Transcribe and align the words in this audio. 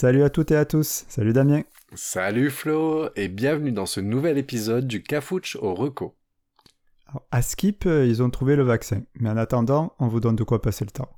Salut 0.00 0.22
à 0.22 0.30
toutes 0.30 0.50
et 0.50 0.56
à 0.56 0.64
tous, 0.64 1.04
salut 1.08 1.34
Damien. 1.34 1.60
Salut 1.92 2.48
Flo, 2.48 3.10
et 3.16 3.28
bienvenue 3.28 3.70
dans 3.70 3.84
ce 3.84 4.00
nouvel 4.00 4.38
épisode 4.38 4.86
du 4.86 5.02
Cafouche 5.02 5.56
au 5.56 5.74
Reco. 5.74 6.16
à 7.30 7.42
Skip, 7.42 7.84
euh, 7.84 8.06
ils 8.06 8.22
ont 8.22 8.30
trouvé 8.30 8.56
le 8.56 8.62
vaccin, 8.62 9.02
mais 9.16 9.28
en 9.28 9.36
attendant, 9.36 9.94
on 9.98 10.08
vous 10.08 10.20
donne 10.20 10.36
de 10.36 10.42
quoi 10.42 10.62
passer 10.62 10.86
le 10.86 10.90
temps. 10.90 11.10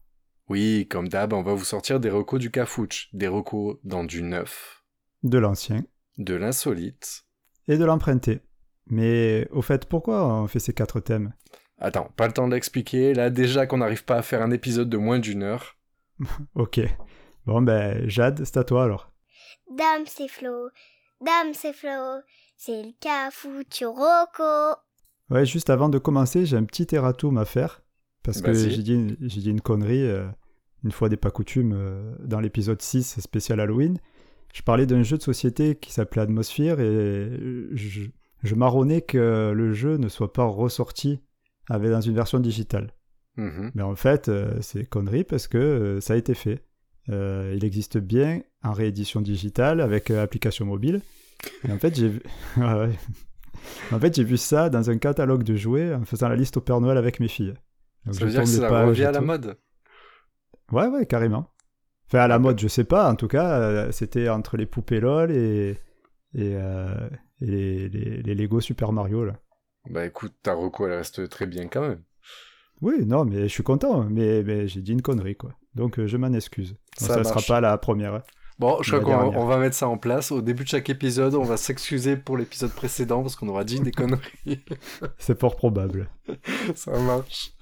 Oui, 0.48 0.88
comme 0.90 1.06
d'hab, 1.06 1.32
on 1.32 1.44
va 1.44 1.54
vous 1.54 1.62
sortir 1.64 2.00
des 2.00 2.10
recos 2.10 2.40
du 2.40 2.50
Cafouche, 2.50 3.08
des 3.12 3.28
recos 3.28 3.76
dans 3.84 4.02
du 4.02 4.20
neuf, 4.20 4.82
De 5.22 5.38
l'ancien 5.38 5.84
de 6.18 6.34
l'insolite. 6.34 7.22
et 7.68 7.78
de 7.78 7.84
l'emprunté. 7.84 8.40
Mais 8.88 9.46
au 9.52 9.62
fait, 9.62 9.86
pourquoi 9.86 10.26
on 10.26 10.48
fait 10.48 10.58
ces 10.58 10.72
quatre 10.72 10.98
thèmes? 10.98 11.34
Attends, 11.78 12.10
pas 12.16 12.26
le 12.26 12.32
temps 12.32 12.48
de 12.48 12.54
l'expliquer, 12.54 13.14
là 13.14 13.30
déjà 13.30 13.68
qu'on 13.68 13.78
n'arrive 13.78 14.04
pas 14.04 14.16
à 14.16 14.22
faire 14.22 14.42
un 14.42 14.50
épisode 14.50 14.88
de 14.90 14.96
moins 14.96 15.20
d'une 15.20 15.44
heure. 15.44 15.76
Ok. 16.56 16.80
Bon 17.46 17.62
ben, 17.62 18.08
Jade, 18.08 18.44
c'est 18.44 18.56
à 18.56 18.64
toi 18.64 18.84
alors. 18.84 19.10
Dame, 19.70 20.04
c'est 20.06 20.28
Flo. 20.28 20.68
Dame, 21.20 21.52
c'est 21.54 21.72
Flo. 21.72 22.20
C'est 22.56 22.82
le. 22.82 24.76
Ouais, 25.30 25.46
juste 25.46 25.70
avant 25.70 25.88
de 25.88 25.98
commencer, 25.98 26.46
j'ai 26.46 26.56
un 26.56 26.64
petit 26.64 26.94
erratum 26.94 27.38
à 27.38 27.44
faire. 27.44 27.82
Parce 28.22 28.40
que 28.40 28.52
j'ai 28.54 28.82
dit, 28.82 29.16
dit 29.18 29.50
une 29.50 29.60
connerie, 29.60 30.06
euh, 30.08 30.26
une 30.84 30.92
fois 30.92 31.08
des 31.08 31.16
pas 31.16 31.32
coutumes, 31.32 31.72
euh, 31.74 32.14
dans 32.20 32.38
l'épisode 32.38 32.80
6 32.80 33.20
spécial 33.20 33.58
Halloween. 33.58 33.98
Je 34.54 34.62
parlais 34.62 34.86
d'un 34.86 35.02
jeu 35.02 35.16
de 35.16 35.22
société 35.22 35.74
qui 35.76 35.92
s'appelait 35.92 36.22
Atmosphere 36.22 36.78
et 36.78 37.30
je, 37.72 38.02
je 38.42 38.54
marronnais 38.54 39.00
que 39.00 39.52
le 39.54 39.72
jeu 39.72 39.96
ne 39.96 40.08
soit 40.08 40.32
pas 40.32 40.44
ressorti 40.44 41.20
avec, 41.68 41.90
dans 41.90 42.00
une 42.00 42.14
version 42.14 42.38
digitale. 42.38 42.92
Mhm. 43.36 43.70
Mais 43.74 43.82
en 43.82 43.94
fait, 43.94 44.28
euh, 44.28 44.58
c'est 44.60 44.84
connerie 44.84 45.24
parce 45.24 45.48
que 45.48 45.58
euh, 45.58 46.00
ça 46.00 46.14
a 46.14 46.16
été 46.16 46.34
fait. 46.34 46.64
Euh, 47.10 47.54
il 47.56 47.64
existe 47.64 47.98
bien 47.98 48.42
en 48.62 48.72
réédition 48.72 49.20
digitale 49.20 49.80
avec 49.80 50.10
euh, 50.10 50.22
application 50.22 50.66
mobile. 50.66 51.00
Et 51.68 51.72
en 51.72 51.78
fait, 51.78 51.94
j'ai 51.96 52.08
vu... 52.08 52.22
Ouais, 52.56 52.64
ouais. 52.74 52.90
En 53.92 54.00
fait, 54.00 54.14
j'ai 54.14 54.24
vu 54.24 54.36
ça 54.36 54.70
dans 54.70 54.90
un 54.90 54.98
catalogue 54.98 55.42
de 55.44 55.56
jouets 55.56 55.94
en 55.94 56.04
faisant 56.04 56.28
la 56.28 56.36
liste 56.36 56.56
au 56.56 56.60
Père 56.60 56.80
Noël 56.80 56.98
avec 56.98 57.20
mes 57.20 57.28
filles. 57.28 57.54
Donc, 58.06 58.14
Ça 58.14 58.24
veut 58.24 58.30
dire 58.30 58.42
que 58.42 58.48
ça 58.48 58.70
revient 58.70 59.04
à 59.04 59.12
la 59.12 59.20
mode? 59.20 59.58
Ouais, 60.72 60.86
ouais, 60.86 61.06
carrément. 61.06 61.50
Enfin, 62.08 62.20
à 62.20 62.28
la 62.28 62.38
mode, 62.38 62.60
je 62.60 62.68
sais 62.68 62.84
pas. 62.84 63.10
En 63.10 63.16
tout 63.16 63.28
cas, 63.28 63.60
euh, 63.60 63.92
c'était 63.92 64.28
entre 64.28 64.56
les 64.56 64.66
poupées 64.66 65.00
LOL 65.00 65.30
et, 65.32 65.70
et, 66.34 66.56
euh, 66.56 67.10
et 67.40 67.46
les, 67.46 67.88
les- 67.88 68.22
les 68.22 68.34
Lego 68.34 68.60
Super 68.60 68.92
Mario. 68.92 69.24
Là. 69.24 69.34
Bah 69.88 70.04
écoute, 70.04 70.34
ta 70.42 70.54
reco 70.54 70.88
elle 70.88 70.94
reste 70.94 71.28
très 71.28 71.46
bien 71.46 71.68
quand 71.68 71.82
même. 71.82 72.02
Oui, 72.82 73.06
non, 73.06 73.24
mais 73.24 73.42
je 73.42 73.46
suis 73.48 73.62
content. 73.62 74.04
Mais, 74.04 74.42
mais 74.42 74.68
j'ai 74.68 74.82
dit 74.82 74.92
une 74.92 75.02
connerie, 75.02 75.36
quoi. 75.36 75.54
Donc, 75.74 75.98
euh, 75.98 76.06
je 76.06 76.16
m'en 76.16 76.32
excuse. 76.32 76.76
Bon, 77.00 77.06
Ça 77.06 77.18
ne 77.18 77.22
sera 77.24 77.40
pas 77.40 77.60
la 77.60 77.76
première. 77.78 78.14
hein. 78.14 78.22
Bon, 78.58 78.80
je 78.82 78.94
crois 78.96 79.30
qu'on 79.30 79.46
va 79.46 79.56
mettre 79.58 79.74
ça 79.74 79.88
en 79.88 79.96
place. 79.96 80.30
Au 80.30 80.42
début 80.42 80.62
de 80.64 80.68
chaque 80.68 80.90
épisode, 80.90 81.34
on 81.34 81.42
va 81.42 81.56
s'excuser 81.56 82.16
pour 82.16 82.36
l'épisode 82.36 82.70
précédent 82.70 83.22
parce 83.22 83.34
qu'on 83.34 83.48
aura 83.48 83.64
dit 83.64 83.80
des 83.80 83.90
conneries. 83.90 84.22
C'est 85.18 85.40
fort 85.40 85.56
probable. 85.56 86.10
ça 86.74 86.96
marche. 87.00 87.54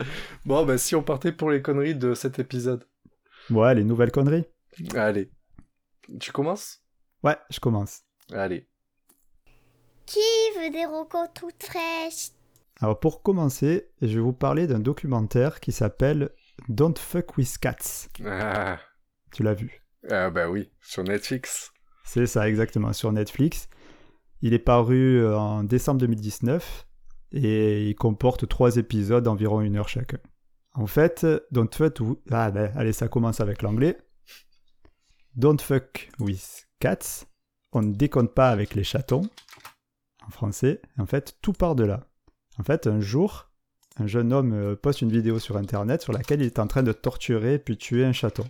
Bon, 0.44 0.66
bah 0.66 0.76
si 0.78 0.94
on 0.96 1.02
partait 1.02 1.32
pour 1.32 1.50
les 1.50 1.62
conneries 1.62 1.94
de 1.94 2.12
cet 2.14 2.38
épisode. 2.38 2.84
Ouais, 3.50 3.74
les 3.74 3.84
nouvelles 3.84 4.10
conneries. 4.10 4.44
Allez. 4.94 5.30
Tu 6.18 6.32
commences? 6.32 6.82
Ouais, 7.22 7.36
je 7.50 7.60
commence. 7.60 8.00
Allez. 8.32 8.68
Qui 10.06 10.18
veut 10.58 10.70
des 10.70 10.84
rocos 10.86 11.28
toutes 11.34 11.62
fraîches? 11.62 12.30
Alors 12.80 12.98
pour 12.98 13.22
commencer, 13.22 13.90
je 14.02 14.08
vais 14.08 14.20
vous 14.20 14.32
parler 14.32 14.66
d'un 14.66 14.80
documentaire 14.80 15.60
qui 15.60 15.70
s'appelle 15.72 16.30
Don't 16.68 16.98
Fuck 16.98 17.36
with 17.36 17.58
Cats. 17.58 18.08
Ah, 18.24 18.78
Tu 19.32 19.42
l'as 19.42 19.54
vu 19.54 19.80
ah 20.08 20.30
bah 20.30 20.48
oui, 20.48 20.70
sur 20.80 21.04
Netflix. 21.04 21.72
C'est 22.04 22.26
ça 22.26 22.48
exactement 22.48 22.92
sur 22.92 23.12
Netflix. 23.12 23.68
Il 24.40 24.54
est 24.54 24.58
paru 24.58 25.20
euh, 25.20 25.36
en 25.36 25.62
décembre 25.62 26.00
2019 26.00 26.86
et 27.32 27.88
il 27.88 27.94
comporte 27.94 28.48
trois 28.48 28.76
épisodes 28.76 29.22
d'environ 29.22 29.60
une 29.60 29.76
heure 29.76 29.88
chacun. 29.88 30.18
En 30.72 30.86
fait, 30.86 31.26
Don't 31.50 31.68
Fuck 31.72 32.00
with... 32.00 32.18
Ah 32.30 32.50
ben, 32.50 32.72
allez, 32.76 32.92
ça 32.92 33.08
commence 33.08 33.40
avec 33.40 33.60
l'anglais. 33.62 33.98
Don't 35.36 35.58
Fuck 35.60 36.10
with 36.18 36.68
Cats. 36.78 37.26
On 37.72 37.82
ne 37.82 37.92
déconne 37.92 38.28
pas 38.28 38.50
avec 38.50 38.74
les 38.74 38.84
chatons. 38.84 39.28
En 40.26 40.30
français. 40.30 40.80
En 40.98 41.06
fait, 41.06 41.36
tout 41.42 41.52
part 41.52 41.74
de 41.74 41.84
là. 41.84 42.08
En 42.58 42.62
fait, 42.62 42.86
un 42.86 43.00
jour, 43.00 43.49
un 43.98 44.06
jeune 44.06 44.32
homme 44.32 44.52
euh, 44.52 44.76
poste 44.76 45.00
une 45.02 45.10
vidéo 45.12 45.38
sur 45.38 45.56
Internet 45.56 46.00
sur 46.02 46.12
laquelle 46.12 46.40
il 46.40 46.46
est 46.46 46.58
en 46.58 46.66
train 46.66 46.82
de 46.82 46.92
torturer 46.92 47.58
puis 47.58 47.76
tuer 47.76 48.04
un 48.04 48.12
chaton. 48.12 48.46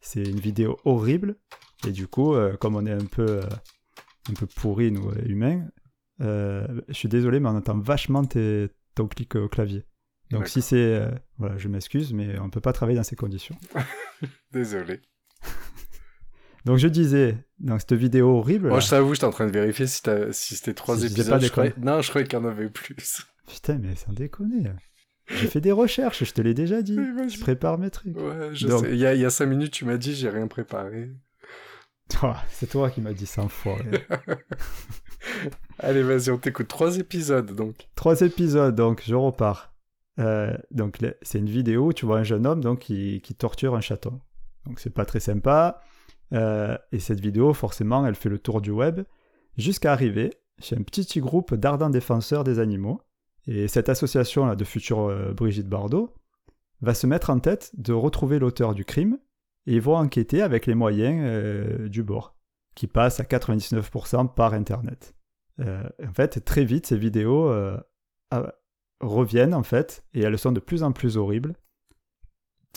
C'est 0.00 0.22
une 0.22 0.38
vidéo 0.40 0.78
horrible. 0.84 1.36
Et 1.86 1.90
du 1.90 2.06
coup, 2.06 2.34
euh, 2.34 2.56
comme 2.56 2.76
on 2.76 2.86
est 2.86 2.92
un 2.92 3.04
peu, 3.04 3.26
euh, 3.26 3.42
un 4.30 4.34
peu 4.34 4.46
pourri, 4.46 4.90
nous, 4.92 5.12
humains, 5.24 5.66
euh, 6.20 6.66
je 6.88 6.94
suis 6.94 7.08
désolé, 7.08 7.40
mais 7.40 7.48
on 7.48 7.56
entend 7.56 7.78
vachement 7.78 8.24
tes, 8.24 8.68
ton 8.94 9.06
clic 9.08 9.34
au 9.36 9.48
clavier. 9.48 9.84
Donc 10.30 10.48
si 10.48 10.60
c'est... 10.62 11.08
voilà, 11.38 11.56
je 11.56 11.68
m'excuse, 11.68 12.12
mais 12.12 12.38
on 12.40 12.46
ne 12.46 12.50
peut 12.50 12.60
pas 12.60 12.72
travailler 12.72 12.96
dans 12.98 13.04
ces 13.04 13.14
conditions. 13.16 13.56
Désolé. 14.52 15.00
Donc 16.64 16.78
je 16.78 16.88
disais, 16.88 17.36
dans 17.60 17.78
cette 17.78 17.92
vidéo 17.92 18.30
horrible... 18.38 18.68
Moi, 18.68 18.78
là- 18.78 18.80
je 18.84 18.90
t'avoue, 18.90 19.14
j'étais 19.14 19.26
en 19.26 19.30
train 19.30 19.46
de 19.46 19.52
vérifier 19.52 19.86
si, 19.86 20.00
si 20.32 20.56
c'était 20.56 20.74
trois 20.74 20.96
Si 20.96 21.02
je 21.02 21.06
disais 21.08 21.20
épisodes. 21.20 21.34
pas 21.34 21.38
je 21.38 21.44
des 21.44 21.50
croyais- 21.50 21.74
Non, 21.78 22.02
je 22.02 22.08
croyais 22.08 22.26
qu'il 22.26 22.36
y 22.38 22.42
en 22.42 22.44
avait 22.44 22.68
plus. 22.68 23.22
Putain, 23.46 23.78
mais 23.78 23.94
sans 23.94 24.12
déconner. 24.12 24.64
J'ai 25.28 25.48
fait 25.48 25.60
des 25.60 25.72
recherches, 25.72 26.24
je 26.24 26.32
te 26.32 26.40
l'ai 26.40 26.54
déjà 26.54 26.82
dit. 26.82 26.98
Oui. 26.98 27.28
Je 27.28 27.40
prépare 27.40 27.78
mes 27.78 27.90
trucs. 27.90 28.16
Ouais, 28.16 28.50
je 28.52 28.68
Donc- 28.68 28.84
sais. 28.84 28.92
Il 28.92 28.98
y, 28.98 29.06
a, 29.06 29.14
il 29.14 29.20
y 29.20 29.24
a 29.24 29.30
cinq 29.30 29.46
minutes, 29.46 29.72
tu 29.72 29.84
m'as 29.84 29.96
dit, 29.96 30.14
j'ai 30.14 30.28
rien 30.30 30.46
préparé. 30.46 31.10
Oh, 32.22 32.32
c'est 32.50 32.68
toi 32.70 32.88
qui 32.90 33.00
m'as 33.00 33.12
dit 33.12 33.26
ça, 33.26 33.42
enfoiré. 33.42 33.82
Allez, 35.80 36.02
vas-y, 36.02 36.30
on 36.30 36.38
t'écoute. 36.38 36.68
Trois 36.68 36.98
épisodes, 36.98 37.52
donc. 37.54 37.88
Trois 37.96 38.20
épisodes, 38.20 38.74
donc 38.74 39.02
je 39.04 39.14
repars. 39.14 39.74
Euh, 40.18 40.56
donc 40.70 40.98
c'est 41.22 41.38
une 41.38 41.50
vidéo 41.50 41.88
où 41.88 41.92
tu 41.92 42.06
vois 42.06 42.18
un 42.18 42.22
jeune 42.22 42.46
homme 42.46 42.62
donc 42.62 42.78
qui, 42.78 43.20
qui 43.20 43.34
torture 43.34 43.74
un 43.74 43.80
chaton. 43.82 44.20
Donc 44.64 44.80
c'est 44.80 44.94
pas 44.94 45.04
très 45.04 45.20
sympa. 45.20 45.80
Euh, 46.32 46.76
et 46.92 47.00
cette 47.00 47.20
vidéo, 47.20 47.52
forcément, 47.52 48.06
elle 48.06 48.14
fait 48.14 48.28
le 48.28 48.38
tour 48.38 48.60
du 48.60 48.70
web 48.70 49.00
jusqu'à 49.58 49.92
arriver 49.92 50.32
chez 50.58 50.76
un 50.76 50.82
petit 50.82 51.20
groupe 51.20 51.54
d'ardents 51.54 51.90
défenseurs 51.90 52.44
des 52.44 52.58
animaux. 52.60 53.02
Et 53.46 53.68
cette 53.68 53.88
association 53.88 54.46
là, 54.46 54.56
de 54.56 54.64
future 54.64 55.08
euh, 55.08 55.32
Brigitte 55.32 55.68
Bardot 55.68 56.14
va 56.80 56.94
se 56.94 57.06
mettre 57.06 57.30
en 57.30 57.38
tête 57.38 57.70
de 57.76 57.92
retrouver 57.92 58.38
l'auteur 58.38 58.74
du 58.74 58.84
crime 58.84 59.18
et 59.66 59.80
vont 59.80 59.96
enquêter 59.96 60.42
avec 60.42 60.66
les 60.66 60.74
moyens 60.74 61.20
euh, 61.22 61.88
du 61.88 62.02
bord, 62.02 62.36
qui 62.74 62.86
passent 62.86 63.20
à 63.20 63.24
99% 63.24 64.34
par 64.34 64.54
Internet. 64.54 65.14
Euh, 65.60 65.88
en 66.06 66.12
fait, 66.12 66.44
très 66.44 66.64
vite, 66.64 66.86
ces 66.86 66.98
vidéos 66.98 67.50
ah, 68.30 68.52
reviennent 69.00 69.54
en 69.54 69.62
fait 69.62 70.04
et 70.12 70.20
elles 70.20 70.38
sont 70.38 70.52
de 70.52 70.60
plus 70.60 70.82
en 70.82 70.92
plus 70.92 71.16
horribles. 71.16 71.54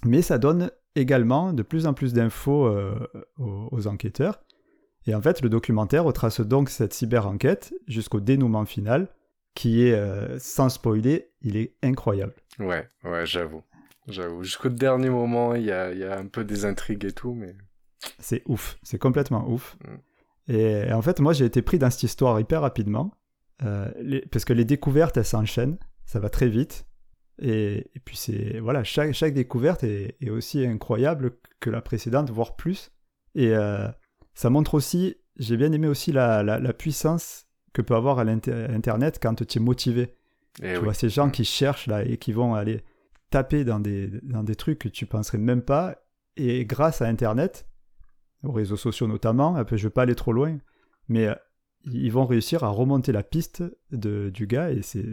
Mais 0.06 0.22
ça 0.22 0.38
donne 0.38 0.72
également 0.96 1.52
de 1.52 1.62
plus 1.62 1.86
en 1.86 1.94
plus 1.94 2.14
d'infos 2.14 2.74
aux 3.38 3.88
enquêteurs. 3.88 4.40
Et 5.06 5.14
en 5.14 5.22
fait, 5.22 5.42
le 5.42 5.50
documentaire 5.50 6.06
retrace 6.06 6.40
donc 6.40 6.70
cette 6.70 6.94
cyber-enquête 6.94 7.74
jusqu'au 7.88 8.22
dénouement 8.22 8.66
final, 8.66 9.10
qui 9.60 9.86
est, 9.86 9.92
euh, 9.94 10.40
sans 10.40 10.70
spoiler, 10.70 11.34
il 11.42 11.58
est 11.58 11.76
incroyable. 11.84 12.34
Ouais, 12.60 12.88
ouais, 13.04 13.26
j'avoue. 13.26 13.62
J'avoue. 14.08 14.42
Jusqu'au 14.42 14.70
dernier 14.70 15.10
moment, 15.10 15.54
il 15.54 15.64
y 15.66 15.72
a, 15.74 15.92
il 15.92 16.00
y 16.00 16.06
a 16.06 16.18
un 16.18 16.28
peu 16.28 16.46
des 16.46 16.64
intrigues 16.64 17.04
et 17.04 17.12
tout, 17.12 17.34
mais. 17.34 17.58
C'est 18.20 18.42
ouf, 18.46 18.80
c'est 18.84 18.98
complètement 18.98 19.50
ouf. 19.50 19.76
Mm. 20.48 20.54
Et 20.54 20.94
en 20.94 21.02
fait, 21.02 21.20
moi, 21.20 21.34
j'ai 21.34 21.44
été 21.44 21.62
pris 21.62 21.78
dans 21.78 21.90
cette 21.90 22.04
histoire 22.04 22.40
hyper 22.40 22.62
rapidement, 22.62 23.12
euh, 23.64 23.92
les- 24.00 24.22
parce 24.22 24.46
que 24.46 24.54
les 24.54 24.64
découvertes, 24.64 25.18
elles 25.18 25.26
s'enchaînent, 25.26 25.78
ça 26.06 26.22
va 26.22 26.30
très 26.30 26.48
vite. 26.48 26.86
Et, 27.42 27.92
et 27.94 28.00
puis, 28.00 28.16
c'est 28.16 28.60
voilà, 28.62 28.86
chaque, 28.86 29.12
chaque 29.12 29.34
découverte 29.34 29.84
est, 29.84 30.16
est 30.22 30.30
aussi 30.30 30.66
incroyable 30.66 31.38
que 31.60 31.70
la 31.70 31.82
précédente, 31.82 32.30
voire 32.30 32.56
plus. 32.56 32.94
Et 33.36 33.54
euh, 33.54 33.90
ça 34.34 34.50
montre 34.50 34.76
aussi, 34.76 35.18
j'ai 35.36 35.58
bien 35.58 35.74
aimé 35.74 35.90
aussi 35.90 36.14
la, 36.14 36.44
la, 36.44 36.60
la 36.60 36.72
puissance 36.72 37.49
que 37.82 37.88
peut 37.88 37.96
avoir 37.96 38.20
à 38.20 38.24
Internet 38.24 39.20
quand 39.22 39.46
tu 39.46 39.58
es 39.58 39.62
motivé. 39.62 40.16
Eh 40.62 40.74
tu 40.74 40.78
oui. 40.80 40.84
vois, 40.84 40.94
ces 40.94 41.10
gens 41.10 41.28
Mm. 41.28 41.32
qui 41.32 41.46
cherchent 41.46 41.88
là 41.88 42.04
et 42.04 42.18
qui 42.18 42.32
vont 42.34 42.54
aller 42.56 42.84
taper 43.30 43.64
dans 43.64 43.80
des, 43.80 44.08
dans 44.24 44.44
des 44.44 44.56
trucs 44.56 44.80
que 44.80 44.90
tu 44.90 45.06
penserais 45.06 45.38
même 45.38 45.62
pas. 45.62 45.98
Et 46.36 46.66
grâce 46.66 47.02
à 47.02 47.06
Internet, 47.08 47.68
aux 48.44 48.52
réseaux 48.52 48.78
sociaux 48.78 49.08
notamment, 49.08 49.64
peu, 49.66 49.78
je 49.78 49.84
ne 49.84 49.90
vais 49.90 49.94
pas 49.94 50.04
aller 50.04 50.16
trop 50.16 50.34
loin, 50.34 50.58
mais 51.08 51.28
euh, 51.28 51.36
ils 51.86 52.12
vont 52.12 52.26
réussir 52.26 52.64
à 52.64 52.70
remonter 52.70 53.12
la 53.12 53.24
piste 53.24 53.64
de, 53.92 54.30
du 54.30 54.48
gars 54.48 54.72
et 54.72 54.82
c'est 54.82 55.06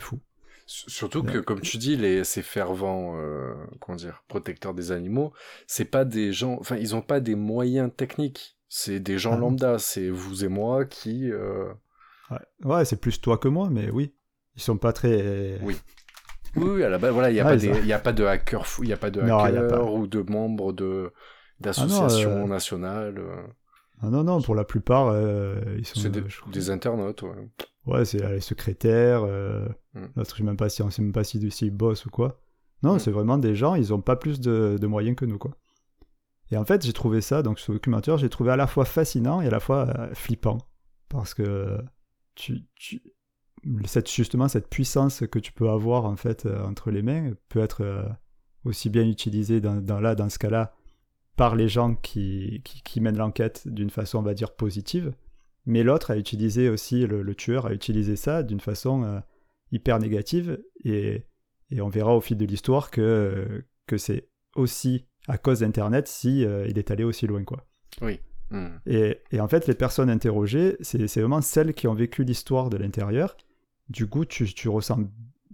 fou. 0.00 0.18
Surtout 0.66 1.22
que, 1.22 1.38
comme 1.38 1.60
tu 1.60 1.76
dis, 1.76 1.96
les, 1.96 2.24
ces 2.24 2.42
fervents, 2.42 3.16
euh, 3.16 3.52
comment 3.80 3.96
dire, 3.96 4.22
protecteurs 4.28 4.74
des 4.74 4.92
animaux, 4.92 5.32
c'est 5.66 5.84
pas 5.84 6.04
des 6.04 6.32
gens, 6.32 6.56
enfin, 6.60 6.76
ils 6.76 6.94
ont 6.94 7.02
pas 7.02 7.20
des 7.20 7.34
moyens 7.34 7.90
techniques. 7.96 8.56
C'est 8.74 9.00
des 9.00 9.18
gens 9.18 9.34
Ah 9.34 9.36
lambda. 9.36 9.78
C'est 9.78 10.08
vous 10.08 10.44
et 10.44 10.48
moi 10.48 10.86
qui, 10.86 11.30
euh, 11.30 11.70
Ouais, 12.30 12.38
Ouais, 12.64 12.84
c'est 12.86 12.96
plus 12.96 13.20
toi 13.20 13.36
que 13.36 13.46
moi, 13.48 13.68
mais 13.70 13.90
oui. 13.90 14.14
Ils 14.56 14.62
sont 14.62 14.78
pas 14.78 14.94
très. 14.94 15.58
Oui. 15.62 15.76
Oui, 16.56 16.68
oui, 16.76 16.82
à 16.82 16.88
la 16.88 16.96
base, 16.96 17.12
voilà, 17.12 17.30
il 17.30 17.34
n'y 17.34 17.40
a, 17.40 17.46
Ah, 17.48 17.54
ils 17.54 17.92
a 17.92 17.98
pas 17.98 18.12
de 18.14 18.24
hacker 18.24 18.66
fou, 18.66 18.82
il 18.84 18.86
n'y 18.86 18.92
a 18.94 18.96
pas 18.96 19.10
de 19.10 19.20
Non, 19.20 19.38
hacker 19.40 19.68
pas. 19.68 19.82
ou 19.84 20.06
de 20.06 20.22
membres 20.22 20.72
de 20.72 21.12
d'associations 21.60 22.48
nationales. 22.48 23.22
Ah 24.00 24.08
non, 24.08 24.24
non, 24.24 24.40
pour 24.40 24.54
la 24.54 24.64
plupart, 24.64 25.14
ils 25.76 25.84
sont 25.84 26.00
C'est 26.00 26.08
des, 26.10 26.24
des 26.50 26.70
internautes, 26.70 27.22
ouais. 27.22 27.50
Ouais, 27.84 28.04
c'est 28.06 28.26
les 28.26 28.40
secrétaires. 28.40 29.24
Mm. 29.94 30.06
Je 30.16 30.24
sais 30.24 30.42
même 30.44 30.56
pas 30.56 30.70
si 30.70 30.82
on 30.82 30.88
sait 30.90 31.02
même 31.02 31.12
pas 31.12 31.24
si 31.24 31.50
s'ils 31.50 31.70
bossent 31.76 32.06
ou 32.06 32.10
quoi. 32.10 32.40
Non, 32.82 32.94
Mm. 32.94 32.98
c'est 33.00 33.10
vraiment 33.10 33.36
des 33.38 33.54
gens, 33.54 33.74
ils 33.74 33.92
ont 33.92 34.00
pas 34.00 34.16
plus 34.16 34.40
de, 34.40 34.78
de 34.80 34.86
moyens 34.86 35.14
que 35.16 35.26
nous, 35.26 35.38
quoi. 35.38 35.52
Et 36.52 36.56
en 36.58 36.66
fait, 36.66 36.84
j'ai 36.84 36.92
trouvé 36.92 37.22
ça, 37.22 37.42
donc 37.42 37.58
ce 37.58 37.72
documentaire, 37.72 38.18
j'ai 38.18 38.28
trouvé 38.28 38.50
à 38.52 38.56
la 38.56 38.66
fois 38.66 38.84
fascinant 38.84 39.40
et 39.40 39.46
à 39.46 39.50
la 39.50 39.58
fois 39.58 39.88
euh, 39.88 40.14
flippant. 40.14 40.58
Parce 41.08 41.32
que 41.32 41.78
cette, 43.86 44.10
justement, 44.10 44.48
cette 44.48 44.68
puissance 44.68 45.24
que 45.30 45.38
tu 45.38 45.52
peux 45.52 45.70
avoir, 45.70 46.04
en 46.04 46.16
fait, 46.16 46.44
euh, 46.44 46.62
entre 46.62 46.90
les 46.90 47.00
mains 47.00 47.32
peut 47.48 47.60
être 47.60 47.82
euh, 47.82 48.06
aussi 48.64 48.90
bien 48.90 49.08
utilisée 49.08 49.62
dans, 49.62 50.00
là, 50.00 50.14
dans 50.14 50.28
ce 50.28 50.38
cas-là, 50.38 50.74
par 51.36 51.56
les 51.56 51.68
gens 51.68 51.94
qui, 51.94 52.62
qui, 52.62 53.00
mènent 53.00 53.16
l'enquête 53.16 53.66
d'une 53.66 53.88
façon, 53.88 54.18
on 54.18 54.22
va 54.22 54.34
dire, 54.34 54.54
positive. 54.54 55.14
Mais 55.64 55.82
l'autre 55.82 56.10
a 56.10 56.18
utilisé 56.18 56.68
aussi, 56.68 57.06
le, 57.06 57.22
le 57.22 57.34
tueur 57.34 57.64
a 57.64 57.72
utilisé 57.72 58.14
ça 58.14 58.42
d'une 58.42 58.60
façon 58.60 59.22
hyper 59.70 59.98
négative. 59.98 60.62
Et, 60.84 61.24
et 61.70 61.80
on 61.80 61.88
verra 61.88 62.14
au 62.14 62.20
fil 62.20 62.36
de 62.36 62.44
l'histoire 62.44 62.90
que, 62.90 63.64
que 63.86 63.96
c'est 63.96 64.28
aussi 64.54 65.06
à 65.28 65.38
cause 65.38 65.60
d'Internet 65.60 66.08
si 66.08 66.44
euh, 66.44 66.66
il 66.68 66.78
est 66.78 66.90
allé 66.90 67.04
aussi 67.04 67.26
loin. 67.26 67.44
quoi. 67.44 67.64
Mm. 68.50 68.66
Et, 68.86 69.18
et 69.30 69.40
en 69.40 69.48
fait, 69.48 69.66
les 69.66 69.74
personnes 69.74 70.10
interrogées, 70.10 70.76
c'est 70.80 71.06
vraiment 71.20 71.40
celles 71.40 71.74
qui 71.74 71.88
ont 71.88 71.94
vécu 71.94 72.24
l'histoire 72.24 72.68
de 72.70 72.76
l'intérieur. 72.76 73.36
Du 73.88 74.06
coup, 74.08 74.24
tu, 74.24 74.44
tu 74.52 74.68
ressens, 74.68 74.98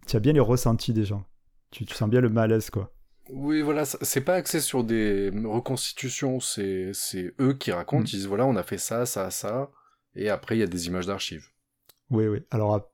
tu 0.07 0.17
as 0.17 0.21
bien 0.21 0.33
les 0.33 0.41
ressentis 0.41 0.93
des 0.93 1.05
gens. 1.05 1.25
Tu, 1.71 1.85
tu 1.85 1.95
sens 1.95 2.09
bien 2.09 2.21
le 2.21 2.29
malaise, 2.29 2.71
quoi. 2.71 2.93
Oui, 3.31 3.61
voilà, 3.61 3.85
c'est 3.85 4.23
pas 4.23 4.35
axé 4.37 4.59
sur 4.61 4.85
des 4.85 5.31
reconstitutions, 5.45 6.41
c'est 6.41 6.93
eux 7.41 7.53
qui 7.53 7.73
racontent, 7.73 8.03
Mm. 8.03 8.07
ils 8.07 8.17
disent 8.17 8.27
voilà, 8.27 8.47
on 8.47 8.57
a 8.57 8.63
fait 8.63 8.79
ça, 8.79 9.05
ça, 9.07 9.31
ça, 9.31 9.71
et 10.15 10.31
après 10.31 10.57
il 10.57 10.61
y 10.61 10.63
a 10.63 10.67
des 10.67 10.87
images 10.87 11.07
d'archives. 11.07 11.47
Oui, 12.11 12.27
oui. 12.27 12.39
Alors, 12.51 12.91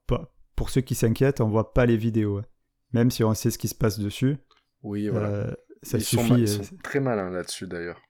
pour 0.56 0.70
ceux 0.70 0.80
qui 0.80 0.96
s'inquiètent, 0.96 1.40
on 1.40 1.48
voit 1.48 1.72
pas 1.72 1.86
les 1.86 1.96
vidéos. 1.96 2.38
hein. 2.38 2.44
Même 2.92 3.12
si 3.12 3.22
on 3.22 3.32
sait 3.34 3.50
ce 3.52 3.58
qui 3.58 3.68
se 3.68 3.74
passe 3.76 4.00
dessus, 4.00 4.36
Oui, 4.82 5.08
voilà. 5.08 5.28
euh, 5.28 5.54
ça 5.84 5.98
ils, 5.98 6.04
suffit. 6.04 6.32
ils 6.34 6.42
euh, 6.48 6.62
sont 6.62 6.76
très 6.82 7.00
malins 7.00 7.30
là-dessus 7.30 7.66
d'ailleurs. 7.66 8.00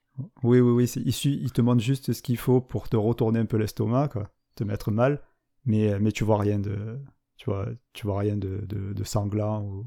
Oui, 0.43 0.59
oui, 0.59 0.71
oui. 0.71 0.87
c'est- 0.87 1.01
Il, 1.01 1.13
su- 1.13 1.29
il 1.41 1.51
te 1.51 1.61
montre 1.61 1.83
juste 1.83 2.13
ce 2.13 2.21
qu'il 2.21 2.37
faut 2.37 2.61
pour 2.61 2.87
te 2.89 2.95
retourner 2.95 3.39
un 3.39 3.45
peu 3.45 3.57
l'estomac, 3.57 4.09
quoi, 4.09 4.29
te 4.55 4.63
mettre 4.63 4.91
mal, 4.91 5.21
mais, 5.65 5.99
mais 5.99 6.11
tu 6.11 6.23
vois 6.23 6.37
rien 6.39 6.59
de, 6.59 6.99
tu 7.37 7.49
vois, 7.49 7.67
tu 7.93 8.07
vois 8.07 8.19
rien 8.19 8.37
de, 8.37 8.65
de, 8.65 8.93
de 8.93 9.03
sanglant 9.03 9.63
ou, 9.63 9.85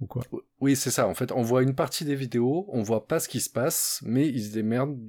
ou 0.00 0.06
quoi. 0.06 0.22
Oui, 0.60 0.76
c'est 0.76 0.90
ça, 0.90 1.08
en 1.08 1.14
fait, 1.14 1.32
on 1.32 1.42
voit 1.42 1.62
une 1.62 1.74
partie 1.74 2.04
des 2.04 2.14
vidéos, 2.14 2.66
on 2.68 2.82
voit 2.82 3.06
pas 3.06 3.18
ce 3.20 3.28
qui 3.28 3.40
se 3.40 3.50
passe, 3.50 4.00
mais 4.04 4.28
ils 4.28 4.44
se 4.44 4.52
démerdent, 4.52 5.00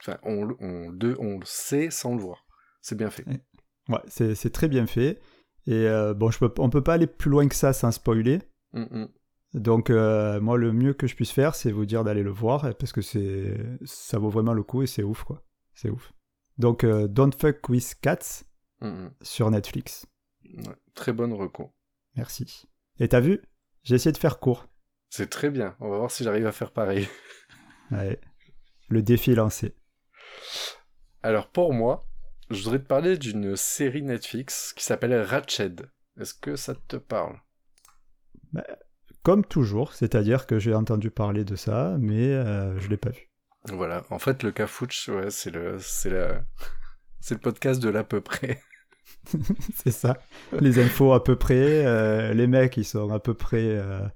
enfin, 0.00 0.18
on, 0.22 0.44
le- 0.44 0.56
on, 0.60 0.92
de- 0.92 1.16
on 1.18 1.38
le 1.38 1.44
sait 1.46 1.90
sans 1.90 2.14
le 2.14 2.20
voir. 2.20 2.46
C'est 2.82 2.96
bien 2.96 3.10
fait. 3.10 3.24
Ouais, 3.88 3.98
c'est 4.06 4.34
c'est 4.34 4.50
très 4.50 4.68
bien 4.68 4.86
fait. 4.86 5.20
Et 5.66 5.72
euh, 5.88 6.14
bon, 6.14 6.30
je 6.30 6.38
peux, 6.38 6.52
on 6.58 6.70
peut 6.70 6.82
pas 6.82 6.94
aller 6.94 7.06
plus 7.06 7.30
loin 7.30 7.48
que 7.48 7.54
ça 7.54 7.72
sans 7.72 7.90
spoiler. 7.90 8.40
Mm, 8.74 8.82
mm. 8.82 9.08
Donc, 9.54 9.88
euh, 9.88 10.40
moi, 10.40 10.58
le 10.58 10.72
mieux 10.72 10.92
que 10.94 11.06
je 11.06 11.14
puisse 11.14 11.30
faire, 11.30 11.54
c'est 11.54 11.70
vous 11.70 11.86
dire 11.86 12.04
d'aller 12.04 12.22
le 12.22 12.30
voir, 12.30 12.74
parce 12.76 12.92
que 12.92 13.00
c'est, 13.00 13.56
ça 13.84 14.18
vaut 14.18 14.28
vraiment 14.28 14.52
le 14.52 14.62
coup 14.62 14.82
et 14.82 14.86
c'est 14.86 15.02
ouf, 15.02 15.22
quoi. 15.24 15.44
C'est 15.74 15.90
ouf. 15.90 16.12
Donc, 16.58 16.84
euh, 16.84 17.08
Don't 17.08 17.32
Fuck 17.32 17.68
With 17.68 17.94
Cats 18.00 18.44
sur 19.22 19.50
Netflix. 19.50 20.06
Ouais, 20.44 20.76
très 20.94 21.12
bonne 21.12 21.32
reco. 21.32 21.74
Merci. 22.16 22.68
Et 22.98 23.08
t'as 23.08 23.20
vu? 23.20 23.40
J'ai 23.82 23.94
essayé 23.94 24.12
de 24.12 24.18
faire 24.18 24.38
court. 24.40 24.66
C'est 25.08 25.30
très 25.30 25.50
bien, 25.50 25.76
on 25.80 25.88
va 25.88 25.98
voir 25.98 26.10
si 26.10 26.24
j'arrive 26.24 26.46
à 26.46 26.52
faire 26.52 26.72
pareil. 26.72 27.08
Ouais. 27.90 28.20
Le 28.88 29.02
défi 29.02 29.30
est 29.30 29.36
lancé. 29.36 29.76
Alors 31.22 31.50
pour 31.50 31.72
moi, 31.72 32.08
je 32.50 32.62
voudrais 32.62 32.80
te 32.80 32.86
parler 32.86 33.16
d'une 33.16 33.56
série 33.56 34.02
Netflix 34.02 34.72
qui 34.74 34.84
s'appelle 34.84 35.14
Ratched. 35.14 35.88
Est-ce 36.20 36.34
que 36.34 36.56
ça 36.56 36.74
te 36.74 36.96
parle? 36.96 37.40
Comme 39.24 39.44
toujours, 39.44 39.92
c'est-à-dire 39.92 40.46
que 40.46 40.60
j'ai 40.60 40.72
entendu 40.74 41.10
parler 41.10 41.44
de 41.44 41.56
ça, 41.56 41.96
mais 41.98 42.28
euh, 42.32 42.78
je 42.78 42.88
l'ai 42.88 42.96
pas 42.96 43.10
vu. 43.10 43.28
Voilà, 43.72 44.04
en 44.10 44.18
fait 44.18 44.42
le 44.42 44.52
Cafouche, 44.52 45.08
ouais, 45.08 45.30
c'est 45.30 45.50
le, 45.50 45.78
c'est 45.80 46.10
la, 46.10 46.44
c'est 47.20 47.34
le 47.34 47.40
podcast 47.40 47.82
de 47.82 47.88
l'à 47.88 48.04
peu 48.04 48.20
près. 48.20 48.62
c'est 49.74 49.90
ça. 49.90 50.18
Les 50.60 50.78
infos 50.78 51.12
à 51.14 51.24
peu 51.24 51.36
près, 51.36 51.84
euh, 51.86 52.34
les 52.34 52.46
mecs 52.46 52.76
ils 52.76 52.84
sont 52.84 53.10
à 53.10 53.20
peu 53.20 53.34
près. 53.34 53.64
euh, 53.64 54.06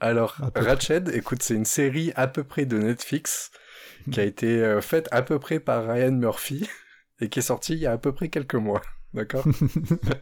Alors, 0.00 0.36
peu 0.54 0.60
Ratched, 0.64 1.08
écoute, 1.10 1.42
c'est 1.42 1.54
une 1.54 1.64
série 1.64 2.12
à 2.16 2.26
peu 2.26 2.44
près 2.44 2.66
de 2.66 2.78
Netflix 2.78 3.50
qui 4.10 4.20
a 4.20 4.24
été 4.24 4.62
euh, 4.62 4.80
faite 4.80 5.08
à 5.12 5.22
peu 5.22 5.38
près 5.38 5.60
par 5.60 5.86
Ryan 5.86 6.12
Murphy 6.12 6.68
et 7.20 7.28
qui 7.28 7.38
est 7.38 7.42
sortie 7.42 7.74
il 7.74 7.80
y 7.80 7.86
a 7.86 7.92
à 7.92 7.98
peu 7.98 8.12
près 8.12 8.28
quelques 8.28 8.56
mois. 8.56 8.82
D'accord 9.14 9.44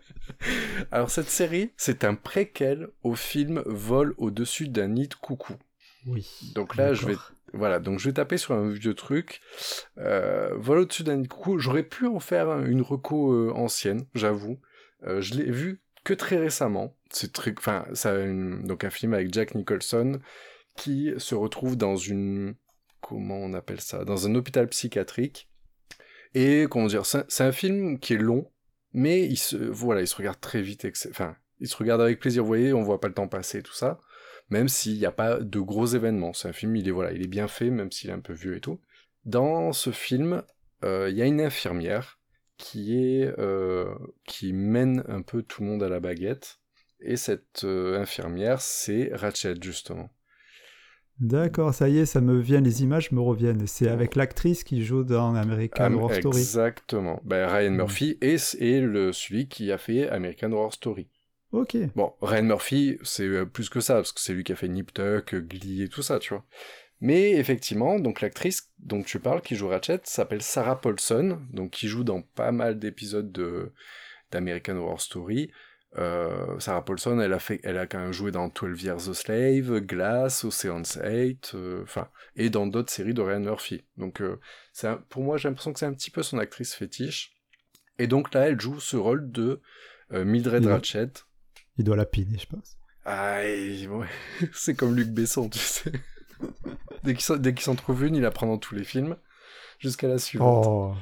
Alors, 0.91 1.11
cette 1.11 1.29
série, 1.31 1.71
c'est 1.77 2.05
un 2.05 2.15
préquel 2.15 2.89
au 3.03 3.15
film 3.15 3.63
Vol 3.67 4.15
au-dessus 4.19 4.69
d'un 4.69 4.89
nid 4.89 5.09
de 5.09 5.15
coucou. 5.15 5.55
Oui. 6.07 6.53
Donc 6.55 6.77
là, 6.77 6.93
je 6.95 7.07
vais-. 7.07 7.17
Voilà, 7.53 7.81
donc 7.81 7.99
je 7.99 8.09
vais 8.09 8.15
taper 8.15 8.37
sur 8.39 8.55
un 8.55 8.69
vieux 8.71 8.95
truc. 8.95 9.41
Euh, 9.99 10.51
Vol 10.57 10.79
au-dessus 10.79 11.03
d'un 11.03 11.17
nid 11.17 11.23
de 11.25 11.29
coucou, 11.29 11.59
j'aurais 11.59 11.83
pu 11.83 12.07
en 12.07 12.21
faire 12.21 12.51
une 12.65 12.83
reco 12.83 13.33
euh, 13.33 13.53
ancienne, 13.55 14.07
j'avoue. 14.15 14.61
Euh, 15.07 15.21
je 15.21 15.35
l'ai 15.35 15.51
vu 15.51 15.81
que 16.05 16.15
très 16.15 16.37
récemment. 16.39 16.97
C'est 17.11 17.33
très, 17.33 17.53
enfin, 17.59 17.85
ça, 17.93 18.15
une- 18.21 18.63
donc 18.65 18.85
un 18.85 18.91
film 18.91 19.15
avec 19.15 19.33
Jack 19.35 19.55
Nicholson 19.55 20.21
qui 20.77 21.13
se 21.19 21.35
retrouve 21.35 21.77
dans 21.77 21.97
une, 21.97 22.55
comment 23.01 23.39
on 23.39 23.53
appelle 23.53 23.81
ça, 23.81 24.05
dans 24.05 24.27
un 24.27 24.35
hôpital 24.37 24.69
psychiatrique. 24.69 25.49
Et 26.35 26.67
comment 26.71 26.87
dire, 26.87 27.05
c'est 27.05 27.19
un- 27.19 27.25
c'est 27.29 27.45
un 27.45 27.53
film 27.53 27.99
qui 27.99 28.15
est 28.15 28.19
long, 28.19 28.49
mais 28.93 29.25
il 29.25 29.37
se, 29.37 29.57
voilà, 29.57 30.01
il 30.01 30.07
se 30.07 30.17
regarde 30.17 30.41
très 30.41 30.63
vite. 30.63 30.87
Enfin, 31.09 31.37
il 31.61 31.69
se 31.69 31.77
regarde 31.77 32.01
avec 32.01 32.21
plaisir. 32.21 32.43
Vous 32.43 32.49
voyez, 32.49 32.73
on 32.73 32.83
voit 32.83 33.01
pas 33.01 33.09
le 33.09 33.15
temps 33.15 33.29
passer, 33.29 33.63
tout 33.63 33.75
ça 33.75 34.01
même 34.51 34.69
s'il 34.69 34.99
n'y 34.99 35.07
a 35.07 35.13
pas 35.13 35.39
de 35.39 35.61
gros 35.61 35.87
événements. 35.87 36.33
C'est 36.33 36.49
un 36.49 36.53
film, 36.53 36.77
il 36.77 36.89
est 36.89 36.93
voilà, 36.93 37.13
il 37.13 37.23
est 37.23 37.29
bien 37.29 37.49
fait, 37.49 37.71
même 37.71 37.91
s'il 37.91 38.11
est 38.11 38.15
un 38.15 38.21
peu 38.21 38.33
vieux 38.33 38.57
et 38.57 38.61
tout. 38.61 38.81
Dans 39.25 39.73
ce 39.73 39.91
film, 39.91 40.43
euh, 40.85 41.09
il 41.11 41.17
y 41.17 41.23
a 41.23 41.27
une 41.27 41.41
infirmière 41.41 42.19
qui 42.57 42.97
est 42.97 43.33
euh, 43.39 43.95
qui 44.27 44.53
mène 44.53 45.05
un 45.09 45.23
peu 45.23 45.43
tout 45.43 45.63
le 45.63 45.69
monde 45.69 45.83
à 45.83 45.89
la 45.89 46.01
baguette. 46.01 46.59
Et 47.01 47.17
cette 47.17 47.65
euh, 47.65 47.99
infirmière, 47.99 48.61
c'est 48.61 49.11
Ratched 49.15 49.63
justement. 49.63 50.11
D'accord, 51.21 51.75
ça 51.75 51.89
y 51.89 51.99
est, 51.99 52.07
ça 52.07 52.21
me 52.23 52.39
vient, 52.41 52.61
les 52.61 52.83
images 52.83 53.13
me 53.13 53.21
reviennent. 53.21 53.67
C'est 53.67 53.89
avec 53.89 54.17
l'actrice 54.17 54.65
qui 54.65 54.83
joue 54.83 55.05
dans 55.05 55.35
American 55.35 55.85
Am- 55.85 55.97
Horror 55.97 56.15
Story. 56.15 56.39
Exactement. 56.39 57.21
Ben, 57.25 57.47
Ryan. 57.47 57.73
Murphy 57.73 58.17
est, 58.23 58.55
est 58.61 58.81
le 58.81 59.13
celui 59.13 59.47
qui 59.47 59.71
a 59.71 59.77
fait 59.79 60.09
American 60.09 60.53
Horror 60.53 60.73
Story. 60.73 61.09
Ok. 61.53 61.77
Bon, 61.95 62.15
Ryan 62.23 62.45
Murphy, 62.45 62.99
c'est 63.03 63.25
euh, 63.25 63.45
plus 63.45 63.69
que 63.69 63.81
ça, 63.81 63.95
parce 63.97 64.13
que 64.13 64.21
c'est 64.21 64.33
lui 64.33 64.45
qui 64.45 64.53
a 64.53 64.57
fait 64.57 64.69
Nip 64.69 64.95
Tuck, 64.95 65.35
Glee 65.35 65.83
et 65.83 65.89
tout 65.89 66.03
ça, 66.03 66.19
tu 66.19 66.33
vois. 66.33 66.45
Mais 67.03 67.33
effectivement, 67.33 67.99
donc 67.99 68.21
l'actrice 68.21 68.71
dont 68.79 69.03
tu 69.03 69.19
parles, 69.21 69.43
qui 69.43 69.57
joue 69.57 69.69
Ratchet, 69.69 70.01
s'appelle 70.05 70.43
Sarah 70.43 70.81
Paulson, 70.81 71.39
donc 71.53 71.71
qui 71.73 71.89
joue 71.89 72.05
dans 72.05 72.23
pas 72.23 72.53
mal 72.53 72.79
d'épisodes 72.79 73.31
de 73.33 73.73
d'American 74.31 74.77
Horror 74.77 75.01
Story. 75.01 75.51
Euh, 75.99 76.59
Sarah 76.61 76.85
Paulson, 76.85 77.19
elle 77.19 77.33
a 77.33 77.41
fait, 77.41 77.61
elle 77.65 77.77
a 77.77 77.87
quand 77.87 77.99
même 77.99 78.13
joué 78.13 78.31
dans 78.31 78.47
12 78.49 78.83
Years 78.85 79.09
a 79.09 79.15
Slave, 79.15 79.81
Glass, 79.81 80.45
Ocean's 80.45 80.99
8, 81.03 81.53
euh, 81.55 81.85
et 82.37 82.49
dans 82.49 82.67
d'autres 82.69 82.93
séries 82.93 83.13
de 83.15 83.21
Ryan 83.23 83.41
Murphy. 83.41 83.85
Donc, 83.97 84.21
euh, 84.23 84.39
un- 84.85 84.97
pour 85.09 85.23
moi, 85.25 85.37
j'ai 85.37 85.49
l'impression 85.49 85.73
que 85.73 85.79
c'est 85.81 85.87
un 85.87 85.93
petit 85.93 86.11
peu 86.13 86.23
son 86.23 86.39
actrice 86.39 86.75
fétiche. 86.75 87.33
Et 87.99 88.07
donc 88.07 88.33
là, 88.35 88.49
elle 88.49 88.61
joue 88.61 88.79
ce 88.81 88.97
rôle 88.97 89.31
de 89.33 89.61
euh, 90.13 90.25
Mildred 90.25 90.63
Il- 90.63 90.69
Ratchet, 90.71 91.11
Il 91.77 91.85
doit 91.85 91.97
la 91.97 92.07
piner, 92.07 92.39
je 92.39 92.47
pense. 92.47 92.77
ah, 93.05 93.41
ouais. 93.43 94.07
c'est 94.53 94.75
comme 94.75 94.95
Luc 94.95 95.09
Besson, 95.09 95.49
tu 95.49 95.59
sais. 95.59 95.93
dès 97.03 97.15
qu'il 97.15 97.61
s'en- 97.61 97.75
trouve 97.75 98.05
une, 98.05 98.15
il 98.15 98.23
la 98.23 98.31
prend 98.31 98.47
dans 98.47 98.59
tous 98.59 98.75
les 98.77 98.85
films, 98.85 99.17
jusqu'à 99.81 100.07
la 100.09 100.19
suivante. 100.19 100.67
Oh. 100.69 100.95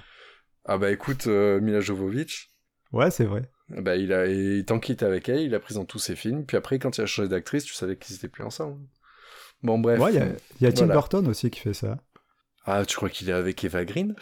Ah 0.64 0.78
bah 0.78 0.90
écoute, 0.90 1.26
Mila 1.26 1.80
Jovovich, 1.80 2.52
Ouais, 2.92 3.10
c'est 3.10 3.24
vrai. 3.24 3.50
Bah 3.70 3.96
il 3.96 4.12
a, 4.12 4.26
qu'il 4.26 4.92
était 4.94 5.04
avec 5.04 5.28
elle, 5.28 5.40
il 5.40 5.54
a 5.54 5.60
pris 5.60 5.74
dans 5.74 5.84
tous 5.84 5.98
ses 5.98 6.16
films, 6.16 6.44
puis 6.46 6.56
après 6.56 6.78
quand 6.78 6.96
il 6.98 7.02
a 7.02 7.06
changé 7.06 7.28
d'actrice, 7.28 7.64
tu 7.64 7.74
savais 7.74 7.96
qu'ils 7.96 8.16
étaient 8.16 8.28
plus 8.28 8.44
ensemble. 8.44 8.78
Bon 9.62 9.78
bref. 9.78 10.00
Ouais, 10.00 10.12
il 10.12 10.16
y 10.16 10.20
a, 10.20 10.26
il 10.60 10.64
y 10.64 10.66
a 10.66 10.72
Tim 10.72 10.86
Voilà. 10.86 10.94
Burton 10.94 11.26
aussi 11.28 11.50
qui 11.50 11.60
fait 11.60 11.74
ça. 11.74 11.98
Ah, 12.64 12.84
tu 12.84 12.96
crois 12.96 13.10
qu'il 13.10 13.28
est 13.30 13.32
avec 13.32 13.62
Eva 13.64 13.84
Green? 13.84 14.14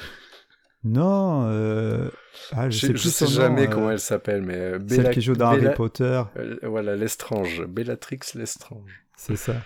Non, 0.85 1.47
euh... 1.49 2.09
ah, 2.53 2.71
je, 2.71 2.79
sais 2.79 2.87
je 2.89 2.93
plus 2.93 3.11
sais 3.11 3.25
nom, 3.25 3.31
jamais 3.31 3.67
euh, 3.67 3.71
comment 3.71 3.91
elle 3.91 3.99
s'appelle, 4.01 4.43
mais 4.43 4.55
euh, 4.57 4.79
Celle 4.89 5.11
qui 5.11 5.21
joue 5.21 5.35
dans 5.35 5.51
Bella- 5.51 5.67
Harry 5.67 5.75
Potter, 5.77 6.23
euh, 6.37 6.59
voilà, 6.63 6.95
Lestrange, 6.95 7.65
Bellatrix 7.67 8.21
Lestrange. 8.35 9.03
c'est 9.17 9.37
ça. 9.37 9.63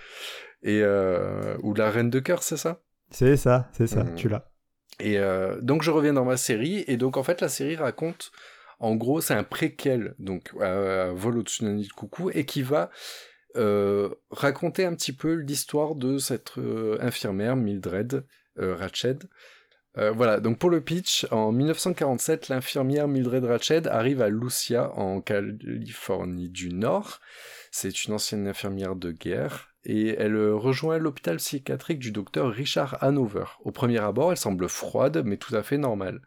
Et 0.63 0.81
euh, 0.83 1.57
ou 1.61 1.73
la 1.75 1.91
Reine 1.91 2.09
de 2.09 2.19
cœur, 2.19 2.43
c'est 2.43 2.57
ça? 2.57 2.81
C'est 3.11 3.37
ça, 3.37 3.69
c'est 3.73 3.87
ça, 3.87 4.03
Mhm. 4.03 4.15
tu 4.15 4.29
l'as. 4.29 4.45
Et 4.99 5.19
euh, 5.19 5.59
donc 5.61 5.83
je 5.83 5.91
reviens 5.91 6.13
dans 6.13 6.25
ma 6.25 6.37
série, 6.37 6.83
et 6.87 6.97
donc 6.97 7.17
en 7.17 7.23
fait 7.23 7.41
la 7.41 7.49
série 7.49 7.75
raconte, 7.75 8.31
en 8.81 8.95
gros 8.95 9.21
c'est 9.21 9.33
un 9.33 9.43
préquel, 9.43 10.15
donc 10.19 10.51
à, 10.59 11.03
à 11.03 11.11
Vol 11.11 11.43
d'un 11.61 11.73
nid 11.73 11.87
de 11.87 11.93
coucou, 11.93 12.29
et 12.31 12.45
qui 12.45 12.61
va 12.61 12.89
euh, 13.57 14.09
raconter 14.29 14.85
un 14.85 14.95
petit 14.95 15.13
peu 15.13 15.33
l'histoire 15.33 15.95
de 15.95 16.17
cette 16.17 16.57
euh, 16.57 16.97
infirmière, 17.01 17.55
Mildred, 17.55 18.25
euh, 18.59 18.75
Ratched. 18.75 19.23
Voilà, 19.93 20.39
donc 20.39 20.57
pour 20.57 20.69
le 20.69 20.79
pitch, 20.79 21.27
en 21.31 21.51
1947, 21.51 22.47
l'infirmière 22.47 23.09
Mildred 23.09 23.43
Ratched 23.43 23.87
arrive 23.87 24.21
à 24.21 24.29
Lucia, 24.29 24.89
en 24.97 25.19
Californie 25.19 26.47
du 26.47 26.71
Nord. 26.71 27.19
C'est 27.71 28.05
une 28.05 28.13
ancienne 28.13 28.47
infirmière 28.47 28.95
de 28.95 29.11
guerre, 29.11 29.67
et 29.83 30.15
elle 30.17 30.37
rejoint 30.53 30.97
l'hôpital 30.97 31.37
psychiatrique 31.37 31.99
du 31.99 32.13
docteur 32.13 32.53
Richard 32.53 33.03
Hanover. 33.03 33.43
Au 33.65 33.71
premier 33.71 33.99
abord, 33.99 34.31
elle 34.31 34.37
semble 34.37 34.69
froide, 34.69 35.23
mais 35.25 35.35
tout 35.35 35.53
à 35.57 35.61
fait 35.61 35.77
normale. 35.77 36.21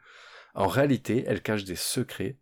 En 0.55 0.69
réalité, 0.69 1.25
elle 1.27 1.41
cache 1.41 1.65
des 1.65 1.75
secrets, 1.75 2.37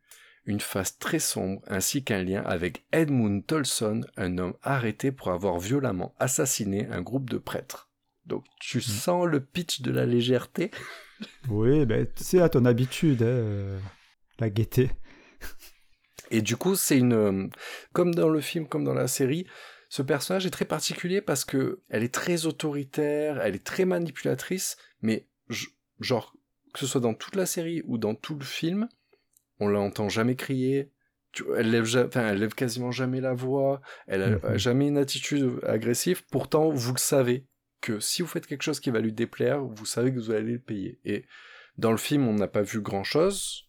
une 0.44 0.60
face 0.60 0.98
très 0.98 1.18
sombre, 1.18 1.62
ainsi 1.68 2.02
qu'un 2.02 2.22
lien 2.22 2.42
avec 2.42 2.84
Edmund 2.92 3.46
Tolson, 3.46 4.02
un 4.16 4.38
homme 4.38 4.54
arrêté 4.62 5.12
pour 5.12 5.30
avoir 5.30 5.58
violemment 5.58 6.14
assassiné 6.18 6.86
un 6.88 7.00
groupe 7.00 7.30
de 7.30 7.38
prêtres. 7.38 7.90
Donc 8.26 8.44
tu 8.60 8.80
sens 8.80 9.26
le 9.26 9.40
pitch 9.40 9.82
de 9.82 9.90
la 9.90 10.06
légèreté? 10.06 10.70
Oui, 11.48 11.86
ben, 11.86 12.06
c'est 12.16 12.40
à 12.40 12.48
ton 12.48 12.64
habitude, 12.64 13.22
hein, 13.22 13.26
euh, 13.26 13.78
la 14.38 14.50
gaieté. 14.50 14.90
Et 16.30 16.40
du 16.42 16.56
coup, 16.56 16.74
c'est 16.76 16.98
une. 16.98 17.12
euh, 17.12 17.48
Comme 17.92 18.14
dans 18.14 18.28
le 18.28 18.40
film, 18.40 18.66
comme 18.66 18.84
dans 18.84 18.94
la 18.94 19.08
série, 19.08 19.46
ce 19.88 20.02
personnage 20.02 20.46
est 20.46 20.50
très 20.50 20.64
particulier 20.64 21.20
parce 21.20 21.44
que 21.44 21.82
elle 21.90 22.02
est 22.02 22.14
très 22.14 22.46
autoritaire, 22.46 23.40
elle 23.42 23.54
est 23.54 23.64
très 23.64 23.84
manipulatrice, 23.84 24.76
mais 25.02 25.26
genre, 26.00 26.34
que 26.72 26.80
ce 26.80 26.86
soit 26.86 27.00
dans 27.00 27.14
toute 27.14 27.36
la 27.36 27.44
série 27.44 27.82
ou 27.84 27.98
dans 27.98 28.14
tout 28.14 28.34
le 28.34 28.44
film, 28.44 28.88
on 29.62 29.68
l'entend 29.68 30.08
jamais 30.08 30.36
crier. 30.36 30.90
Tu- 31.32 31.44
Elle 31.56 31.70
lève, 31.70 31.84
ja- 31.84 32.06
enfin, 32.06 32.28
elle 32.28 32.38
lève 32.40 32.54
quasiment 32.54 32.90
jamais 32.90 33.20
la 33.20 33.32
voix, 33.34 33.80
elle 34.06 34.22
a 34.22 34.28
Mhm. 34.30 34.58
jamais 34.58 34.88
une 34.88 34.98
attitude 34.98 35.58
agressive. 35.66 36.24
Pourtant, 36.30 36.70
vous 36.70 36.92
le 36.92 36.98
savez 36.98 37.46
que 37.80 38.00
si 38.00 38.22
vous 38.22 38.28
faites 38.28 38.46
quelque 38.46 38.62
chose 38.62 38.80
qui 38.80 38.90
va 38.90 39.00
lui 39.00 39.12
déplaire, 39.12 39.62
vous 39.64 39.86
savez 39.86 40.12
que 40.12 40.18
vous 40.18 40.30
allez 40.30 40.52
le 40.52 40.58
payer. 40.58 41.00
Et 41.04 41.24
dans 41.78 41.90
le 41.90 41.96
film, 41.96 42.28
on 42.28 42.34
n'a 42.34 42.48
pas 42.48 42.62
vu 42.62 42.80
grand 42.80 43.02
chose. 43.04 43.66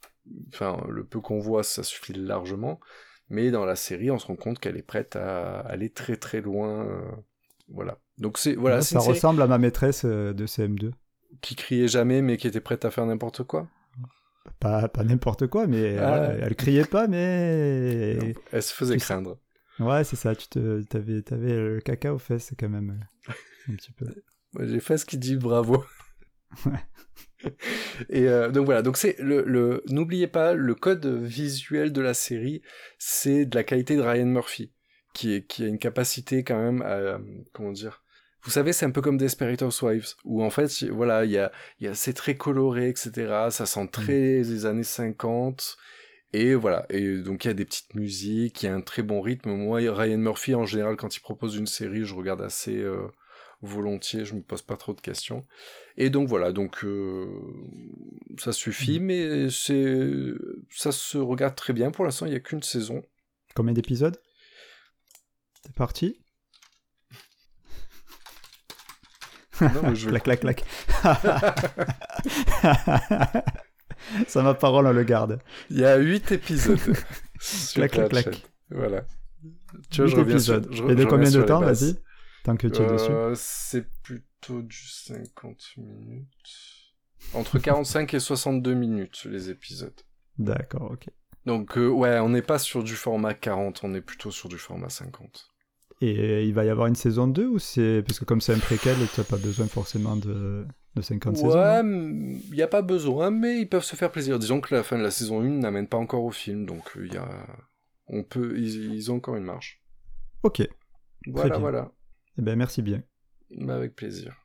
Enfin, 0.53 0.83
le 0.89 1.03
peu 1.05 1.19
qu'on 1.21 1.39
voit, 1.39 1.63
ça 1.63 1.83
suffit 1.83 2.13
largement. 2.13 2.79
Mais 3.29 3.49
dans 3.49 3.65
la 3.65 3.75
série, 3.77 4.11
on 4.11 4.19
se 4.19 4.27
rend 4.27 4.35
compte 4.35 4.59
qu'elle 4.59 4.77
est 4.77 4.81
prête 4.83 5.15
à 5.15 5.59
aller 5.61 5.89
très 5.89 6.17
très 6.17 6.41
loin. 6.41 6.85
euh, 6.85 7.01
voilà. 7.69 7.97
Donc 8.17 8.37
c'est 8.37 8.53
voilà, 8.55 8.81
ça 8.81 8.99
série 8.99 9.13
ressemble 9.13 9.41
à 9.41 9.47
ma 9.47 9.57
maîtresse 9.57 10.03
euh, 10.05 10.33
de 10.33 10.45
CM2. 10.45 10.91
qui 11.41 11.55
criait 11.55 11.87
jamais, 11.87 12.21
mais 12.21 12.37
qui 12.37 12.47
était 12.47 12.59
prête 12.61 12.85
à 12.85 12.91
faire 12.91 13.05
n'importe 13.05 13.43
quoi. 13.43 13.67
Pas, 14.59 14.87
pas 14.89 15.03
n'importe 15.03 15.47
quoi, 15.47 15.67
mais 15.67 15.97
Ah. 15.97 16.07
voilà, 16.07 16.33
elle 16.45 16.55
criait 16.55 16.85
pas, 16.85 17.07
mais... 17.07 18.33
Elle 18.51 18.63
se 18.63 18.73
faisait 18.73 18.93
tu 18.95 18.99
sais- 18.99 19.05
craindre. 19.05 19.39
Ouais, 19.79 20.03
c'est 20.03 20.15
ça, 20.15 20.35
tu 20.35 20.47
te, 20.47 20.81
t'avais, 20.83 21.21
t'avais 21.21 21.53
le 21.53 21.79
caca 21.81 22.13
aux 22.13 22.19
fesses 22.19 22.53
quand 22.59 22.69
même. 22.69 22.99
euh, 23.29 23.33
Un 23.71 23.75
petit 23.75 23.91
peu. 23.91 24.05
Ouais, 24.55 24.67
J'ai 24.67 24.79
fait 24.79 24.97
ce 24.99 25.05
qui 25.05 25.17
dit 25.17 25.35
bravo. 25.35 25.83
Et 28.09 28.27
euh, 28.29 28.49
donc 28.51 28.65
voilà, 28.65 28.81
donc 28.81 28.97
c'est 28.97 29.17
le, 29.19 29.43
le 29.43 29.83
n'oubliez 29.89 30.27
pas 30.27 30.53
le 30.53 30.75
code 30.75 31.05
visuel 31.05 31.91
de 31.91 32.01
la 32.01 32.13
série, 32.13 32.61
c'est 32.99 33.45
de 33.45 33.55
la 33.55 33.63
qualité 33.63 33.95
de 33.97 34.01
Ryan 34.01 34.25
Murphy, 34.27 34.71
qui 35.13 35.33
est 35.33 35.45
qui 35.47 35.63
a 35.63 35.67
une 35.67 35.79
capacité 35.79 36.43
quand 36.43 36.57
même 36.61 36.81
à 36.83 36.91
euh, 36.93 37.17
comment 37.51 37.71
dire. 37.71 38.02
Vous 38.43 38.51
savez, 38.51 38.73
c'est 38.73 38.85
un 38.85 38.91
peu 38.91 39.01
comme 39.01 39.17
Desperate 39.17 39.61
Housewives, 39.61 40.15
où 40.25 40.43
en 40.43 40.49
fait, 40.49 40.83
voilà, 40.91 41.23
il 41.23 41.31
y 41.31 41.37
a, 41.37 41.51
y 41.79 41.87
a, 41.87 41.95
c'est 41.95 42.13
très 42.13 42.35
coloré, 42.35 42.89
etc. 42.89 43.47
Ça 43.49 43.65
sent 43.65 43.87
très 43.91 44.41
les 44.43 44.65
années 44.65 44.83
50. 44.83 45.77
Et 46.33 46.55
voilà. 46.55 46.85
Et 46.89 47.17
donc, 47.19 47.45
il 47.45 47.47
y 47.47 47.51
a 47.51 47.53
des 47.53 47.63
petites 47.63 47.93
musiques, 47.95 48.63
il 48.63 48.65
y 48.65 48.69
a 48.69 48.75
un 48.75 48.81
très 48.81 49.03
bon 49.03 49.21
rythme. 49.21 49.51
Moi, 49.51 49.79
Ryan 49.79 50.17
Murphy, 50.17 50.55
en 50.55 50.65
général, 50.65 50.97
quand 50.97 51.15
il 51.15 51.21
propose 51.21 51.55
une 51.55 51.67
série, 51.67 52.03
je 52.03 52.15
regarde 52.15 52.41
assez 52.41 52.75
euh, 52.75 53.07
volontiers, 53.61 54.25
je 54.25 54.33
me 54.33 54.41
pose 54.41 54.63
pas 54.63 54.75
trop 54.75 54.93
de 54.93 55.01
questions. 55.01 55.45
Et 55.95 56.09
donc, 56.09 56.27
voilà. 56.27 56.51
Donc, 56.51 56.83
euh, 56.83 57.27
ça 58.39 58.51
suffit, 58.51 58.99
mais 58.99 59.49
c'est, 59.51 60.11
ça 60.69 60.91
se 60.91 61.17
regarde 61.17 61.55
très 61.55 61.71
bien. 61.71 61.91
Pour 61.91 62.03
l'instant, 62.03 62.25
il 62.25 62.33
y 62.33 62.35
a 62.35 62.39
qu'une 62.39 62.63
saison. 62.63 63.03
Combien 63.55 63.73
d'épisodes? 63.73 64.19
C'est 65.63 65.75
parti? 65.75 66.22
Non, 69.61 69.93
je 69.93 70.09
Clac, 70.09 70.23
clac, 70.23 70.39
clac. 70.41 70.63
Ça, 74.27 74.41
ma 74.43 74.53
parole, 74.53 74.87
on 74.87 74.91
le 74.93 75.03
garde. 75.03 75.39
Il 75.69 75.79
y 75.79 75.85
a 75.85 75.95
8 75.97 76.31
épisodes. 76.33 76.79
sur 77.39 77.73
Clac, 77.75 77.91
clac, 77.91 78.09
clac. 78.09 78.41
Voilà. 78.69 79.05
Tu 79.89 80.01
vois, 80.01 80.09
je 80.09 80.15
reviens 80.15 80.39
sur, 80.39 80.55
épisodes. 80.55 80.73
je- 80.75 80.83
Et 80.91 80.95
de 80.95 81.01
je 81.01 81.07
combien 81.07 81.25
de 81.29 81.31
sur 81.31 81.45
temps, 81.45 81.61
vas-y 81.61 81.95
Tant 82.43 82.57
que 82.57 82.67
tu 82.67 82.81
es 82.81 82.87
dessus. 82.87 83.11
Euh, 83.11 83.33
C'est 83.35 83.87
plutôt 84.01 84.61
du 84.61 84.77
50 84.77 85.57
minutes. 85.77 86.27
Entre 87.33 87.57
45 87.59 88.13
et 88.13 88.19
62 88.19 88.73
minutes, 88.73 89.25
les 89.29 89.49
épisodes. 89.49 89.99
D'accord, 90.37 90.91
ok. 90.91 91.07
Donc, 91.45 91.77
euh, 91.77 91.87
ouais, 91.87 92.19
on 92.19 92.29
n'est 92.29 92.41
pas 92.41 92.59
sur 92.59 92.83
du 92.83 92.95
format 92.95 93.33
40, 93.33 93.83
on 93.83 93.93
est 93.93 94.01
plutôt 94.01 94.31
sur 94.31 94.49
du 94.49 94.57
format 94.57 94.89
50. 94.89 95.49
Et 96.05 96.43
il 96.45 96.53
va 96.53 96.65
y 96.65 96.69
avoir 96.69 96.87
une 96.87 96.95
saison 96.95 97.27
2 97.27 97.47
ou 97.47 97.59
c'est. 97.59 98.03
Parce 98.05 98.19
que 98.19 98.25
comme 98.25 98.41
c'est 98.41 98.53
un 98.53 98.59
préquel, 98.59 98.95
tu 99.13 99.19
n'as 99.19 99.23
pas 99.25 99.37
besoin 99.37 99.67
forcément 99.67 100.15
de, 100.15 100.65
de 100.95 101.01
50 101.01 101.37
saisons. 101.37 101.49
Ouais, 101.53 101.79
il 101.81 102.53
n'y 102.55 102.61
a 102.61 102.67
pas 102.67 102.81
besoin, 102.81 103.31
mais 103.31 103.59
ils 103.61 103.69
peuvent 103.69 103.83
se 103.83 103.95
faire 103.95 104.11
plaisir. 104.11 104.37
Disons 104.39 104.59
que 104.59 104.73
la 104.75 104.83
fin 104.83 104.97
de 104.97 105.03
la 105.03 105.11
saison 105.11 105.41
1 105.41 105.43
n'amène 105.59 105.87
pas 105.87 105.97
encore 105.97 106.23
au 106.23 106.31
film, 106.31 106.65
donc 106.65 106.91
il 106.99 107.13
y 107.13 107.17
a... 107.17 107.27
On 108.07 108.23
peut... 108.23 108.57
ils, 108.57 108.93
ils 108.93 109.11
ont 109.11 109.15
encore 109.15 109.35
une 109.37 109.45
marge. 109.45 109.81
Ok. 110.43 110.67
Voilà, 111.27 111.51
bien. 111.51 111.59
voilà. 111.59 111.91
Eh 112.37 112.41
ben, 112.41 112.57
merci 112.57 112.81
bien. 112.81 113.01
Bah, 113.57 113.75
avec 113.75 113.95
plaisir. 113.95 114.35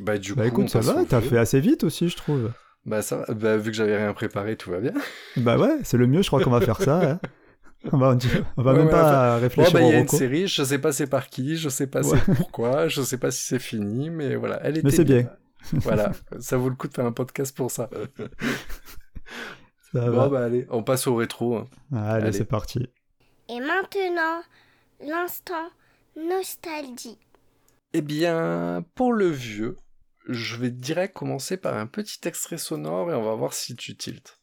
Bah, 0.00 0.18
du 0.18 0.34
Bah 0.34 0.42
coup, 0.50 0.62
écoute, 0.62 0.70
ça 0.70 0.80
va, 0.80 1.04
t'as 1.04 1.20
fait 1.20 1.38
assez 1.38 1.60
vite 1.60 1.84
aussi, 1.84 2.08
je 2.08 2.16
trouve. 2.16 2.50
Bah, 2.84 3.02
ça. 3.02 3.24
Bah, 3.32 3.56
vu 3.56 3.70
que 3.70 3.76
j'avais 3.76 3.96
rien 3.96 4.12
préparé, 4.12 4.56
tout 4.56 4.70
va 4.70 4.80
bien. 4.80 4.92
Bah 5.36 5.56
ouais, 5.58 5.78
c'est 5.84 5.96
le 5.98 6.06
mieux, 6.06 6.22
je 6.22 6.26
crois 6.28 6.42
qu'on 6.42 6.50
va 6.50 6.60
faire 6.60 6.80
ça. 6.82 7.12
hein. 7.12 7.20
On 7.92 7.98
va, 7.98 8.16
on 8.56 8.62
va 8.62 8.72
Ouais, 8.72 8.78
même 8.78 8.86
ouais, 8.86 8.90
pas 8.90 9.36
Bon, 9.36 9.40
réfléchir 9.42 9.72
bah, 9.72 9.82
il 9.82 9.88
y 9.88 9.94
a 9.94 9.98
au 9.98 10.00
une 10.00 10.08
série, 10.08 10.48
je 10.48 10.62
sais 10.64 10.78
pas 10.78 10.92
c'est 10.92 11.06
par 11.06 11.28
qui, 11.28 11.56
je 11.56 11.68
sais 11.68 11.86
pas 11.86 12.02
Ouais. 12.02 12.18
c'est 12.26 12.34
pourquoi, 12.36 12.88
je 12.88 13.02
sais 13.02 13.18
pas 13.18 13.30
si 13.30 13.42
c'est 13.44 13.58
fini, 13.58 14.10
mais 14.10 14.36
voilà, 14.36 14.60
elle 14.62 14.78
était 14.78 14.84
Mais 14.84 14.90
c'est 14.90 15.04
bien. 15.04 15.30
voilà, 15.72 16.12
ça 16.40 16.56
vaut 16.56 16.68
le 16.68 16.74
coup 16.76 16.88
de 16.88 16.94
faire 16.94 17.06
un 17.06 17.12
podcast 17.12 17.54
pour 17.56 17.70
ça. 17.70 17.88
Ça 19.92 20.10
bon, 20.10 20.16
va. 20.16 20.28
bah, 20.28 20.44
allez, 20.44 20.66
on 20.70 20.82
passe 20.82 21.06
au 21.06 21.14
rétro. 21.14 21.56
hein. 21.56 21.66
Allez, 21.94 22.28
allez. 22.28 22.32
c'est 22.32 22.44
parti. 22.44 22.88
Et 23.48 23.60
maintenant, 23.60 24.42
l'instant 25.00 25.70
nostalgie. 26.16 27.18
Eh 27.92 28.02
bien, 28.02 28.84
pour 28.94 29.12
le 29.12 29.28
vieux, 29.28 29.76
je 30.28 30.56
vais 30.56 30.70
direct 30.70 31.14
commencer 31.14 31.56
par 31.56 31.76
un 31.76 31.86
petit 31.86 32.18
extrait 32.26 32.58
sonore 32.58 33.10
et 33.10 33.14
on 33.14 33.22
va 33.22 33.34
voir 33.34 33.52
si 33.54 33.76
tu 33.76 33.96
tiltes. 33.96 34.35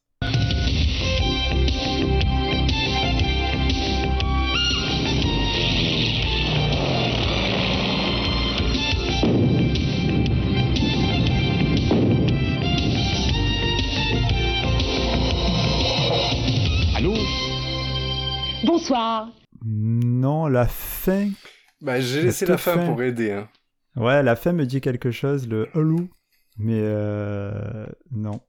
Bonsoir. 18.73 19.29
Non, 19.63 20.47
la 20.47 20.65
fin. 20.67 21.29
Bah, 21.81 21.99
j'ai 22.01 22.21
La 22.21 22.25
laissé 22.25 22.47
la 22.47 22.57
fin 22.57 22.73
fin. 22.73 22.87
pour 22.87 23.03
aider. 23.03 23.31
Hein. 23.31 23.47
Ouais, 23.95 24.23
la 24.23 24.35
fin 24.35 24.51
me 24.51 24.65
dit 24.65 24.81
quelque 24.81 25.11
chose, 25.11 25.47
le 25.47 25.69
hello. 25.75 26.09
Mais 26.57 26.79
euh, 26.81 27.85
non. 28.09 28.41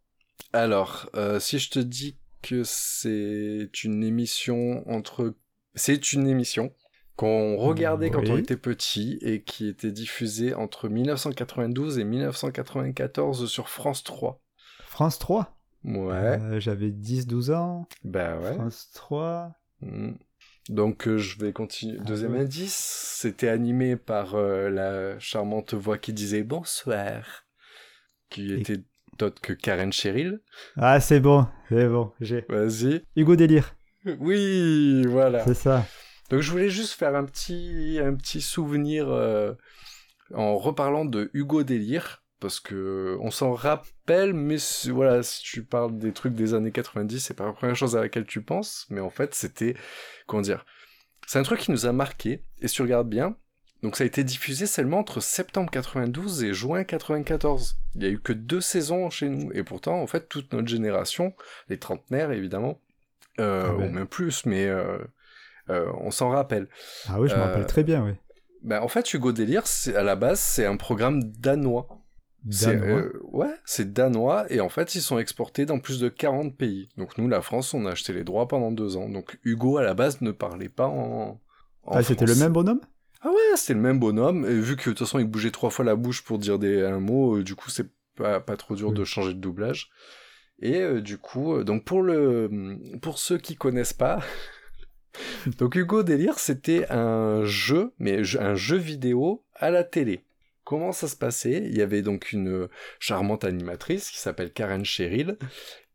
Alors, 0.55 1.11
euh, 1.15 1.39
si 1.41 1.59
je 1.59 1.69
te 1.69 1.79
dis 1.79 2.17
que 2.41 2.63
c'est 2.65 3.69
une 3.85 4.03
émission 4.03 4.83
entre... 4.91 5.35
C'est 5.75 6.15
une 6.15 6.27
émission 6.27 6.73
qu'on 7.17 7.59
regardait 7.59 8.09
quand 8.09 8.27
on 8.27 8.39
était 8.39 8.57
petit 8.57 9.19
et 9.21 9.43
qui 9.43 9.69
était 9.69 9.93
diffusée 9.93 10.55
entre 10.55 10.89
1992 10.89 11.99
et 11.99 12.05
1994 12.05 13.47
sur 13.47 13.69
France 13.69 14.03
3. 14.05 14.41
France 14.87 15.19
3. 15.19 15.55
Ouais, 15.85 16.15
Euh, 16.41 16.61
J'avais 16.61 16.89
10-12 16.89 17.53
ans. 17.53 17.87
bah 18.05 18.39
ouais. 18.39 18.55
France 18.55 18.89
3. 18.95 19.53
Mm. 19.85 20.13
Donc 20.71 21.07
euh, 21.07 21.19
je 21.19 21.39
vais 21.39 21.53
continuer. 21.53 21.99
Ah 22.01 22.05
Deuxième 22.05 22.35
indice, 22.37 22.75
c'était 23.21 23.49
animé 23.49 23.97
par 23.97 24.35
euh, 24.35 24.71
la 24.71 25.19
charmante 25.19 25.75
voix 25.75 25.99
qui 25.99 26.13
disait 26.15 26.43
bonsoir, 26.43 27.45
qui 28.31 28.53
était 28.55 28.79
d'autre 29.19 29.41
que 29.43 29.53
Karen 29.53 29.93
Cheryl. 29.93 30.41
Ah, 30.77 31.01
c'est 31.01 31.21
bon, 31.21 31.47
c'est 31.69 31.87
bon, 31.89 32.13
j'ai. 32.21 32.47
Vas-y. 32.49 33.03
Hugo 33.15 33.37
Délire, 33.37 33.77
Oui, 34.19 35.05
voilà. 35.07 35.45
c'est 35.45 35.55
ça. 35.55 35.87
Donc 36.31 36.41
je 36.41 36.51
voulais 36.51 36.71
juste 36.71 36.95
faire 36.95 37.15
un 37.15 37.25
petit, 37.27 37.99
un 38.03 38.15
petit 38.15 38.41
souvenir 38.41 39.11
euh, 39.11 39.53
en 40.33 40.57
reparlant 40.57 41.05
de 41.05 41.31
Hugo 41.35 41.63
Délire, 41.63 42.24
parce 42.45 42.61
que 42.61 43.17
on 43.21 43.31
s'en 43.31 43.55
rappelle, 43.55 44.35
mais 44.35 44.57
voilà, 44.91 45.23
si 45.23 45.43
tu 45.43 45.65
parles 45.65 45.97
des 45.97 46.13
trucs 46.13 46.35
des 46.35 46.53
années 46.53 46.73
90, 46.73 47.19
c'est 47.19 47.33
pas 47.33 47.47
la 47.47 47.55
première 47.55 47.75
chose 47.75 47.97
à 47.97 48.03
laquelle 48.03 48.27
tu 48.27 48.43
penses, 48.43 48.85
mais 48.91 49.01
en 49.01 49.09
fait 49.09 49.35
c'était, 49.35 49.75
comment 50.27 50.43
dire, 50.43 50.67
c'est 51.27 51.39
un 51.39 51.43
truc 51.43 51.61
qui 51.61 51.71
nous 51.71 51.87
a 51.87 51.93
marqué, 51.93 52.45
et 52.61 52.69
si 52.69 52.75
tu 52.75 52.83
regardes 52.83 53.09
bien, 53.09 53.35
Donc 53.83 53.97
ça 53.97 54.05
a 54.05 54.07
été 54.07 54.25
diffusé 54.25 54.67
seulement 54.67 54.99
entre 54.99 55.21
septembre 55.21 55.71
92 55.71 56.45
et 56.45 56.53
juin 56.53 56.85
94. 56.85 57.79
Il 57.95 58.01
n'y 58.03 58.07
a 58.07 58.11
eu 58.11 58.19
que 58.19 58.35
deux 58.35 58.61
saisons 58.61 59.09
chez 59.09 59.31
nous. 59.31 59.51
Et 59.53 59.63
pourtant, 59.63 60.03
en 60.03 60.07
fait, 60.07 60.29
toute 60.29 60.53
notre 60.53 60.69
génération, 60.69 61.35
les 61.71 61.79
trentenaires 61.79 62.31
évidemment, 62.31 62.79
euh, 63.41 63.65
Ah 63.67 63.75
ou 63.75 63.89
même 63.89 64.07
plus, 64.07 64.45
mais 64.45 64.67
euh, 64.67 64.99
euh, 65.71 65.91
on 66.01 66.11
s'en 66.11 66.29
rappelle. 66.29 66.69
Ah 67.09 67.19
oui, 67.21 67.29
je 67.31 67.35
me 67.35 67.41
rappelle 67.41 67.67
très 67.67 67.85
bien, 67.85 68.05
oui. 68.05 68.13
Ben, 68.63 68.81
en 68.81 68.89
fait, 68.89 69.13
Hugo 69.15 69.33
Délire, 69.33 69.65
à 69.95 70.03
la 70.03 70.17
base, 70.17 70.41
c'est 70.41 70.67
un 70.67 70.77
programme 70.77 71.23
danois. 71.23 72.04
C'est, 72.51 72.77
Danois. 72.77 73.01
euh, 73.01 73.21
ouais, 73.23 73.55
c'est 73.65 73.93
danois, 73.93 74.45
et 74.53 74.61
en 74.61 74.69
fait, 74.69 74.95
ils 74.95 75.01
sont 75.01 75.19
exportés 75.19 75.65
dans 75.65 75.79
plus 75.79 75.99
de 75.99 76.09
40 76.11 76.57
pays. 76.57 76.91
Donc 76.99 77.17
nous, 77.17 77.27
la 77.29 77.41
France, 77.41 77.73
on 77.73 77.87
a 77.87 77.93
acheté 77.93 78.13
les 78.13 78.25
droits 78.25 78.49
pendant 78.49 78.71
deux 78.71 78.97
ans. 78.99 79.09
Donc 79.09 79.39
Hugo, 79.45 79.79
à 79.79 79.83
la 79.83 79.95
base, 79.95 80.21
ne 80.21 80.31
parlait 80.31 80.69
pas 80.69 80.87
en... 80.87 81.41
en 81.85 81.93
Ah, 81.93 82.03
c'était 82.03 82.27
le 82.27 82.35
même 82.35 82.53
bonhomme? 82.53 82.81
Ah 83.23 83.29
ouais, 83.31 83.57
c'était 83.57 83.73
le 83.75 83.81
même 83.81 83.99
bonhomme, 83.99 84.45
et 84.45 84.61
vu 84.61 84.77
que 84.77 84.83
de 84.83 84.95
toute 84.95 84.99
façon 84.99 85.19
il 85.19 85.25
bougeait 85.25 85.51
trois 85.51 85.71
fois 85.71 85.85
la 85.87 85.97
bouche 85.97 86.23
pour 86.23 86.39
dire 86.39 86.59
des, 86.59 86.83
un 86.83 87.01
mot, 87.01 87.39
euh, 87.39 87.43
du 87.43 87.55
coup 87.55 87.71
c'est 87.71 87.89
pas, 88.17 88.39
pas 88.41 88.59
trop 88.59 88.75
dur 88.77 88.89
Oui. 88.89 88.95
de 88.95 89.05
changer 89.05 89.33
de 89.33 89.39
doublage. 89.41 89.89
Et 90.61 90.83
euh, 90.83 91.01
du 91.01 91.17
coup, 91.17 91.65
donc 91.65 91.85
pour 91.85 92.03
le, 92.03 92.79
pour 93.01 93.19
ceux 93.19 93.39
qui 93.39 93.57
connaissent 93.57 93.95
pas, 93.95 94.21
donc 95.59 95.75
Hugo 95.77 96.03
Délire 96.03 96.39
c'était 96.39 96.87
un 96.91 97.45
jeu, 97.45 97.93
mais 97.99 98.21
un 98.39 98.55
jeu 98.55 98.77
vidéo 98.77 99.43
à 99.55 99.71
la 99.71 99.85
télé. 99.85 100.25
Comment 100.65 100.93
ça 100.93 101.09
se 101.09 101.17
passait 101.17 101.63
Il 101.67 101.77
y 101.77 101.83
avait 101.83 102.03
donc 102.03 102.33
une 102.33 102.69
charmante 102.99 103.45
animatrice 103.45 104.11
qui 104.11 104.19
s'appelle 104.19 104.53
Karen 104.53 104.85
Cheryl, 104.85 105.37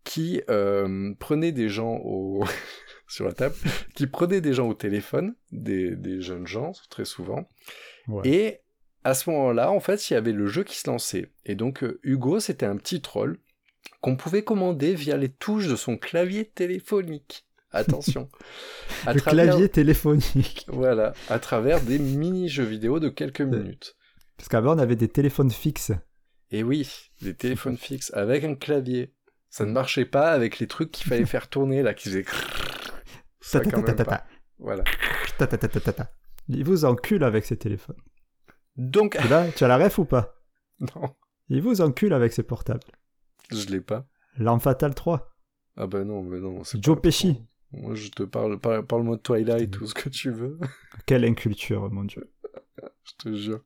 qui 0.03 0.41
euh, 0.49 1.13
prenait 1.19 1.51
des 1.51 1.69
gens 1.69 1.99
au 2.03 2.43
sur 3.07 3.25
la 3.25 3.33
table, 3.33 3.55
qui 3.95 4.05
prenait 4.07 4.41
des 4.41 4.53
gens 4.53 4.67
au 4.69 4.73
téléphone, 4.75 5.35
des, 5.51 5.95
des 5.95 6.21
jeunes 6.21 6.47
gens 6.47 6.71
très 6.89 7.05
souvent, 7.05 7.49
Ouais. 8.07 8.27
et 8.27 8.59
à 9.03 9.13
ce 9.13 9.29
moment-là, 9.29 9.71
en 9.71 9.79
fait, 9.79 10.09
il 10.09 10.13
y 10.13 10.15
avait 10.15 10.31
le 10.31 10.47
jeu 10.47 10.63
qui 10.63 10.77
se 10.77 10.89
lançait. 10.89 11.31
Et 11.45 11.55
donc 11.55 11.83
euh, 11.83 11.99
Hugo, 12.03 12.39
c'était 12.39 12.65
un 12.65 12.75
petit 12.75 13.01
troll 13.01 13.37
qu'on 14.01 14.15
pouvait 14.15 14.43
commander 14.43 14.93
via 14.93 15.15
les 15.17 15.29
touches 15.29 15.67
de 15.67 15.75
son 15.75 15.97
clavier 15.97 16.45
téléphonique. 16.45 17.45
Attention. 17.71 18.29
À 19.05 19.13
Le 19.13 19.21
travers- 19.21 19.45
clavier 19.45 19.69
téléphonique. 19.69 20.65
Voilà, 20.69 21.13
à 21.29 21.39
travers 21.39 21.81
des 21.81 21.99
mini-jeux 21.99 22.63
vidéo 22.65 22.99
de 22.99 23.09
quelques 23.09 23.41
minutes. 23.41 23.95
Parce 24.39 24.47
qu'avant, 24.47 24.75
on 24.75 24.79
avait 24.79 24.95
des 24.95 25.09
téléphones 25.09 25.51
fixes. 25.51 25.91
Et 26.49 26.63
oui, 26.63 26.89
des 27.21 27.35
téléphones 27.35 27.77
fixes 27.89 28.11
avec 28.13 28.43
un 28.45 28.55
clavier. 28.55 29.13
Ça 29.49 29.65
ne 29.65 29.71
marchait 29.71 30.05
pas 30.05 30.31
avec 30.31 30.59
les 30.59 30.67
trucs 30.67 30.91
qu'il 30.91 31.05
fallait 31.07 31.25
faire 31.25 31.49
tourner 31.49 31.81
là, 31.83 31.93
qui 31.93 32.07
faisaient. 32.09 32.25
Ça, 33.41 33.59
quand 33.59 33.77
même 33.81 33.83
pas. 33.85 33.93
Ta-ta-ta-ta-ta. 33.93 34.25
Voilà. 34.57 34.83
Il 36.47 36.63
vous 36.63 36.85
encule 36.85 37.23
avec 37.23 37.45
ces 37.45 37.57
téléphones. 37.57 37.97
Donc, 38.77 39.17
Tu 39.21 39.27
l'as- 39.27 39.51
tu 39.51 39.63
as 39.63 39.67
la 39.67 39.77
ref 39.77 39.97
ou 39.99 40.05
pas? 40.05 40.35
Non, 40.95 41.13
Il 41.49 41.61
vous 41.61 41.81
encule 41.81 42.13
avec 42.13 42.31
ses 42.31 42.43
portables. 42.43 42.79
je 43.51 43.65
l'ai 43.65 43.81
pas. 43.81 44.07
L'Arme 44.37 44.61
Fatale 44.61 44.95
3. 44.95 45.29
Ah 45.75 45.87
bah 45.87 46.03
non, 46.05 46.23
mais 46.23 46.39
non. 46.39 46.63
c'est 46.63 46.81
Joe 46.83 46.95
pas- 46.95 47.01
Pesci. 47.01 47.43
Moi, 47.71 47.93
je 47.95 48.07
te 48.09 48.23
parle, 48.23 48.59
par- 48.59 48.85
parle-moi 48.85 49.17
de 49.17 49.21
Twilight, 49.21 49.71
tout 49.71 49.85
ce 49.85 49.93
que 49.93 50.07
tu 50.09 50.31
veux. 50.31 50.57
Quelle 51.05 51.25
inculture, 51.25 51.91
mon 51.91 52.03
dieu. 52.05 52.31
je 53.03 53.11
te 53.17 53.33
jure. 53.35 53.61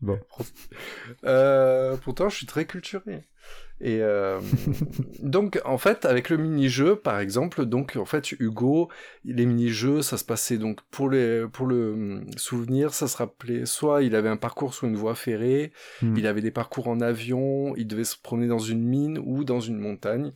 Bon. 0.00 0.18
Euh, 1.24 1.96
pourtant, 1.96 2.28
je 2.28 2.36
suis 2.36 2.46
très 2.46 2.64
culturé. 2.64 3.22
Et 3.80 4.00
euh, 4.00 4.40
donc, 5.22 5.60
en 5.64 5.78
fait, 5.78 6.04
avec 6.04 6.30
le 6.30 6.36
mini-jeu, 6.36 6.96
par 6.96 7.20
exemple, 7.20 7.66
donc 7.66 7.96
en 7.96 8.04
fait, 8.04 8.32
Hugo, 8.32 8.88
les 9.24 9.44
mini-jeux, 9.46 10.02
ça 10.02 10.16
se 10.16 10.24
passait 10.24 10.56
donc 10.56 10.80
pour 10.90 11.10
les 11.10 11.46
pour 11.52 11.66
le 11.66 11.92
hum, 11.92 12.26
souvenir, 12.36 12.94
ça 12.94 13.06
se 13.06 13.16
rappelait 13.16 13.66
soit 13.66 14.02
il 14.02 14.14
avait 14.16 14.28
un 14.28 14.36
parcours 14.36 14.72
sur 14.74 14.86
une 14.86 14.96
voie 14.96 15.14
ferrée, 15.14 15.72
Hmm. 16.02 16.16
il 16.16 16.26
avait 16.26 16.40
des 16.40 16.50
parcours 16.50 16.88
en 16.88 17.00
avion, 17.00 17.74
il 17.76 17.86
devait 17.86 18.04
se 18.04 18.16
promener 18.16 18.48
dans 18.48 18.58
une 18.58 18.82
mine 18.82 19.18
ou 19.24 19.44
dans 19.44 19.60
une 19.60 19.78
montagne. 19.78 20.32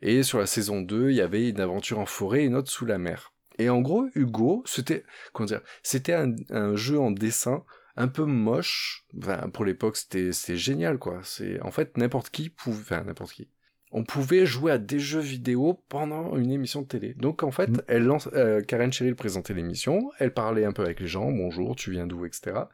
Et 0.00 0.22
sur 0.24 0.38
la 0.38 0.46
saison 0.46 0.80
2, 0.80 1.10
il 1.10 1.16
y 1.16 1.20
avait 1.20 1.48
une 1.48 1.60
aventure 1.60 1.98
en 2.00 2.06
forêt 2.06 2.42
et 2.42 2.46
une 2.46 2.56
autre 2.56 2.70
sous 2.70 2.86
la 2.86 2.98
mer. 2.98 3.32
Et 3.58 3.68
en 3.70 3.80
gros, 3.80 4.06
Hugo, 4.16 4.62
c'était 4.66 5.04
comment 5.32 5.46
dire, 5.46 5.60
c'était 5.82 6.14
un, 6.14 6.34
un 6.50 6.74
jeu 6.74 6.98
en 6.98 7.10
dessin 7.12 7.64
un 7.96 8.08
peu 8.08 8.24
moche. 8.24 9.04
Enfin, 9.18 9.48
pour 9.52 9.64
l'époque, 9.64 9.96
c'était 9.96 10.56
génial 10.56 10.98
quoi. 10.98 11.20
C'est 11.22 11.60
en 11.62 11.70
fait 11.70 11.96
n'importe 11.96 12.30
qui 12.30 12.50
pouvait, 12.50 12.80
enfin 12.80 13.04
n'importe 13.04 13.32
qui. 13.32 13.48
On 13.94 14.04
pouvait 14.04 14.46
jouer 14.46 14.72
à 14.72 14.78
des 14.78 14.98
jeux 14.98 15.20
vidéo 15.20 15.84
pendant 15.90 16.36
une 16.36 16.50
émission 16.50 16.80
de 16.80 16.86
télé. 16.86 17.12
Donc 17.14 17.42
en 17.42 17.50
fait, 17.50 17.68
Mm. 17.68 17.82
elle 17.88 18.04
lance, 18.04 18.28
euh, 18.32 18.62
Karen 18.62 18.90
Cheryl 18.92 19.14
présentait 19.14 19.52
l'émission, 19.52 20.10
elle 20.18 20.32
parlait 20.32 20.64
un 20.64 20.72
peu 20.72 20.82
avec 20.82 20.98
les 21.00 21.06
gens, 21.06 21.30
bonjour, 21.30 21.76
tu 21.76 21.90
viens 21.90 22.06
d'où, 22.06 22.24
etc. 22.24 22.68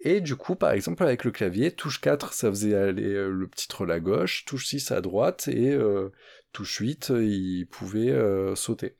Et 0.00 0.20
du 0.20 0.36
coup, 0.36 0.56
par 0.56 0.72
exemple, 0.72 1.02
avec 1.02 1.24
le 1.24 1.30
clavier, 1.30 1.72
touche 1.72 2.00
4, 2.00 2.32
ça 2.32 2.48
faisait 2.50 2.74
aller 2.74 3.14
euh, 3.14 3.30
le 3.30 3.46
petit 3.48 3.68
troll 3.68 3.90
à 3.90 4.00
gauche, 4.00 4.44
touche 4.44 4.66
6 4.66 4.90
à 4.92 5.00
droite, 5.00 5.48
et 5.48 5.72
euh, 5.72 6.10
touche 6.52 6.78
8, 6.78 7.10
euh, 7.10 7.24
il 7.24 7.66
pouvait 7.66 8.14
sauter. 8.54 8.96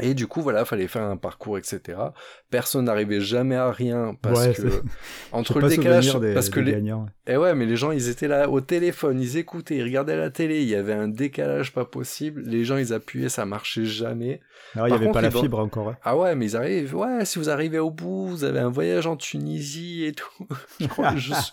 Et 0.00 0.14
du 0.14 0.26
coup, 0.28 0.42
voilà, 0.42 0.64
fallait 0.64 0.86
faire 0.86 1.02
un 1.02 1.16
parcours, 1.16 1.58
etc. 1.58 1.98
Personne 2.50 2.84
n'arrivait 2.84 3.20
jamais 3.20 3.56
à 3.56 3.72
rien 3.72 4.14
parce 4.20 4.38
Ouais, 4.46 4.52
que 4.54 4.82
entre 5.32 5.58
le 5.60 5.68
décalage, 5.68 6.14
des, 6.20 6.34
parce 6.34 6.50
que 6.50 6.60
les, 6.60 6.72
gagnants. 6.72 7.06
et 7.26 7.36
ouais, 7.36 7.54
mais 7.54 7.66
les 7.66 7.74
gens, 7.74 7.90
ils 7.90 8.08
étaient 8.08 8.28
là 8.28 8.48
au 8.48 8.60
téléphone, 8.60 9.18
ils 9.20 9.38
écoutaient, 9.38 9.76
ils 9.76 9.82
regardaient 9.82 10.16
la 10.16 10.30
télé, 10.30 10.60
il 10.62 10.68
y 10.68 10.74
avait 10.76 10.92
un 10.92 11.08
décalage 11.08 11.72
pas 11.72 11.84
possible. 11.84 12.42
Les 12.42 12.64
gens, 12.64 12.76
ils 12.76 12.92
appuyaient, 12.92 13.28
ça 13.30 13.44
marchait 13.44 13.86
jamais. 13.86 14.40
Alors, 14.74 14.86
il 14.88 14.90
n'y 14.90 14.96
avait 14.96 15.06
contre, 15.06 15.18
pas 15.20 15.22
la 15.22 15.30
fibre 15.32 15.58
encore. 15.58 15.88
hein. 15.88 15.96
Ah 16.04 16.16
ouais, 16.16 16.34
mais 16.36 16.46
ils 16.50 16.56
arrivent, 16.56 16.94
ouais, 16.94 17.24
si 17.24 17.38
vous 17.40 17.48
arrivez 17.50 17.78
au 17.80 17.90
bout, 17.90 18.28
vous 18.28 18.44
avez 18.44 18.60
un 18.60 18.70
voyage 18.70 19.06
en 19.06 19.16
Tunisie 19.16 20.04
et 20.04 20.12
tout. 20.12 20.46
je, 20.80 20.86
crois, 20.86 21.16
je, 21.16 21.32
suis- 21.34 21.52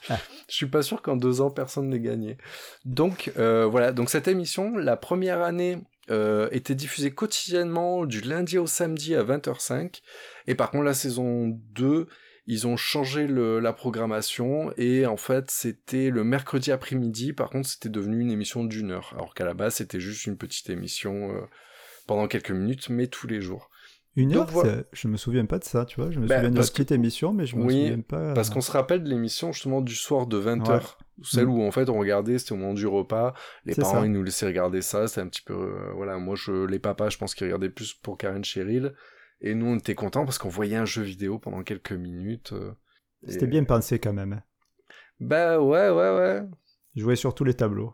je 0.50 0.54
suis 0.56 0.66
pas 0.68 0.84
sûr 0.84 1.02
qu'en 1.02 1.16
deux 1.16 1.42
ans, 1.42 1.50
personne 1.50 1.90
n'ait 1.90 2.00
gagné. 2.00 2.38
Donc, 2.84 3.32
euh, 3.40 3.66
voilà, 3.66 3.92
donc 3.92 4.10
cette 4.10 4.28
émission, 4.28 4.78
la 4.78 4.98
première 4.98 5.42
année, 5.42 5.80
euh, 6.12 6.48
était 6.52 6.76
diffusée 6.76 7.12
quotidiennement 7.12 8.06
du 8.06 8.22
lundi 8.22 8.58
au 8.58 8.68
samedi 8.68 9.16
à 9.16 9.24
20h05. 9.24 10.02
Et 10.48 10.56
par 10.56 10.72
contre, 10.72 10.84
la 10.84 10.94
saison 10.94 11.48
2, 11.74 12.08
ils 12.48 12.68
ont 12.68 12.78
changé 12.78 13.28
la 13.28 13.74
programmation 13.74 14.72
et 14.78 15.06
en 15.08 15.18
fait, 15.18 15.50
c'était 15.50 16.12
le 16.12 16.24
mercredi 16.24 16.72
après-midi. 16.72 17.34
Par 17.34 17.50
contre, 17.50 17.68
c'était 17.68 17.90
devenu 17.90 18.20
une 18.20 18.32
émission 18.32 18.64
d'une 18.64 18.92
heure. 18.92 19.14
Alors 19.16 19.34
qu'à 19.34 19.46
la 19.46 19.56
base, 19.56 19.76
c'était 19.76 20.00
juste 20.00 20.28
une 20.28 20.38
petite 20.38 20.70
émission 20.70 21.32
euh, 21.36 21.42
pendant 22.06 22.28
quelques 22.28 22.52
minutes, 22.52 22.90
mais 22.90 23.08
tous 23.08 23.28
les 23.28 23.42
jours. 23.42 23.72
Une 24.18 24.30
Donc, 24.32 24.50
heure, 24.54 24.62
c'est- 24.66 24.86
je 24.94 25.08
me 25.10 25.18
souviens 25.18 25.46
pas 25.46 25.60
de 25.60 25.66
ça, 25.66 25.84
tu 25.86 26.00
vois. 26.00 26.10
Je 26.10 26.20
me 26.20 26.28
Bah, 26.28 26.36
souviens 26.36 26.50
de 26.50 26.56
la 26.56 26.60
parce 26.60 26.70
que- 26.70 26.76
petite 26.78 26.92
émission, 26.92 27.34
mais 27.34 27.46
je 27.46 27.58
me 27.58 27.64
Oui, 27.66 27.88
souviens 27.88 28.02
pas. 28.02 28.34
Parce 28.34 28.50
qu'on 28.50 28.62
se 28.62 28.72
rappelle 28.72 29.04
de 29.04 29.10
l'émission 29.10 29.52
justement 29.52 29.82
du 29.82 29.94
soir 29.96 30.26
de 30.28 30.38
20h. 30.38 30.98
Ouais. 31.20 31.24
Celle 31.24 31.48
Mm. 31.48 31.50
où 31.50 31.62
en 31.64 31.72
fait 31.72 31.90
on 31.90 31.98
regardait, 32.00 32.38
c'était 32.38 32.54
au 32.54 32.58
moment 32.58 32.74
du 32.74 32.88
repas. 32.88 33.34
Les 33.66 33.76
parents 33.76 34.00
ça. 34.02 34.06
ils 34.06 34.12
nous 34.12 34.24
laissaient 34.24 34.46
regarder 34.46 34.82
ça. 34.82 35.08
C'était 35.08 35.22
un 35.22 35.28
petit 35.28 35.42
peu. 35.42 35.54
euh, 35.54 35.92
voilà, 35.96 36.18
moi 36.18 36.36
je, 36.38 36.66
les 36.66 36.80
papas 36.80 37.10
je 37.10 37.18
pense 37.18 37.36
qu'ils 37.36 37.46
regardaient 37.48 37.70
plus 37.70 37.94
pour 37.94 38.18
Karen 38.18 38.44
Cheryl. 38.44 38.94
Et 39.42 39.54
nous 39.54 39.66
on 39.66 39.76
était 39.78 39.96
contents 39.96 40.24
parce 40.24 40.38
qu'on 40.38 40.50
voyait 40.50 40.78
un 40.78 40.86
jeu 40.86 41.02
vidéo 41.04 41.38
pendant 41.40 41.62
quelques 41.64 41.92
minutes. 41.92 42.54
euh, 42.54 42.72
C'était 43.28 43.46
et- 43.46 43.50
bien 43.50 43.64
pensé 43.66 44.00
quand 44.00 44.14
même. 44.14 44.42
Bah 45.20 45.60
ouais, 45.60 45.90
ouais, 45.90 46.16
ouais. 46.18 46.44
Jouer 46.96 47.16
sur 47.18 47.34
tous 47.36 47.44
les 47.44 47.54
tableaux. 47.54 47.94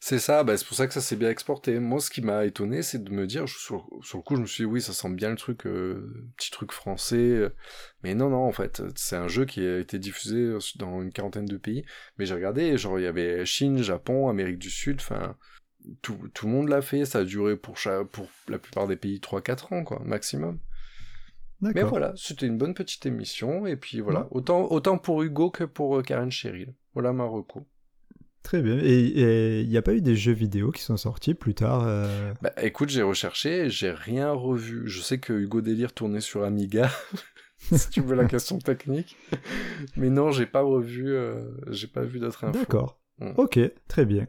C'est 0.00 0.20
ça, 0.20 0.44
bah, 0.44 0.56
c'est 0.56 0.64
pour 0.66 0.76
ça 0.76 0.86
que 0.86 0.92
ça 0.94 1.00
s'est 1.00 1.16
bien 1.16 1.28
exporté. 1.28 1.80
Moi, 1.80 2.00
ce 2.00 2.08
qui 2.08 2.22
m'a 2.22 2.44
étonné, 2.44 2.82
c'est 2.82 3.02
de 3.02 3.10
me 3.10 3.26
dire, 3.26 3.48
je- 3.48 3.58
sur, 3.58 3.88
sur 4.00 4.18
le 4.18 4.22
coup, 4.22 4.36
je 4.36 4.40
me 4.42 4.46
suis 4.46 4.62
dit, 4.62 4.70
oui, 4.70 4.80
ça 4.80 4.92
sent 4.92 5.10
bien 5.10 5.28
le 5.30 5.36
truc, 5.36 5.66
euh, 5.66 6.24
petit 6.36 6.52
truc 6.52 6.70
français. 6.70 7.16
euh, 7.16 7.48
Mais 8.04 8.14
non, 8.14 8.30
non, 8.30 8.44
en 8.44 8.52
fait, 8.52 8.80
c'est 8.96 9.16
un 9.16 9.26
jeu 9.26 9.44
qui 9.44 9.60
a 9.66 9.78
été 9.80 9.98
diffusé 9.98 10.52
dans 10.76 11.02
une 11.02 11.12
quarantaine 11.12 11.46
de 11.46 11.56
pays. 11.56 11.84
Mais 12.16 12.26
j'ai 12.26 12.34
regardé, 12.34 12.78
genre, 12.78 12.98
il 13.00 13.02
y 13.02 13.06
avait 13.08 13.44
Chine, 13.44 13.82
Japon, 13.82 14.28
Amérique 14.28 14.58
du 14.58 14.70
Sud, 14.70 14.98
enfin, 15.00 15.36
tout, 16.00 16.16
tout 16.32 16.46
le 16.46 16.52
monde 16.52 16.68
l'a 16.68 16.80
fait. 16.80 17.04
Ça 17.04 17.18
a 17.20 17.24
duré 17.24 17.56
pour, 17.56 17.76
pour 18.12 18.28
la 18.46 18.58
plupart 18.60 18.86
des 18.86 18.96
pays 18.96 19.18
3-4 19.20 19.72
ans, 19.72 19.82
quoi, 19.82 20.00
maximum. 20.04 20.60
Mais 21.74 21.82
voilà, 21.90 22.12
c'était 22.16 22.46
une 22.46 22.56
bonne 22.56 22.74
petite 22.74 23.04
émission. 23.04 23.66
Et 23.66 23.74
puis 23.74 24.00
voilà, 24.00 24.20
Ouais. 24.20 24.26
autant, 24.30 24.70
autant 24.70 24.96
pour 24.96 25.24
Hugo 25.24 25.50
que 25.50 25.64
pour 25.64 25.98
euh, 25.98 26.02
Karen 26.02 26.30
Cheryl. 26.30 26.72
Voilà 26.94 27.12
ma 27.12 27.24
reco. 27.24 27.66
Très 28.42 28.62
bien. 28.62 28.78
Et 28.78 29.60
il 29.60 29.68
n'y 29.68 29.76
a 29.76 29.82
pas 29.82 29.94
eu 29.94 30.00
des 30.00 30.16
jeux 30.16 30.32
vidéo 30.32 30.70
qui 30.70 30.82
sont 30.82 30.96
sortis 30.96 31.34
plus 31.34 31.54
tard 31.54 31.84
euh, 31.86 32.32
Bah 32.42 32.52
écoute, 32.62 32.88
j'ai 32.88 33.02
recherché, 33.02 33.68
j'ai 33.68 33.90
rien 33.90 34.30
revu. 34.30 34.82
Je 34.86 35.00
sais 35.00 35.18
que 35.18 35.32
Hugo 35.32 35.60
Délire 35.60 35.92
tournait 35.92 36.20
sur 36.20 36.44
Amiga, 36.44 36.90
si 37.72 37.90
tu 37.90 38.00
veux 38.00 38.14
la 38.14 38.24
question 38.24 38.58
technique. 38.58 39.16
Mais 39.96 40.10
non, 40.10 40.30
j'ai 40.30 40.46
pas 40.46 40.62
revu, 40.62 41.08
euh, 41.08 41.50
j'ai 41.68 41.88
pas 41.88 42.02
vu 42.02 42.20
d'autres 42.20 42.44
infos. 42.44 42.58
D'accord. 42.58 43.00
Mm. 43.18 43.32
Ok, 43.36 43.58
très 43.88 44.06
bien. 44.06 44.26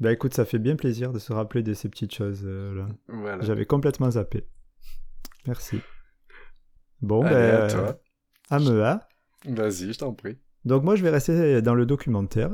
Bah 0.00 0.12
écoute, 0.12 0.34
ça 0.34 0.44
fait 0.44 0.58
bien 0.58 0.74
plaisir 0.74 1.12
de 1.12 1.18
se 1.18 1.32
rappeler 1.32 1.62
de 1.62 1.74
ces 1.74 1.88
petites 1.88 2.14
choses 2.14 2.42
euh, 2.44 2.74
là. 2.74 2.88
Voilà. 3.08 3.44
J'avais 3.44 3.66
complètement 3.66 4.10
zappé. 4.10 4.46
Merci. 5.46 5.80
Bon, 7.00 7.22
Allez, 7.22 7.34
ben, 7.34 7.62
à 7.62 7.68
toi. 7.68 8.00
Amea. 8.50 9.08
Vas-y, 9.46 9.92
je 9.92 9.98
t'en 9.98 10.12
prie. 10.12 10.38
Donc 10.64 10.84
moi, 10.84 10.94
je 10.94 11.02
vais 11.02 11.10
rester 11.10 11.62
dans 11.62 11.74
le 11.74 11.86
documentaire. 11.86 12.50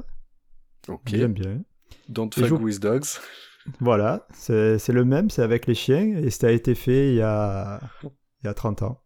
Ok. 0.89 1.13
Bien, 1.13 1.29
bien. 1.29 1.63
Don't 2.09 2.31
fuck 2.35 2.61
with 2.61 2.81
dogs. 2.81 3.07
Voilà, 3.81 4.27
c'est 4.33 4.89
le 4.89 5.05
même, 5.05 5.29
c'est 5.29 5.43
avec 5.43 5.67
les 5.67 5.75
chiens, 5.75 6.17
et 6.17 6.31
ça 6.31 6.47
a 6.47 6.51
été 6.51 6.75
fait 6.75 7.11
il 7.11 7.17
y 7.17 7.21
a, 7.23 7.79
il 8.03 8.47
y 8.47 8.49
a 8.49 8.55
30 8.55 8.81
ans. 8.83 9.03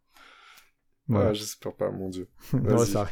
Voilà. 1.09 1.31
Ah, 1.31 1.33
j'espère 1.33 1.75
pas, 1.75 1.91
mon 1.91 2.09
dieu. 2.09 2.29
Non, 2.53 2.79
ça- 2.79 3.09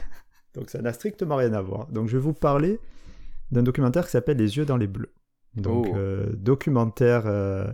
Donc 0.55 0.71
ça 0.71 0.81
n'a 0.81 0.93
strictement 0.93 1.35
rien 1.37 1.53
à 1.55 1.61
voir. 1.61 1.89
Donc 1.89 2.07
je 2.09 2.17
vais 2.17 2.23
vous 2.23 2.35
parler 2.35 2.79
d'un 3.51 3.65
documentaire 3.65 4.05
qui 4.05 4.13
s'appelle 4.13 4.37
Les 4.37 4.57
yeux 4.59 4.65
dans 4.65 4.77
les 4.77 4.87
bleus. 4.87 5.13
Donc 5.57 5.89
Oh. 5.91 5.97
euh, 5.97 6.33
documentaire 6.37 7.27
euh, 7.27 7.67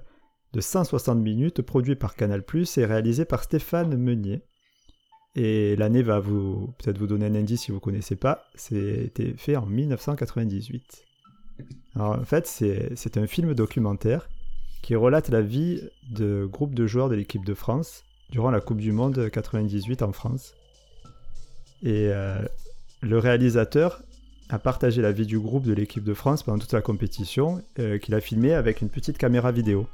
de 0.54 0.60
160 0.62 1.18
minutes 1.18 1.60
produit 1.60 1.96
par 1.96 2.14
Canal+ 2.16 2.42
et 2.78 2.84
réalisé 2.86 3.26
par 3.26 3.42
Stéphane 3.44 3.94
Meunier. 3.98 4.42
Et 5.36 5.76
l'année 5.76 6.02
va 6.02 6.20
peut-être 6.22 6.96
vous 6.96 7.06
donner 7.06 7.26
un 7.26 7.34
indice 7.34 7.62
si 7.62 7.70
vous 7.70 7.78
connaissez 7.78 8.16
pas. 8.16 8.46
C'était 8.54 9.34
fait 9.36 9.54
en 9.54 9.66
1998. 9.66 11.04
Alors 11.94 12.18
en 12.18 12.24
fait 12.24 12.46
c'est 12.46 13.16
un 13.18 13.26
film 13.26 13.54
documentaire 13.54 14.28
qui 14.82 14.94
relate 14.94 15.28
la 15.28 15.42
vie 15.42 15.82
de 16.10 16.48
groupes 16.50 16.74
de 16.74 16.86
joueurs 16.86 17.10
de 17.10 17.14
l'équipe 17.14 17.44
de 17.44 17.54
France 17.54 18.04
durant 18.30 18.50
la 18.50 18.60
Coupe 18.60 18.78
du 18.78 18.92
Monde 18.92 19.30
98 19.30 20.02
en 20.02 20.12
France. 20.12 20.54
Et 21.82 22.08
euh, 22.08 22.40
le 23.02 23.18
réalisateur 23.18 24.02
a 24.48 24.58
partagé 24.58 25.02
la 25.02 25.12
vie 25.12 25.26
du 25.26 25.38
groupe 25.38 25.64
de 25.64 25.74
l'équipe 25.74 26.04
de 26.04 26.14
France 26.14 26.42
pendant 26.42 26.58
toute 26.58 26.72
la 26.72 26.80
compétition, 26.80 27.62
euh, 27.78 27.98
qu'il 27.98 28.14
a 28.14 28.20
filmé 28.20 28.54
avec 28.54 28.80
une 28.80 28.88
petite 28.88 29.18
caméra 29.18 29.52
vidéo. 29.52 29.86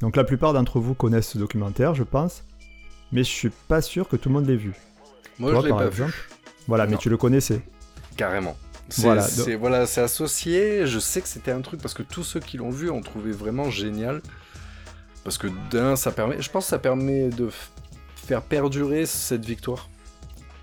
Donc 0.00 0.16
la 0.16 0.24
plupart 0.24 0.52
d'entre 0.52 0.80
vous 0.80 0.94
connaissent 0.94 1.28
ce 1.28 1.38
documentaire, 1.38 1.94
je 1.94 2.02
pense, 2.02 2.44
mais 3.14 3.24
je 3.24 3.30
suis 3.30 3.50
pas 3.50 3.80
sûr 3.80 4.06
que 4.08 4.16
tout 4.16 4.28
le 4.28 4.34
monde 4.34 4.46
l'ait 4.46 4.56
vu. 4.56 4.74
Moi, 5.38 5.50
Toi, 5.52 5.60
je 5.62 5.66
l'ai 5.66 5.72
pas 5.72 5.86
exemple 5.86 6.10
vu. 6.10 6.28
Voilà, 6.68 6.86
mais 6.86 6.96
tu 6.98 7.08
le 7.08 7.16
connaissais. 7.16 7.62
Carrément. 8.16 8.56
C'est 8.90 9.02
Voilà, 9.02 9.22
c'est- 9.22 9.54
voilà, 9.54 9.80
associé. 9.82 10.86
Je 10.86 10.98
sais 10.98 11.22
que 11.22 11.28
c'était 11.28 11.50
un 11.52 11.62
truc 11.62 11.80
parce 11.80 11.94
que 11.94 12.02
tous 12.02 12.22
ceux 12.22 12.40
qui 12.40 12.58
l'ont 12.58 12.70
vu 12.70 12.90
ont 12.90 13.00
trouvé 13.00 13.32
vraiment 13.32 13.70
génial. 13.70 14.20
Parce 15.24 15.38
que 15.38 15.46
d'un, 15.70 15.96
ça 15.96 16.12
permet. 16.12 16.42
Je 16.42 16.50
pense 16.50 16.64
que 16.64 16.70
ça 16.70 16.78
permet 16.78 17.28
de 17.30 17.48
faire 18.14 18.42
perdurer 18.42 19.06
cette 19.06 19.44
victoire. 19.44 19.88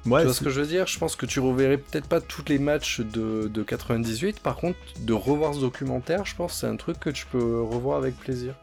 Ouais, 0.05 0.21
tu 0.21 0.25
vois 0.25 0.33
ce 0.33 0.43
que 0.43 0.49
je 0.49 0.61
veux 0.61 0.67
dire? 0.67 0.87
Je 0.87 0.97
pense 0.99 1.15
que 1.15 1.25
tu 1.25 1.39
reverrais 1.39 1.77
peut-être 1.77 2.07
pas 2.07 2.21
tous 2.21 2.43
les 2.47 2.57
matchs 2.59 3.01
de, 3.01 3.47
de 3.47 3.63
98. 3.63 4.39
Par 4.39 4.55
contre, 4.55 4.77
de 4.99 5.13
revoir 5.13 5.53
ce 5.53 5.59
documentaire, 5.59 6.25
je 6.25 6.35
pense 6.35 6.53
que 6.53 6.59
c'est 6.59 6.67
un 6.67 6.75
truc 6.75 6.99
que 6.99 7.09
tu 7.09 7.25
peux 7.27 7.61
revoir 7.61 7.97
avec 7.97 8.15
plaisir. 8.17 8.55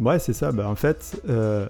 Ouais, 0.00 0.18
c'est 0.18 0.32
ça. 0.34 0.52
Bah, 0.52 0.68
en 0.68 0.74
fait, 0.76 1.20
euh, 1.28 1.66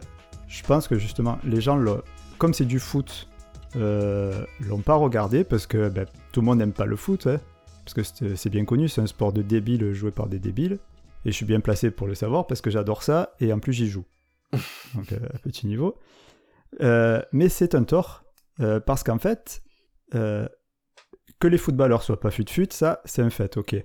je 0.48 0.62
pense 0.62 0.88
que 0.88 0.98
justement, 0.98 1.38
les 1.44 1.60
gens, 1.60 1.76
le- 1.76 2.02
comme 2.38 2.54
c'est 2.54 2.64
du 2.64 2.78
foot, 2.78 3.28
euh, 3.76 4.44
l'ont 4.60 4.80
pas 4.80 4.94
regardé 4.94 5.44
parce 5.44 5.66
que 5.66 5.88
bah, 5.88 6.04
tout 6.32 6.40
le 6.40 6.46
monde 6.46 6.58
n'aime 6.58 6.72
pas 6.72 6.86
le 6.86 6.96
foot. 6.96 7.26
hein. 7.26 7.40
parce 7.84 7.94
que 7.94 8.34
c'est 8.36 8.50
bien 8.50 8.64
connu, 8.64 8.88
c'est 8.88 9.00
un 9.00 9.06
sport 9.06 9.32
de 9.32 9.42
débiles 9.42 9.92
joué 9.92 10.10
par 10.10 10.28
des 10.28 10.38
débiles. 10.38 10.78
Et 11.24 11.30
je 11.30 11.36
suis 11.36 11.46
bien 11.46 11.60
placé 11.60 11.90
pour 11.90 12.06
le 12.06 12.14
savoir 12.14 12.46
parce 12.46 12.60
que 12.60 12.70
j'adore 12.70 13.02
ça 13.02 13.34
et 13.40 13.52
en 13.52 13.58
plus 13.58 13.72
j'y 13.72 13.88
joue. 13.88 14.04
Donc, 14.94 15.12
euh, 15.12 15.18
à 15.34 15.38
petit 15.38 15.66
niveau. 15.66 15.98
Euh, 16.80 17.20
mais 17.32 17.48
c'est 17.48 17.74
un 17.74 17.82
tort 17.84 18.24
euh, 18.60 18.78
parce 18.80 19.02
qu'en 19.02 19.18
fait, 19.18 19.62
que 20.12 21.48
les 21.48 21.58
footballeurs 21.58 22.02
soient 22.02 22.20
pas 22.20 22.30
fut-fut, 22.30 22.68
ça, 22.70 23.00
c'est 23.04 23.22
un 23.22 23.30
fait, 23.30 23.56
ok. 23.56 23.76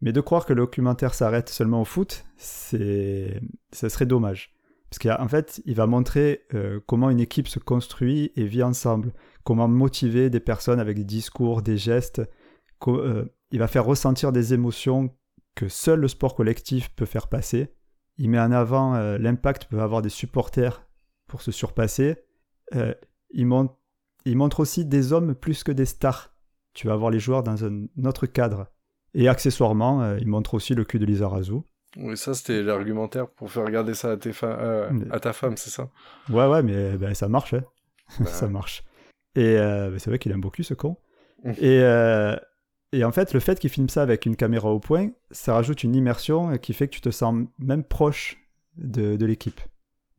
Mais 0.00 0.12
de 0.12 0.20
croire 0.20 0.46
que 0.46 0.52
le 0.52 0.62
documentaire 0.62 1.14
s'arrête 1.14 1.48
seulement 1.48 1.80
au 1.82 1.84
foot, 1.84 2.24
c'est, 2.36 3.40
ça 3.72 3.88
serait 3.88 4.06
dommage. 4.06 4.53
Parce 4.94 5.18
qu'en 5.18 5.26
fait, 5.26 5.60
il 5.64 5.74
va 5.74 5.88
montrer 5.88 6.42
euh, 6.54 6.78
comment 6.86 7.10
une 7.10 7.18
équipe 7.18 7.48
se 7.48 7.58
construit 7.58 8.30
et 8.36 8.44
vit 8.44 8.62
ensemble, 8.62 9.12
comment 9.42 9.66
motiver 9.66 10.30
des 10.30 10.38
personnes 10.38 10.78
avec 10.78 10.96
des 10.96 11.04
discours, 11.04 11.62
des 11.62 11.76
gestes. 11.76 12.22
euh, 12.86 13.34
il 13.50 13.58
va 13.58 13.66
faire 13.66 13.84
ressentir 13.84 14.30
des 14.30 14.54
émotions 14.54 15.10
que 15.56 15.68
seul 15.68 15.98
le 15.98 16.06
sport 16.06 16.36
collectif 16.36 16.90
peut 16.94 17.06
faire 17.06 17.26
passer. 17.26 17.74
Il 18.18 18.30
met 18.30 18.38
en 18.38 18.52
avant 18.52 18.94
euh, 18.94 19.18
l'impact 19.18 19.64
que 19.64 19.70
peuvent 19.70 19.80
avoir 19.80 20.00
des 20.00 20.10
supporters 20.10 20.86
pour 21.26 21.42
se 21.42 21.50
surpasser. 21.50 22.14
Il, 23.32 23.46
montre, 23.46 24.60
aussi 24.60 24.86
des 24.86 25.12
hommes 25.12 25.34
plus 25.34 25.64
que 25.64 25.72
des 25.72 25.86
stars. 25.86 26.36
Tu 26.72 26.86
vas 26.86 26.94
voir 26.94 27.10
les 27.10 27.18
joueurs 27.18 27.42
dans 27.42 27.64
un 27.64 27.86
autre 28.04 28.26
cadre. 28.26 28.68
Et 29.12 29.26
accessoirement, 29.26 30.14
il 30.16 30.28
montre 30.28 30.54
aussi 30.54 30.74
le 30.74 30.84
cul 30.84 31.00
de 31.00 31.04
Lisa 31.04 31.28
Razou. 31.28 31.64
Oui, 31.96 32.16
ça 32.16 32.34
c'était 32.34 32.62
l'argumentaire 32.62 33.28
pour 33.28 33.50
faire 33.50 33.64
regarder 33.64 33.94
ça 33.94 34.12
à, 34.12 34.16
tes 34.16 34.32
fa- 34.32 34.58
euh, 34.60 34.90
à 35.10 35.20
ta 35.20 35.32
femme, 35.32 35.56
c'est 35.56 35.70
ça 35.70 35.88
Ouais, 36.28 36.46
ouais, 36.46 36.62
mais 36.62 36.96
ben, 36.96 37.14
ça 37.14 37.28
marche. 37.28 37.54
hein. 37.54 37.64
Bah, 38.18 38.26
ça 38.26 38.48
marche. 38.48 38.82
Et 39.36 39.56
euh, 39.58 39.90
ben, 39.90 39.98
c'est 39.98 40.10
vrai 40.10 40.18
qu'il 40.18 40.32
aime 40.32 40.40
beaucoup 40.40 40.62
ce 40.62 40.74
con. 40.74 40.96
Mm. 41.44 41.50
et, 41.58 41.80
euh, 41.82 42.36
et 42.92 43.04
en 43.04 43.12
fait, 43.12 43.32
le 43.34 43.40
fait 43.40 43.58
qu'il 43.58 43.70
filme 43.70 43.88
ça 43.88 44.02
avec 44.02 44.24
une 44.26 44.36
caméra 44.36 44.70
au 44.70 44.78
point, 44.80 45.10
ça 45.30 45.54
rajoute 45.54 45.82
une 45.84 45.94
immersion 45.96 46.56
qui 46.58 46.72
fait 46.74 46.86
que 46.88 46.94
tu 46.94 47.00
te 47.00 47.10
sens 47.10 47.44
même 47.58 47.82
proche 47.84 48.36
de, 48.76 49.16
de 49.16 49.26
l'équipe. 49.26 49.60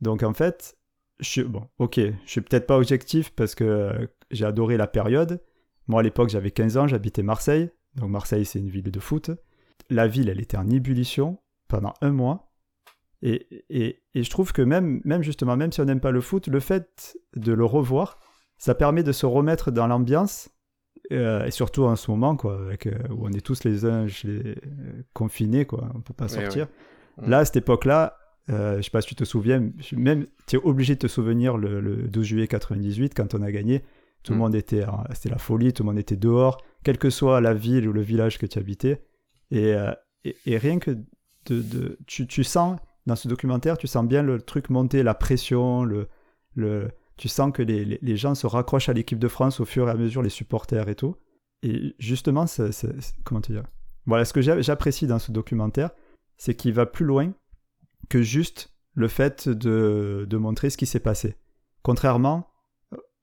Donc 0.02 0.22
en 0.22 0.34
fait, 0.34 0.76
je 1.20 1.28
suis, 1.28 1.42
bon, 1.44 1.66
ok, 1.78 1.96
je 1.98 2.12
suis 2.30 2.42
peut-être 2.42 2.66
pas 2.66 2.76
objectif 2.76 3.30
parce 3.34 3.54
que 3.54 4.10
j'ai 4.30 4.44
adoré 4.44 4.76
la 4.76 4.86
période. 4.86 5.42
Moi 5.88 6.00
à 6.00 6.02
l'époque 6.02 6.28
j'avais 6.28 6.50
15 6.50 6.76
ans, 6.76 6.86
j'habitais 6.86 7.22
Marseille. 7.22 7.70
Donc 7.94 8.10
Marseille 8.10 8.44
c'est 8.44 8.58
une 8.58 8.68
ville 8.68 8.90
de 8.90 9.00
foot. 9.00 9.30
La 9.88 10.06
ville 10.06 10.28
elle 10.28 10.40
était 10.40 10.58
en 10.58 10.68
ébullition 10.68 11.38
pendant 11.68 11.94
un 12.00 12.10
mois. 12.12 12.52
Et, 13.22 13.64
et, 13.70 14.02
et 14.14 14.22
je 14.22 14.30
trouve 14.30 14.52
que 14.52 14.62
même, 14.62 15.00
même 15.04 15.22
justement, 15.22 15.56
même 15.56 15.72
si 15.72 15.80
on 15.80 15.84
n'aime 15.86 16.00
pas 16.00 16.10
le 16.10 16.20
foot, 16.20 16.48
le 16.48 16.60
fait 16.60 17.16
de 17.34 17.52
le 17.52 17.64
revoir, 17.64 18.18
ça 18.58 18.74
permet 18.74 19.02
de 19.02 19.12
se 19.12 19.26
remettre 19.26 19.70
dans 19.70 19.86
l'ambiance, 19.86 20.50
euh, 21.12 21.44
et 21.44 21.50
surtout 21.50 21.84
en 21.84 21.96
ce 21.96 22.10
moment, 22.10 22.36
quoi, 22.36 22.58
avec, 22.60 22.86
euh, 22.86 22.92
où 23.10 23.26
on 23.26 23.32
est 23.32 23.40
tous 23.44 23.64
les 23.64 23.84
uns 23.84 24.06
les, 24.24 24.26
euh, 24.26 24.54
confinés, 25.14 25.64
quoi, 25.64 25.90
on 25.94 26.00
peut 26.00 26.14
pas 26.14 26.28
sortir. 26.28 26.68
oui. 27.18 27.26
Mm. 27.26 27.30
Là, 27.30 27.38
à 27.38 27.44
cette 27.44 27.56
époque-là, 27.56 28.16
je 28.48 28.80
sais 28.82 28.90
pas 28.90 29.00
si 29.00 29.08
tu 29.08 29.14
te 29.16 29.24
souviens, 29.24 29.70
même 29.96 30.26
tu 30.46 30.56
es 30.56 30.58
obligé 30.62 30.94
de 30.94 31.00
te 31.00 31.06
souvenir 31.08 31.56
le, 31.56 31.80
le 31.80 31.96
12 32.08 32.24
juillet 32.24 32.46
98 32.46 33.12
quand 33.14 33.34
on 33.34 33.42
a 33.42 33.50
gagné. 33.50 33.82
Tout 34.22 34.32
le 34.32 34.38
Mm. 34.38 34.40
monde 34.40 34.54
était, 34.54 34.84
c'était 35.14 35.30
la 35.30 35.38
folie, 35.38 35.72
tout 35.72 35.82
le 35.82 35.88
monde 35.88 35.98
était 35.98 36.16
dehors, 36.16 36.58
quelle 36.84 36.98
que 36.98 37.10
soit 37.10 37.40
la 37.40 37.54
ville 37.54 37.88
ou 37.88 37.92
le 37.92 38.02
village 38.02 38.38
que 38.38 38.46
tu 38.46 38.58
habitais. 38.58 39.02
Et, 39.50 39.74
et, 40.24 40.36
et 40.46 40.58
rien 40.58 40.78
que 40.78 40.96
de, 41.52 41.98
tu, 42.06 42.44
sens 42.44 42.78
dans 43.06 43.16
ce 43.16 43.28
documentaire, 43.28 43.78
tu 43.78 43.86
sens 43.86 44.06
bien 44.06 44.22
le 44.22 44.40
truc 44.40 44.70
monter, 44.70 45.02
la 45.02 45.14
pression, 45.14 45.84
le, 45.84 46.08
tu 47.16 47.28
sens 47.28 47.52
que 47.52 47.62
les, 47.62 48.16
gens 48.16 48.34
se 48.34 48.46
raccrochent 48.46 48.88
à 48.88 48.92
l'équipe 48.92 49.18
de 49.18 49.28
France 49.28 49.60
au 49.60 49.64
fur 49.64 49.88
et 49.88 49.90
à 49.90 49.94
mesure, 49.94 50.22
les 50.22 50.30
supporters 50.30 50.88
et 50.88 50.94
tout. 50.94 51.16
Et 51.62 51.94
justement, 51.98 52.46
c'est- 52.46 52.72
c'est- 52.72 52.94
comment 53.24 53.40
te 53.40 53.52
dire? 53.52 53.64
Voilà, 54.06 54.24
ce 54.24 54.32
que 54.32 54.40
j'a- 54.40 54.60
j'apprécie 54.60 55.06
dans 55.06 55.18
ce 55.18 55.32
documentaire, 55.32 55.90
c'est 56.36 56.54
qu'il 56.54 56.72
va 56.72 56.86
plus 56.86 57.04
loin 57.04 57.32
que 58.08 58.22
juste 58.22 58.72
le 58.94 59.08
fait 59.08 59.48
de, 59.48 60.26
de 60.28 60.36
montrer 60.36 60.70
ce 60.70 60.76
qui 60.76 60.86
s'est 60.86 61.00
passé. 61.00 61.36
Contrairement 61.82 62.48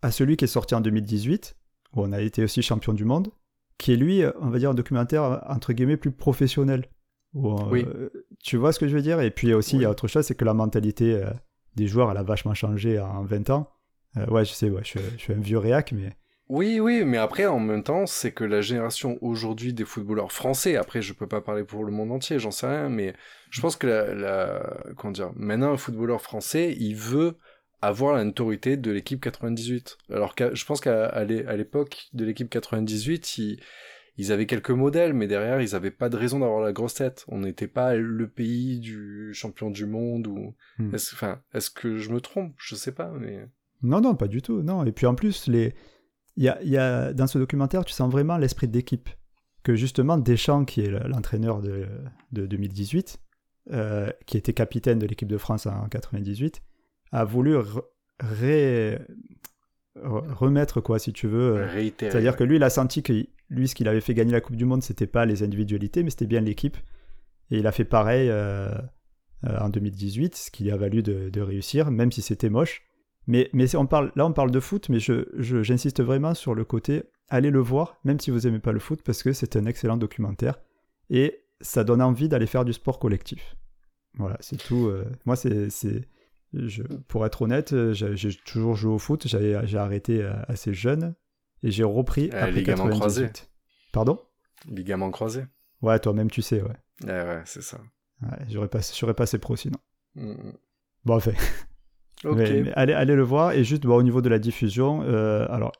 à 0.02 0.12
celui 0.12 0.36
qui 0.38 0.46
est 0.46 0.48
sorti 0.48 0.76
en 0.76 0.82
2018, 0.82 1.56
où 1.94 2.02
on 2.04 2.12
a 2.12 2.22
été 2.22 2.44
aussi 2.44 2.62
champion 2.62 2.94
du 2.94 3.06
monde, 3.06 3.30
qui 3.78 3.94
est 3.94 3.96
lui, 3.96 4.24
on 4.40 4.50
va 4.50 4.60
dire, 4.60 4.72
un 4.72 4.74
documentaire 4.74 5.44
entre 5.48 5.74
guillemets 5.74 5.98
plus 5.98 6.12
professionnel. 6.12 6.90
Où, 7.34 7.52
euh, 7.58 7.64
Oui. 7.72 7.86
Tu 8.44 8.58
vois 8.58 8.72
ce 8.74 8.80
que 8.80 8.88
je 8.88 8.96
veux 8.96 9.02
dire? 9.02 9.22
Et 9.22 9.32
puis 9.32 9.54
aussi, 9.54 9.76
il 9.78 9.82
y 9.82 9.86
a 9.86 9.90
autre 9.90 10.08
chose, 10.08 10.26
c'est 10.26 10.36
que 10.36 10.46
la 10.46 10.54
mentalité 10.54 11.16
euh, 11.16 11.30
des 11.76 11.88
joueurs, 11.88 12.12
elle 12.12 12.18
a 12.18 12.24
vachement 12.24 12.54
changé 12.54 13.00
en 13.00 13.24
20 13.24 13.50
ans. 13.50 13.70
Euh, 14.18 14.26
ouais, 14.28 14.46
je 14.46 14.52
sais, 14.54 14.70
ouais, 14.70 14.82
je, 14.84 14.90
suis- 14.90 15.00
je 15.18 15.22
suis 15.22 15.34
un 15.34 15.40
vieux 15.40 15.58
réac, 15.58 15.92
mais 15.92 16.16
Oui, 16.50 16.80
oui, 16.80 17.04
mais 17.06 17.18
après, 17.18 17.46
en 17.48 17.60
même 17.60 17.84
temps, 17.84 18.06
c'est 18.06 18.32
que 18.32 18.44
la 18.44 18.62
génération 18.62 19.18
aujourd'hui 19.22 19.74
des 19.74 19.86
footballeurs 19.86 20.32
français, 20.32 20.76
après, 20.76 21.02
je 21.02 21.14
peux 21.14 21.26
pas 21.28 21.42
parler 21.42 21.64
pour 21.64 21.84
le 21.84 21.92
monde 21.92 22.12
entier, 22.12 22.38
j'en 22.38 22.52
sais 22.52 22.68
rien, 22.68 22.90
mais 22.90 23.14
je 23.50 23.62
pense 23.62 23.76
que 23.76 23.88
la, 23.88 24.14
la- 24.14 24.78
comment 24.98 25.12
dire, 25.14 25.32
maintenant, 25.36 25.72
un 25.74 25.78
footballeur 25.78 26.22
français, 26.22 26.76
il 26.78 26.96
veut 26.96 27.38
avoir 27.82 28.14
la 28.16 28.24
notoriété 28.24 28.78
de 28.78 28.92
l'équipe 28.92 29.20
98. 29.22 29.98
Alors 30.12 30.36
que 30.36 30.54
je 30.54 30.64
pense 30.66 30.80
qu'à 30.80 31.06
à 31.08 31.24
l'époque 31.26 32.06
de 32.14 32.24
l'équipe 32.26 32.50
98, 32.50 33.38
ils, 33.40 33.60
ils 34.18 34.32
avaient 34.32 34.46
quelques 34.46 34.70
modèles, 34.72 35.14
mais 35.14 35.28
derrière, 35.28 35.62
ils 35.62 35.76
avaient 35.76 35.92
pas 35.92 36.10
de 36.10 36.18
raison 36.18 36.40
d'avoir 36.40 36.62
la 36.62 36.72
grosse 36.74 36.94
tête. 36.96 37.26
On 37.28 37.40
n'était 37.40 37.68
pas 37.68 37.96
le 37.96 38.28
pays 38.30 38.80
du 38.80 39.34
champion 39.34 39.70
du 39.72 39.86
monde 39.86 40.28
ou, 40.28 40.54
Hmm. 40.78 40.94
est-ce, 40.94 41.16
enfin, 41.16 41.42
est-ce 41.54 41.70
que 41.70 41.98
je 41.98 42.10
me 42.12 42.22
trompe? 42.22 42.54
Je 42.58 42.76
sais 42.76 42.92
pas, 42.92 43.12
mais... 43.20 43.48
Non, 43.82 44.02
non, 44.02 44.16
pas 44.16 44.28
du 44.28 44.42
tout. 44.42 44.62
Non. 44.62 44.86
Et 44.86 44.92
puis 44.92 45.06
en 45.08 45.16
plus, 45.16 45.48
les... 45.48 45.74
il 46.38 46.44
y 46.44 46.50
a, 46.50 46.62
y 46.64 46.78
a, 46.78 47.12
dans 47.14 47.28
ce 47.28 47.38
documentaire, 47.38 47.84
tu 47.86 47.94
sens 47.94 48.12
vraiment 48.12 48.38
l'esprit 48.38 48.68
d'équipe. 48.68 49.10
Que 49.64 49.76
justement, 49.76 50.18
Deschamps, 50.18 50.66
qui 50.66 50.82
est 50.82 50.90
le- 50.90 51.08
l'entraîneur 51.08 51.62
de, 51.62 51.88
de 52.34 52.46
2018, 52.46 53.18
euh, 53.72 54.10
qui 54.26 54.38
était 54.38 54.54
capitaine 54.54 55.00
de 55.00 55.08
l'équipe 55.08 55.28
de 55.30 55.38
France 55.38 55.66
en 55.68 55.88
98, 55.88 56.62
a 57.14 57.24
voulu 57.26 57.56
re- 57.56 57.82
ré- 58.20 59.00
remettre, 59.96 60.82
quoi, 60.82 61.00
si 61.00 61.14
tu 61.14 61.28
veux. 61.28 61.58
euh, 61.58 61.66
Réitérer. 61.68 62.12
C'est-à-dire 62.12 62.36
que 62.36 62.44
lui, 62.44 62.56
il 62.58 62.64
a 62.64 62.70
senti 62.70 63.04
que 63.04 63.14
lui, 63.50 63.68
ce 63.68 63.76
qu'il 63.76 63.88
avait 63.88 64.02
fait 64.02 64.14
gagner 64.14 64.32
la 64.32 64.42
Coupe 64.42 64.56
du 64.56 64.66
Monde, 64.66 64.84
c'était 64.84 65.08
pas 65.08 65.26
les 65.26 65.44
individualités, 65.44 66.04
mais 66.04 66.10
c'était 66.10 66.26
bien 66.28 66.42
l'équipe. 66.42 66.78
Et 67.52 67.60
il 67.60 67.68
a 67.68 67.72
fait 67.72 67.86
pareil 67.86 68.30
euh, 68.30 68.70
euh, 69.46 69.58
en 69.60 69.70
2018, 69.70 70.36
ce 70.36 70.52
qui 70.52 70.64
lui 70.64 70.72
a 70.72 70.78
valu 70.78 71.04
de, 71.04 71.30
de 71.30 71.42
réussir, 71.42 71.92
même 71.92 72.12
si 72.12 72.22
c'était 72.22 72.50
moche. 72.50 72.82
Mais, 73.28 73.50
mais 73.54 73.68
c'est- 73.68 73.78
on 73.78 73.86
parle, 73.86 74.12
là, 74.16 74.26
on 74.26 74.34
parle 74.34 74.52
de 74.52 74.60
foot, 74.60 74.90
mais 74.90 75.00
je, 75.00 75.26
je- 75.38 75.62
j'insiste 75.64 76.02
vraiment 76.02 76.34
sur 76.34 76.56
le 76.56 76.66
côté, 76.66 77.04
allez 77.30 77.52
le 77.52 77.60
voir, 77.60 77.98
même 78.04 78.20
si 78.20 78.32
vous 78.32 78.48
aimez 78.48 78.60
pas 78.60 78.72
le 78.72 78.80
foot, 78.80 79.02
parce 79.04 79.24
que 79.24 79.32
c'est 79.34 79.56
un 79.56 79.66
excellent 79.66 79.98
documentaire. 79.98 80.60
Et 81.10 81.40
ça 81.62 81.84
donne 81.84 82.02
envie 82.02 82.28
d'aller 82.28 82.48
faire 82.48 82.66
du 82.66 82.74
sport 82.74 83.00
collectif. 83.00 83.56
Voilà, 84.16 84.38
c'est 84.42 84.58
tout. 84.58 84.88
euh, 84.88 85.06
moi, 85.26 85.36
c'est, 85.36 85.70
c'est, 85.70 86.02
Je, 86.54 86.84
pour 86.84 87.26
être 87.26 87.42
honnête, 87.42 87.74
euh, 87.74 87.94
j'ai 87.94 88.34
toujours 88.46 88.76
joué 88.76 88.94
au 88.94 89.00
foot. 89.00 89.28
J'ai 89.28 89.78
arrêté 89.78 90.22
euh, 90.22 90.34
assez 90.48 90.74
jeune 90.74 91.16
et 91.64 91.72
j'ai 91.72 91.84
repris 91.84 92.30
Ah, 92.34 92.44
après 92.46 92.52
ligament 92.52 92.90
98. 92.90 93.00
croisé. 93.00 93.30
Pardon? 93.92 94.20
Ligament 94.68 95.12
croisé. 95.12 95.46
Ouais, 95.82 96.00
toi-même 96.00 96.30
tu 96.30 96.42
sais, 96.42 96.62
ouais. 96.62 96.76
Ouais, 97.06 97.24
ouais, 97.24 97.42
c'est 97.46 97.64
ça. 97.64 97.80
ouais 98.22 98.38
J'aurais 98.50 98.68
pas, 98.68 99.14
passé 99.14 99.38
pro 99.40 99.56
sinon. 99.56 99.80
Mm. 100.16 100.34
Bon, 101.06 101.16
enfin. 101.16 101.34
Ok. 102.26 102.38
Mais, 102.38 102.62
mais 102.62 102.72
allez, 102.74 102.94
allez 102.94 103.16
le 103.16 103.24
voir. 103.24 103.52
Et 103.52 103.66
juste 103.66 103.84
bon, 103.84 103.96
au 103.98 104.04
niveau 104.04 104.22
de 104.22 104.30
la 104.30 104.40
diffusion, 104.40 105.02
euh, 105.04 105.46
alors 105.50 105.74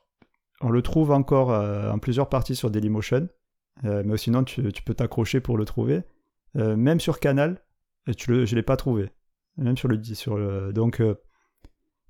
on 0.60 0.68
le 0.68 0.82
trouve 0.82 1.10
encore 1.10 1.50
euh, 1.50 1.90
en 1.90 1.98
plusieurs 1.98 2.28
parties 2.28 2.54
sur 2.54 2.70
Dailymotion, 2.70 3.28
euh, 3.84 4.02
mais 4.04 4.18
sinon 4.18 4.44
tu, 4.44 4.70
tu 4.72 4.82
peux 4.82 4.92
t'accrocher 4.92 5.40
pour 5.40 5.56
le 5.56 5.64
trouver. 5.64 6.02
Euh, 6.56 6.76
même 6.76 7.00
sur 7.00 7.18
Canal, 7.18 7.62
euh, 8.08 8.12
tu 8.12 8.30
le, 8.30 8.44
je 8.44 8.54
l'ai 8.56 8.62
pas 8.62 8.76
trouvé. 8.76 9.10
Même 9.56 9.76
sur 9.76 9.88
le 9.88 10.02
sur 10.02 10.36
le, 10.36 10.72
donc 10.72 11.00
euh, 11.00 11.14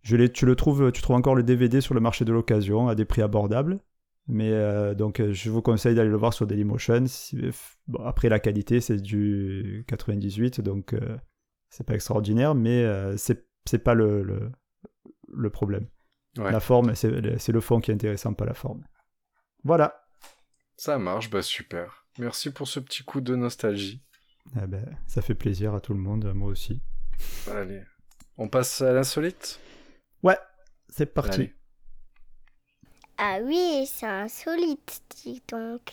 je 0.02 0.16
tu 0.26 0.46
le 0.46 0.56
trouves, 0.56 0.92
tu 0.92 1.02
trouves 1.02 1.16
encore 1.16 1.34
le 1.34 1.42
DVD 1.42 1.80
sur 1.80 1.94
le 1.94 2.00
marché 2.00 2.24
de 2.24 2.32
l'occasion 2.32 2.88
à 2.88 2.94
des 2.94 3.04
prix 3.04 3.22
abordables. 3.22 3.80
Mais 4.26 4.50
euh, 4.52 4.94
donc 4.94 5.20
euh, 5.20 5.32
je 5.32 5.50
vous 5.50 5.60
conseille 5.60 5.94
d'aller 5.94 6.08
le 6.10 6.16
voir 6.16 6.32
sur 6.32 6.46
Dailymotion. 6.46 7.04
Bon, 7.88 8.02
après 8.04 8.28
la 8.28 8.38
qualité 8.38 8.80
c'est 8.80 8.96
du 8.96 9.84
98, 9.88 10.60
donc 10.60 10.94
euh, 10.94 11.18
c'est 11.68 11.86
pas 11.86 11.94
extraordinaire, 11.94 12.54
mais 12.54 12.84
euh, 12.84 13.16
c'est 13.16 13.46
c'est 13.66 13.78
pas 13.78 13.94
le, 13.94 14.22
le, 14.22 14.50
le 15.32 15.50
problème. 15.50 15.88
Ouais. 16.36 16.50
La 16.50 16.60
forme, 16.60 16.94
c'est 16.94 17.08
le 17.10 17.60
fond 17.60 17.80
qui 17.80 17.90
est 17.90 17.94
intéressant, 17.94 18.34
pas 18.34 18.44
la 18.44 18.54
forme. 18.54 18.84
Voilà. 19.62 20.04
Ça 20.76 20.98
marche, 20.98 21.30
bah 21.30 21.42
super. 21.42 22.06
Merci 22.18 22.52
pour 22.52 22.68
ce 22.68 22.80
petit 22.80 23.04
coup 23.04 23.20
de 23.20 23.36
nostalgie. 23.36 24.02
Eh 24.56 24.66
ben, 24.66 24.84
ça 25.06 25.22
fait 25.22 25.34
plaisir 25.34 25.74
à 25.74 25.80
tout 25.80 25.94
le 25.94 26.00
monde, 26.00 26.30
moi 26.34 26.48
aussi. 26.48 26.82
Allez. 27.50 27.82
On 28.36 28.48
passe 28.48 28.80
à 28.80 28.92
l'insolite? 28.92 29.60
Ouais, 30.22 30.38
c'est 30.88 31.06
parti. 31.06 31.40
Allez. 31.40 31.54
Ah 33.16 33.38
oui, 33.44 33.86
c'est 33.86 34.06
insolite, 34.06 35.02
dis 35.22 35.42
donc. 35.48 35.92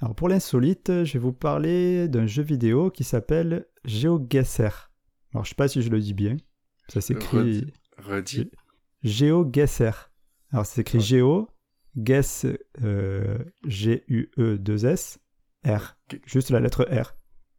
Alors 0.00 0.14
pour 0.14 0.28
l'insolite, 0.28 1.04
je 1.04 1.12
vais 1.12 1.18
vous 1.18 1.32
parler 1.32 2.08
d'un 2.08 2.26
jeu 2.26 2.42
vidéo 2.42 2.90
qui 2.90 3.04
s'appelle 3.04 3.66
GeoGuessr. 3.84 4.90
Alors 5.32 5.44
je 5.44 5.50
sais 5.50 5.54
pas 5.54 5.68
si 5.68 5.82
je 5.82 5.90
le 5.90 6.00
dis 6.00 6.14
bien. 6.14 6.36
Ça 6.88 7.00
s'écrit 7.00 7.72
Redis. 7.98 8.50
GeoGuessr. 9.02 10.10
Alors 10.52 10.66
ça 10.66 10.74
s'écrit 10.74 10.98
Ouais. 10.98 11.04
Geo, 11.04 11.48
Guess, 11.96 12.46
euh, 12.82 13.38
G-U-E-2-S, 13.66 15.18
R. 15.64 15.96
Juste 16.26 16.50
la 16.50 16.58
lettre 16.60 16.84
R. 16.84 17.14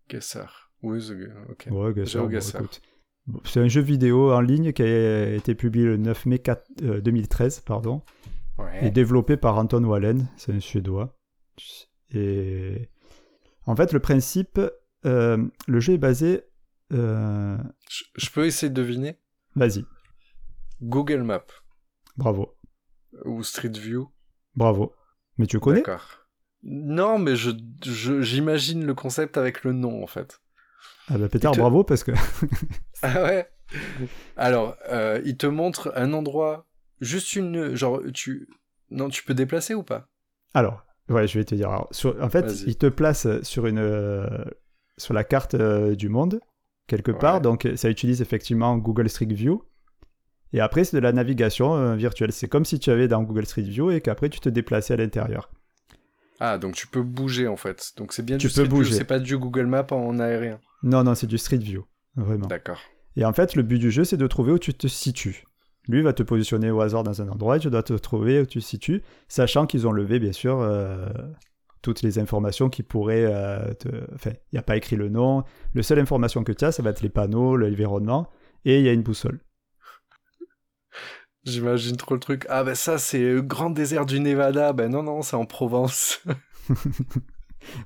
Guesser. 0.10 0.46
Oui, 0.86 1.00
the- 1.00 1.52
ok. 1.52 1.68
Ouais, 1.72 1.94
Guessr, 1.94 2.18
bon, 2.20 2.24
GeoGuessr. 2.30 2.56
écoute. 2.58 2.82
Bon, 3.28 3.42
c'est 3.44 3.60
un 3.60 3.68
jeu 3.68 3.82
vidéo 3.82 4.32
en 4.32 4.42
ligne 4.42 4.72
qui 4.72 4.84
a 4.84 5.34
été 5.34 5.56
publié 5.56 5.86
le 5.86 5.98
9 5.98 6.26
mai 6.28 6.40
4 6.40 6.64
euh, 6.84 7.02
2013 7.02 7.62
pardon, 7.62 8.04
Ouais. 8.58 8.86
et 8.88 8.92
développé 8.92 9.36
par 9.36 9.58
Anton 9.58 9.84
Wallen, 9.84 10.28
c'est 10.38 10.54
un 10.54 10.60
Suédois. 10.60 11.18
Et 12.14 12.90
en 13.66 13.76
fait, 13.76 13.92
le 13.94 14.00
principe, 14.00 14.60
euh, 15.06 15.44
le 15.68 15.80
jeu 15.80 15.94
est 15.94 15.98
basé. 15.98 16.44
euh, 16.94 17.58
Je, 17.90 18.04
je 18.16 18.30
peux 18.30 18.46
essayer 18.46 18.70
de 18.70 18.76
deviner? 18.80 19.18
Vas-y, 19.56 19.86
Google 20.82 21.24
Maps 21.24 21.46
bravo, 22.18 22.56
ou 23.26 23.42
Street 23.44 23.70
View. 23.70 24.08
bravo. 24.56 24.94
Mais 25.38 25.48
tu 25.48 25.60
connais? 25.60 25.78
D'accord. 25.82 26.28
Non, 26.64 27.18
mais 27.20 27.36
je 27.36 27.52
je- 27.84 28.22
j'imagine 28.22 28.86
le 28.86 28.94
concept 28.94 29.38
avec 29.38 29.64
le 29.64 29.72
nom 29.74 30.04
en 30.04 30.08
fait. 30.08 30.40
Ah 31.08 31.18
bah 31.18 31.30
Peter, 31.30 31.50
te- 31.52 31.58
bravo 31.60 31.84
parce 31.84 32.04
que 32.04 32.12
Ah 33.02 33.24
ouais. 33.24 33.48
Alors, 34.38 34.76
euh, 34.90 35.22
il 35.26 35.38
te 35.38 35.48
montre 35.48 35.92
un 35.96 36.14
endroit, 36.14 36.66
juste 37.02 37.36
une, 37.36 37.76
genre 37.76 38.02
tu, 38.14 38.48
non, 38.92 39.10
tu 39.10 39.24
peux 39.24 39.34
déplacer 39.34 39.74
ou 39.76 39.84
pas? 39.84 40.08
Alors, 40.54 40.84
ouais, 41.10 41.28
je 41.28 41.38
vais 41.40 41.46
te 41.46 41.56
dire. 41.56 41.70
Alors, 41.70 41.88
sur- 41.92 42.22
en 42.22 42.30
fait, 42.30 42.46
il 42.68 42.78
te 42.78 42.88
place 42.88 43.28
sur 43.44 43.66
une 43.68 43.80
euh, 43.80 44.28
sur 44.98 45.14
la 45.14 45.24
carte 45.24 45.54
euh, 45.56 45.96
du 45.96 46.10
monde 46.10 46.40
quelque 46.88 47.12
part. 47.12 47.42
Donc, 47.42 47.68
ça 47.76 47.90
utilise 47.90 48.22
effectivement 48.22 48.78
Google 48.78 49.10
Street 49.10 49.26
View. 49.26 49.64
Et 50.54 50.60
après, 50.62 50.84
c'est 50.86 50.96
de 50.96 51.02
la 51.02 51.12
navigation 51.12 51.96
virtuelle. 51.96 52.32
C'est 52.32 52.48
comme 52.48 52.64
si 52.66 52.80
tu 52.80 52.90
avais 52.92 53.08
dans 53.08 53.22
Google 53.24 53.46
Street 53.46 53.64
View 53.64 53.92
et 53.92 54.00
qu'après 54.02 54.30
tu 54.30 54.40
te 54.40 54.48
déplaçais 54.50 54.94
à 54.94 54.98
l'intérieur. 54.98 55.50
Ah, 56.40 56.58
donc 56.58 56.76
tu 56.76 56.88
peux 56.88 57.02
bouger 57.02 57.48
en 57.48 57.56
fait. 57.58 57.94
Donc 57.98 58.14
c'est 58.14 58.24
bien 58.24 58.38
Tu 58.38 58.48
du 58.48 58.54
peux 58.54 58.62
Street 58.62 58.64
View, 58.66 58.76
bouger. 58.78 58.94
c'est 58.94 59.04
pas 59.06 59.20
du 59.20 59.38
Google 59.38 59.66
Maps 59.68 59.88
en 59.92 60.20
aérien. 60.20 60.60
Non, 60.84 61.04
non, 61.04 61.16
c'est 61.16 61.28
du 61.28 61.38
Street 61.38 61.58
View, 61.58 61.86
vraiment. 62.16 62.48
D'accord. 62.48 62.80
Et 63.16 63.24
en 63.26 63.34
fait, 63.34 63.56
le 63.56 63.64
but 63.64 63.80
du 63.80 63.92
jeu, 63.92 64.04
c'est 64.04 64.18
de 64.18 64.28
trouver 64.28 64.52
où 64.52 64.60
tu 64.60 64.74
te 64.74 64.88
situes. 64.88 65.46
Lui 65.88 66.02
va 66.02 66.14
te 66.14 66.24
positionner 66.24 66.72
au 66.72 66.82
hasard 66.82 67.04
dans 67.04 67.22
un 67.22 67.30
endroit 67.30 67.58
et 67.58 67.60
tu 67.60 67.70
dois 67.70 67.84
te 67.84 67.94
trouver 67.94 68.42
où 68.42 68.46
tu 68.46 68.60
te 68.60 68.64
situes, 68.66 69.04
sachant 69.28 69.68
qu'ils 69.68 69.88
ont 69.88 69.92
levé, 69.92 70.20
bien 70.20 70.32
sûr, 70.34 70.60
euh, 70.60 71.08
toutes 71.82 72.02
les 72.02 72.18
informations 72.20 72.70
qui 72.70 72.82
pourraient 72.84 73.26
euh, 73.26 73.74
te... 73.74 73.88
Enfin, 74.16 74.32
il 74.52 74.56
n'y 74.56 74.60
a 74.60 74.64
pas 74.64 74.76
écrit 74.78 74.96
le 74.96 75.10
nom. 75.10 75.44
La 75.76 75.84
seule 75.84 76.00
information 76.00 76.44
que 76.44 76.52
tu 76.52 76.66
as, 76.66 76.72
ça 76.72 76.82
va 76.84 76.90
être 76.90 77.02
les 77.02 77.10
panneaux, 77.10 77.56
l'environnement, 77.56 78.28
et 78.66 78.80
il 78.80 78.86
y 78.86 78.90
a 78.90 78.94
une 78.94 79.04
boussole. 79.04 79.40
J'imagine 81.46 81.96
trop 81.96 82.16
le 82.16 82.20
truc. 82.20 82.46
Ah 82.50 82.64
ben 82.64 82.76
ça 82.76 82.98
c'est 82.98 83.20
le 83.20 83.42
grand 83.42 83.70
désert 83.70 84.06
du 84.06 84.20
Nevada. 84.20 84.74
Ben 84.74 84.92
non 84.92 85.04
non, 85.04 85.22
c'est 85.22 85.36
en 85.36 85.46
Provence. 85.46 86.22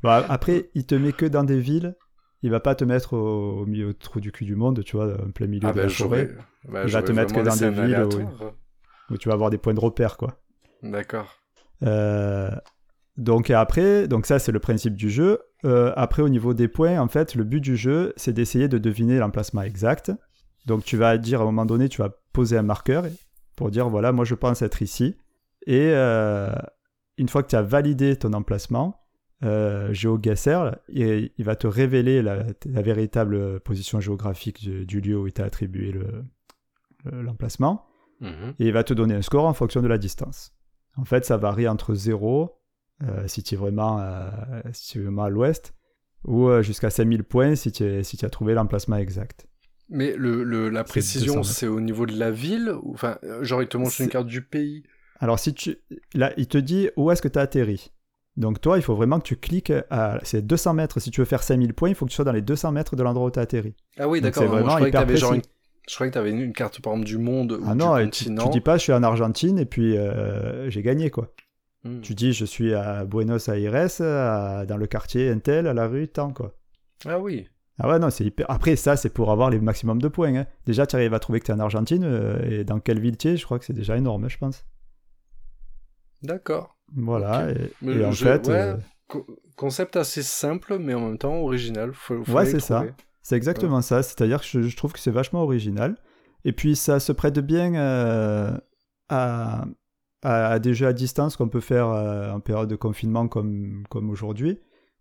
Bon, 0.04 0.10
après, 0.10 0.69
il 0.76 0.86
te 0.86 0.95
met 0.95 1.13
que 1.13 1.26
dans 1.26 1.43
des 1.43 1.60
villes. 1.60 1.95
Il 2.41 2.52
va 2.52 2.60
pas 2.62 2.76
te 2.76 2.86
mettre 2.86 3.13
au, 3.13 3.62
au 3.62 3.65
milieu 3.65 3.89
au 3.89 3.93
trou 3.93 4.22
du 4.22 4.32
cul 4.32 4.45
du 4.45 4.56
monde, 4.56 4.82
tu 4.84 4.95
vois, 4.95 5.22
en 5.22 5.32
plein 5.32 5.48
milieu 5.48 5.67
ah 5.67 5.74
de 5.74 5.82
la 5.82 5.89
forêt, 5.89 6.30
bah, 6.69 6.84
Il 6.86 6.91
va 6.91 7.04
te 7.04 7.12
mettre 7.12 7.34
que 7.34 7.41
dans 7.41 7.56
des 7.56 7.69
villes, 7.69 7.95
aléatoire. 7.95 8.54
où 9.10 9.17
tu 9.17 9.28
vas 9.28 9.34
avoir 9.34 9.50
des 9.50 9.58
points 9.58 9.74
de 9.74 9.80
repère, 9.80 10.15
quoi. 10.15 10.39
D'accord. 10.82 11.36
Euh, 11.84 12.50
donc 13.17 13.50
après, 13.50 14.08
donc 14.08 14.26
ça 14.26 14.39
c'est 14.39 14.54
le 14.54 14.60
principe 14.60 14.95
du 14.95 15.10
jeu. 15.10 15.39
Euh, 15.65 15.91
après 15.98 16.22
au 16.22 16.30
niveau 16.30 16.54
des 16.54 16.69
points, 16.69 16.98
en 17.00 17.10
fait, 17.10 17.36
le 17.36 17.43
but 17.43 17.60
du 17.60 17.76
jeu, 17.76 18.13
c'est 18.15 18.32
d'essayer 18.32 18.69
de 18.69 18.78
deviner 18.78 19.17
l'emplacement 19.19 19.63
exact. 19.63 20.12
Donc 20.65 20.86
tu 20.86 20.95
vas 20.95 21.17
dire 21.17 21.41
à 21.41 21.43
un 21.43 21.48
moment 21.48 21.65
donné, 21.65 21.89
tu 21.89 22.02
vas 22.02 22.12
poser 22.32 22.58
un 22.58 22.63
marqueur 22.63 23.06
pour 23.60 23.72
dire 23.72 23.89
voilà, 23.89 24.13
moi 24.13 24.24
je 24.24 24.36
pense 24.36 24.62
être 24.62 24.82
ici. 24.82 25.17
Et 25.67 25.89
euh, 25.91 26.50
une 27.17 27.28
fois 27.28 27.43
que 27.43 27.50
tu 27.50 27.58
as 27.58 27.62
validé 27.62 28.15
ton 28.15 28.32
emplacement, 28.32 29.02
euh, 29.43 29.93
GeoGuessr, 29.93 30.78
il, 30.88 31.32
il 31.38 31.45
va 31.45 31.58
te 31.58 31.67
révéler 31.67 32.22
la, 32.22 32.45
la 32.65 32.82
véritable 32.82 33.60
position 33.60 34.00
géographique 34.00 34.62
du, 34.62 34.86
du 34.86 35.02
lieu 35.02 35.17
où 35.19 35.28
il 35.28 35.34
t'a 35.34 35.43
attribué 35.43 35.91
le- 35.91 36.24
le- 37.04 37.22
l'emplacement 37.22 37.86
Mhm. 38.22 38.54
et 38.60 38.67
il 38.67 38.74
va 38.74 38.84
te 38.86 38.93
donner 38.93 39.15
un 39.15 39.22
score 39.22 39.45
en 39.45 39.54
fonction 39.54 39.82
de 39.82 39.88
la 39.88 39.98
distance. 39.98 40.54
En 40.95 41.04
fait, 41.06 41.24
ça 41.26 41.36
varie 41.38 41.67
entre 41.67 41.93
0, 41.93 42.58
euh, 43.04 43.28
si 43.28 43.43
tu 43.43 43.56
es 43.56 43.58
vraiment, 43.58 44.00
euh, 44.00 44.30
si 44.72 44.98
es 44.98 45.02
vraiment 45.02 45.24
à 45.24 45.30
l'ouest, 45.30 45.74
ou 46.26 46.48
euh, 46.50 46.62
jusqu'à 46.62 46.89
5000 46.89 47.24
points 47.26 47.56
si 47.56 47.72
tu, 47.74 47.84
es- 47.84 48.04
si 48.04 48.15
tu 48.17 48.26
as 48.26 48.30
trouvé 48.30 48.54
l'emplacement 48.54 48.95
exact. 48.98 49.48
Mais 49.89 50.15
le, 50.15 50.43
le- 50.43 50.69
la 50.69 50.84
précision 50.84 51.36
200 51.36 51.39
mètres. 51.39 51.52
c'est 51.52 51.67
au 51.67 51.82
niveau 51.82 52.06
de 52.06 52.17
la 52.17 52.30
ville 52.32 52.71
ou 52.84 52.93
enfin 52.93 53.17
genre 53.41 53.62
il 53.62 53.67
te 53.67 53.78
montre 53.78 53.99
une 54.02 54.10
carte 54.10 54.28
du 54.28 54.41
pays? 54.43 54.84
Alors, 55.19 55.38
si 55.39 55.54
tu, 55.54 55.78
là, 56.13 56.32
il 56.38 56.47
te 56.47 56.58
dit 56.58 56.89
où 56.95 57.12
est-ce 57.12 57.21
que 57.21 57.28
tu 57.28 57.38
as 57.39 57.41
atterri? 57.41 57.91
Donc, 58.38 58.62
toi, 58.62 58.78
il 58.78 58.82
faut 58.84 58.95
vraiment 58.95 59.19
que 59.19 59.25
tu 59.25 59.36
cliques 59.36 59.73
à. 59.89 60.19
C'est 60.23 60.45
200 60.45 60.73
mètres. 60.75 60.99
Si 61.02 61.12
tu 61.12 61.19
veux 61.19 61.25
faire 61.25 61.43
5000 61.43 61.73
points, 61.73 61.89
il 61.89 61.95
faut 61.95 62.06
que 62.06 62.12
tu 62.12 62.15
sois 62.15 62.23
dans 62.23 62.32
les 62.32 62.41
200 62.41 62.71
mètres 62.71 62.95
de 62.95 63.04
l'endroit 63.04 63.28
où 63.28 63.32
tu 63.32 63.39
as 63.39 63.41
atterri. 63.41 63.75
Ah 63.97 64.08
oui 64.08 64.21
d'accord. 64.21 64.43
je 64.43 64.62
croyais 64.63 64.91
que 64.91 64.91
t'avais 64.97 65.17
genre 65.17 65.34
une... 65.34 65.41
je 65.89 65.95
croyais 65.95 66.12
que 66.12 66.25
une, 66.30 66.39
une 66.39 66.54
carte 66.54 66.82
par 66.82 66.93
exemple 66.93 67.08
du 67.08 67.17
monde 67.17 67.52
ou 67.54 67.63
Ah 67.67 67.71
du 67.73 67.78
non, 67.80 67.97
tu, 67.97 68.04
continent. 68.06 68.43
tu 68.45 68.49
dis 68.49 68.62
pas 68.62 68.78
je 68.78 68.84
suis 68.84 68.93
en 68.93 69.04
Argentine 69.04 69.60
et 69.60 69.65
puis 69.65 69.97
euh, 69.97 70.69
j'ai 70.69 70.84
gagné, 70.84 71.10
quoi. 71.10 71.34
Hmm. 71.84 71.99
Tu 72.02 72.13
dis 72.13 72.32
je 72.32 72.45
suis 72.45 72.73
à 72.73 73.04
Buenos 73.06 73.49
Aires, 73.49 73.91
à- 74.02 74.65
dans 74.65 74.78
le 74.78 74.88
quartier 74.88 75.30
Intel, 75.30 75.67
à 75.67 75.73
la 75.73 75.88
rue 75.88 76.08
tant, 76.08 76.32
quoi. 76.32 76.56
Ah 77.06 77.19
oui. 77.19 77.47
Ah 77.80 77.88
ouais, 77.89 78.00
non, 78.00 78.10
c'est 78.10 78.26
hyper. 78.26 78.46
Après, 78.50 78.76
ça, 78.76 78.98
c'est 78.98 79.10
pour 79.13 79.32
avoir 79.32 79.50
les 79.50 79.60
maximum 79.60 80.02
de 80.02 80.08
points. 80.10 80.36
hein. 80.36 80.46
Déjà, 80.65 80.86
tu 80.86 80.96
arrives 80.98 81.13
à 81.13 81.20
trouver 81.20 81.39
que 81.39 81.46
tu 81.46 81.52
es 81.52 81.56
en 81.56 81.60
Argentine, 81.60 82.04
euh, 82.04 82.44
et 82.44 82.63
dans 82.65 82.80
quelle 82.80 83.00
ville 83.00 83.18
tu 83.18 83.30
es, 83.30 83.38
je 83.38 83.46
crois 83.46 83.58
que 83.60 83.65
c'est 83.65 83.74
déjà 83.74 83.98
énorme, 83.98 84.30
je 84.30 84.38
pense. 84.38 84.65
D'accord. 86.22 86.76
Voilà, 86.96 87.52
et, 87.52 87.72
Mais 87.82 87.94
et 87.94 88.06
en 88.06 88.12
fait, 88.12 88.48
ouais. 88.48 88.54
euh, 88.56 88.78
Co- 89.08 89.26
concept 89.56 89.96
assez 89.96 90.22
simple 90.24 90.78
mais 90.80 90.94
en 90.94 91.02
même 91.02 91.18
temps 91.18 91.36
original. 91.36 91.94
Faut, 91.94 92.24
faut 92.24 92.32
Ouais, 92.34 92.46
c'est 92.46 92.60
ça. 92.60 92.86
c'est 93.22 93.36
exactement 93.36 93.82
ça. 93.82 94.04
C'est-à-dire 94.04 94.42
que 94.42 94.46
je, 94.48 94.62
je 94.62 94.78
trouve 94.78 94.94
que 94.94 95.00
c'est 95.00 95.12
vachement 95.12 95.42
original. 95.44 95.96
Et 96.46 96.52
puis, 96.54 96.76
ça 96.76 97.00
se 97.00 97.12
prête 97.12 97.39
bien 97.39 97.76
euh, 97.76 98.58
à, 99.10 99.65
à, 100.24 100.48
à 100.52 100.60
des 100.60 100.74
jeux 100.74 100.88
à 100.88 100.94
distance 100.94 101.38
qu'on 101.38 101.50
peut 101.50 101.60
faire 101.60 101.88
en 101.88 102.39
période 102.39 102.70
de 102.70 102.76
confinement 102.76 103.28
comme, 103.28 103.84
comme 103.89 104.10
aujourd'hui, 104.10 104.60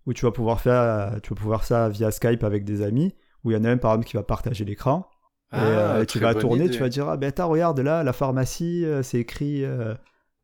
où 0.08 0.12
tu 0.14 0.24
vas, 0.24 0.32
pouvoir 0.32 0.60
faire, 0.60 1.20
tu 1.22 1.30
vas 1.30 1.36
pouvoir 1.36 1.62
ça 1.64 1.88
via 1.88 2.10
Skype 2.10 2.42
avec 2.42 2.64
des 2.64 2.82
amis, 2.82 3.14
où 3.44 3.50
il 3.50 3.54
y 3.54 3.56
en 3.56 3.64
a 3.64 3.70
un, 3.70 3.76
par 3.76 3.92
exemple, 3.92 4.06
qui 4.08 4.16
va 4.16 4.22
partager 4.24 4.64
l'écran. 4.64 5.06
Et, 5.52 5.56
Ah, 5.56 5.96
euh, 5.96 6.04
tu 6.04 6.18
très 6.18 6.32
vas 6.32 6.34
tourner, 6.34 6.64
idée. 6.64 6.74
tu 6.74 6.80
vas 6.80 6.88
dire 6.88 7.08
Ah 7.08 7.16
ben, 7.16 7.28
attends, 7.28 7.48
regarde 7.48 7.78
là, 7.80 8.02
la 8.02 8.12
pharmacie, 8.12 8.84
euh, 8.84 9.02
c'est 9.02 9.18
écrit 9.20 9.64
euh, 9.64 9.94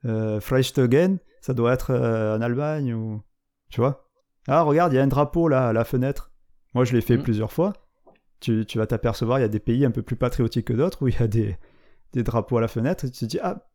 euh, 0.05 0.41
Freistogen, 0.41 1.19
ça 1.41 1.53
doit 1.55 1.73
être 1.73 1.91
euh, 1.91 2.37
en 2.37 2.41
Allemagne 2.41 2.95
ou. 2.95 3.21
Tu 3.71 3.81
vois 3.81 4.07
Ah, 4.49 4.63
regarde, 4.63 4.93
il 4.93 4.97
y 4.97 4.99
a 4.99 5.03
un 5.03 5.07
drapeau 5.09 5.49
là 5.49 5.69
à 5.69 5.73
la 5.73 5.85
fenêtre. 5.85 6.31
Moi, 6.75 6.85
je 6.85 6.93
l'ai 6.93 7.01
fait 7.01 7.17
Mhm. 7.17 7.23
plusieurs 7.23 7.53
fois. 7.53 7.73
tu, 8.41 8.67
tu 8.67 8.77
vas 8.79 8.87
t'apercevoir, 8.87 9.39
il 9.39 9.43
y 9.43 9.45
a 9.47 9.49
des 9.49 9.61
pays 9.61 9.85
un 9.87 9.91
peu 9.91 10.03
plus 10.03 10.17
patriotiques 10.17 10.67
que 10.67 10.75
d'autres 10.75 11.03
où 11.03 11.09
il 11.09 11.15
y 11.19 11.23
a 11.23 11.27
des, 11.27 11.57
des 12.13 12.23
drapeaux 12.23 12.59
à 12.59 12.61
la 12.61 12.69
fenêtre 12.69 13.07
et 13.07 13.11
tu 13.11 13.21
te 13.21 13.25
dis, 13.25 13.39
ah, 13.43 13.67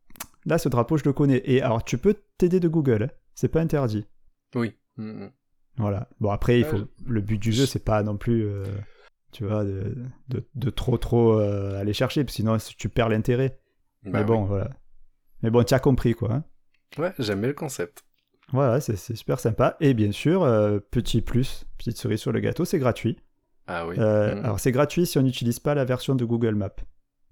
là, 0.46 0.58
ce 0.58 0.68
drapeau, 0.68 0.96
je 0.96 1.04
le 1.04 1.12
connais. 1.12 1.42
Et 1.44 1.60
alors, 1.62 1.82
tu 1.82 1.98
peux 1.98 2.14
t'aider 2.38 2.60
de 2.60 2.68
Google, 2.68 3.02
hein. 3.04 3.10
c'est 3.34 3.48
pas 3.48 3.60
interdit. 3.60 4.06
Oui. 4.54 4.76
Mm, 4.96 5.24
mm. 5.24 5.30
Voilà. 5.80 6.08
Bon, 6.20 6.30
après, 6.30 6.60
il 6.60 6.64
faut... 6.64 6.76
Ouais, 6.78 6.84
le 7.06 7.20
but 7.20 7.38
du 7.38 7.52
jeu, 7.52 7.66
c'est 7.66 7.84
pas 7.84 8.02
non 8.02 8.16
plus, 8.16 8.44
euh, 8.46 8.64
tu 9.32 9.44
vois, 9.44 9.64
de, 9.64 9.94
de, 10.28 10.44
de 10.54 10.70
trop, 10.70 10.98
trop 10.98 11.38
euh, 11.38 11.80
aller 11.80 11.92
chercher, 11.92 12.22
parce 12.24 12.32
que 12.32 12.36
sinon, 12.36 12.56
tu 12.76 12.88
perds 12.88 13.08
l'intérêt. 13.08 13.58
Bah 14.04 14.10
Mais 14.20 14.24
bon, 14.24 14.44
voilà. 14.44 14.70
Mais 15.42 15.50
bon, 15.50 15.62
tu 15.64 15.74
as 15.74 15.78
compris, 15.80 16.14
quoi. 16.14 16.32
hein. 16.32 16.44
Ouais, 16.98 17.12
j'aime 17.18 17.40
bien 17.40 17.48
le 17.48 17.54
concept. 17.54 18.02
Voilà, 18.52 18.80
c'est 18.80 18.96
super 18.96 19.38
sympa. 19.38 19.76
Et 19.80 19.94
bien 19.94 20.10
sûr, 20.12 20.42
euh, 20.42 20.80
petit 20.80 21.20
plus, 21.22 21.64
petite 21.78 21.96
cerise 21.96 22.20
sur 22.20 22.32
le 22.32 22.40
gâteau, 22.40 22.64
c'est 22.64 22.78
gratuit. 22.78 23.16
Ah 23.66 23.86
oui. 23.86 23.96
Mm. 23.96 24.00
Alors, 24.44 24.58
c'est 24.58 24.72
gratuit 24.72 25.06
si 25.06 25.18
on 25.18 25.22
n'utilise 25.22 25.60
pas 25.60 25.74
la 25.74 25.84
version 25.84 26.14
de 26.16 26.24
Google 26.24 26.56
Maps. 26.56 26.70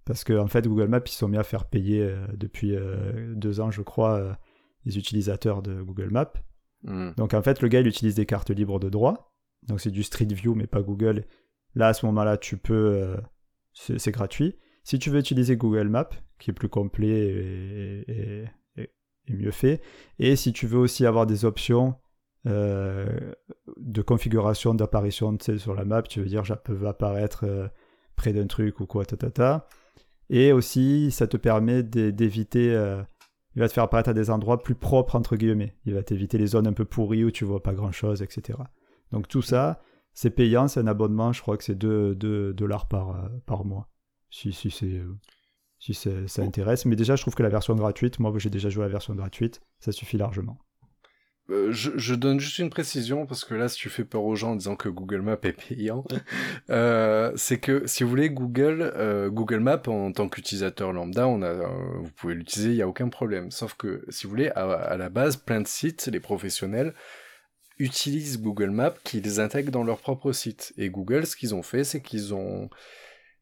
Parce 0.04 0.24
que, 0.24 0.32
en 0.38 0.46
fait, 0.46 0.66
Google 0.66 0.88
Maps, 0.88 1.00
ils 1.04 1.11
sont 1.11 1.28
mis 1.28 1.37
à 1.37 1.42
faire 1.42 1.64
payer 1.66 2.08
depuis 2.34 2.74
deux 3.34 3.61
ans, 3.61 3.70
je 3.70 3.82
crois, 3.82 4.38
les 4.87 4.96
utilisateurs 4.96 5.61
de 5.61 5.82
Google 5.82 6.11
Maps. 6.11 6.32
Mm. 6.85 7.11
Donc, 7.17 7.35
en 7.35 7.43
fait, 7.43 7.61
le 7.62 7.69
gars, 7.69 7.81
il 7.81 7.87
utilise 7.87 8.14
des 8.14 8.27
cartes 8.27 8.51
libres 8.51 8.79
de 8.79 8.88
droit. 8.88 9.35
Donc, 9.67 9.81
c'est 9.81 9.91
du 9.91 10.03
Street 10.03 10.27
View, 10.27 10.55
mais 10.55 10.67
pas 10.67 10.83
Google. 10.83 11.25
Là, 11.75 11.88
à 11.88 11.93
ce 11.95 12.07
moment-là, 12.07 12.37
tu 12.37 12.57
peux. 12.57 12.75
euh, 12.75 13.17
c'est 13.73 14.11
gratuit. 14.11 14.57
Si 14.85 14.99
tu 14.99 15.11
veux 15.11 15.19
utiliser 15.19 15.57
Google 15.57 15.88
Maps, 15.88 16.09
qui 16.38 16.51
est 16.51 16.55
plus 16.55 16.69
complet 16.69 18.05
et, 18.09 18.45
mieux 19.29 19.51
fait, 19.51 19.83
et 20.19 20.37
si 20.37 20.53
tu 20.55 20.67
veux 20.67 20.79
aussi 20.79 21.05
avoir 21.05 21.27
des 21.27 21.45
options 21.45 21.95
euh, 22.47 23.35
de 23.77 24.01
configuration 24.01 24.75
d'apparition 24.75 25.37
sur 25.38 25.75
la 25.75 25.85
map, 25.85 26.03
tu 26.03 26.21
veux 26.21 26.27
dire, 26.27 26.47
ça 26.47 26.57
peut 26.57 26.87
apparaître 26.87 27.45
euh, 27.45 27.69
près 28.17 28.33
d'un 28.33 28.47
truc 28.47 28.81
ou 28.81 28.87
quoi, 28.87 29.05
ta, 29.05 29.17
ta, 29.19 29.31
ta. 29.31 29.69
Et 30.31 30.53
aussi, 30.53 31.11
ça 31.11 31.27
te 31.27 31.37
permet 31.37 31.83
d'é- 31.83 32.12
d'éviter. 32.12 32.75
Il 33.59 33.61
va 33.61 33.66
te 33.66 33.73
faire 33.73 33.83
apparaître 33.83 34.11
à 34.11 34.14
des 34.14 34.31
endroits 34.31 34.62
plus 34.62 34.77
propres, 34.77 35.16
entre 35.16 35.35
guillemets. 35.35 35.75
Il 35.85 35.94
va 35.94 36.05
t'éviter 36.05 36.38
les 36.38 36.47
zones 36.47 36.68
un 36.68 36.73
peu 36.73 36.85
pourries 36.85 37.25
où 37.25 37.33
tu 37.33 37.44
vois 37.44 37.61
pas 37.61 37.75
grand 37.75 37.90
chose, 37.90 38.23
etc. 38.23 38.57
Donc 39.11 39.27
tout 39.27 39.42
ça, 39.42 39.83
c'est 40.12 40.31
payant, 40.31 40.68
c'est 40.68 40.79
un 40.79 40.87
abonnement, 40.87 41.33
je 41.33 41.42
crois 41.42 41.57
que 41.57 41.64
c'est 41.64 41.75
2 41.75 42.14
dollars 42.55 42.87
par, 42.87 43.16
euh, 43.16 43.29
par 43.47 43.64
mois. 43.64 43.88
Si, 44.31 44.53
si, 44.53 44.71
c'est, 44.71 44.87
euh, 44.87 45.12
si 45.81 45.92
ça 45.92 46.42
intéresse. 46.42 46.85
Mais 46.85 46.94
déjà, 46.94 47.16
je 47.16 47.23
trouve 47.23 47.35
que 47.35 47.42
la 47.42 47.49
version 47.49 47.75
gratuite, 47.75 48.21
moi 48.21 48.33
j'ai 48.37 48.49
déjà 48.49 48.68
joué 48.68 48.85
à 48.85 48.87
la 48.87 48.92
version 48.92 49.16
gratuite, 49.16 49.61
ça 49.81 49.90
suffit 49.90 50.18
largement. 50.18 50.61
Euh, 51.50 51.72
je, 51.72 51.90
je 51.96 52.14
donne 52.14 52.38
juste 52.38 52.58
une 52.58 52.68
précision 52.68 53.24
parce 53.24 53.44
que 53.44 53.54
là, 53.54 53.68
si 53.68 53.76
tu 53.78 53.88
fais 53.88 54.04
peur 54.04 54.22
aux 54.22 54.37
gens 54.37 54.52
en 54.52 54.56
disant 54.56 54.76
que 54.76 54.88
Google 54.88 55.22
Maps 55.22 55.38
est 55.42 55.52
payant, 55.52 56.04
euh, 56.70 57.32
c'est 57.37 57.58
que 57.58 57.87
si 57.87 58.04
vous 58.04 58.11
voulez 58.11 58.28
Google, 58.28 58.92
euh, 58.96 59.30
Google 59.30 59.61
Maps 59.61 59.82
en 59.87 60.12
tant 60.12 60.28
qu'utilisateur 60.28 60.92
lambda, 60.92 61.26
on 61.26 61.40
a, 61.40 61.46
euh, 61.46 61.66
vous 62.00 62.11
pouvez 62.11 62.34
l'utiliser, 62.34 62.70
il 62.70 62.76
n'y 62.76 62.82
a 62.82 62.88
aucun 62.88 63.08
problème. 63.08 63.50
Sauf 63.50 63.74
que 63.74 64.04
si 64.11 64.24
vous 64.26 64.30
voulez, 64.30 64.50
à, 64.50 64.70
à 64.72 64.96
la 64.98 65.08
base, 65.08 65.37
plein 65.37 65.61
de 65.61 65.68
sites, 65.68 66.06
les 66.12 66.20
professionnels 66.20 66.92
utilisent 67.78 68.42
Google 68.42 68.70
Maps, 68.70 68.94
qui 69.04 69.20
les 69.20 69.40
intègrent 69.40 69.70
dans 69.70 69.84
leur 69.84 69.98
propre 69.98 70.32
site. 70.32 70.74
Et 70.76 70.90
Google, 70.90 71.26
ce 71.26 71.37
qu'ils 71.37 71.54
ont 71.54 71.62
fait, 71.62 71.84
c'est 71.84 72.02
qu'ils 72.02 72.34
ont 72.34 72.68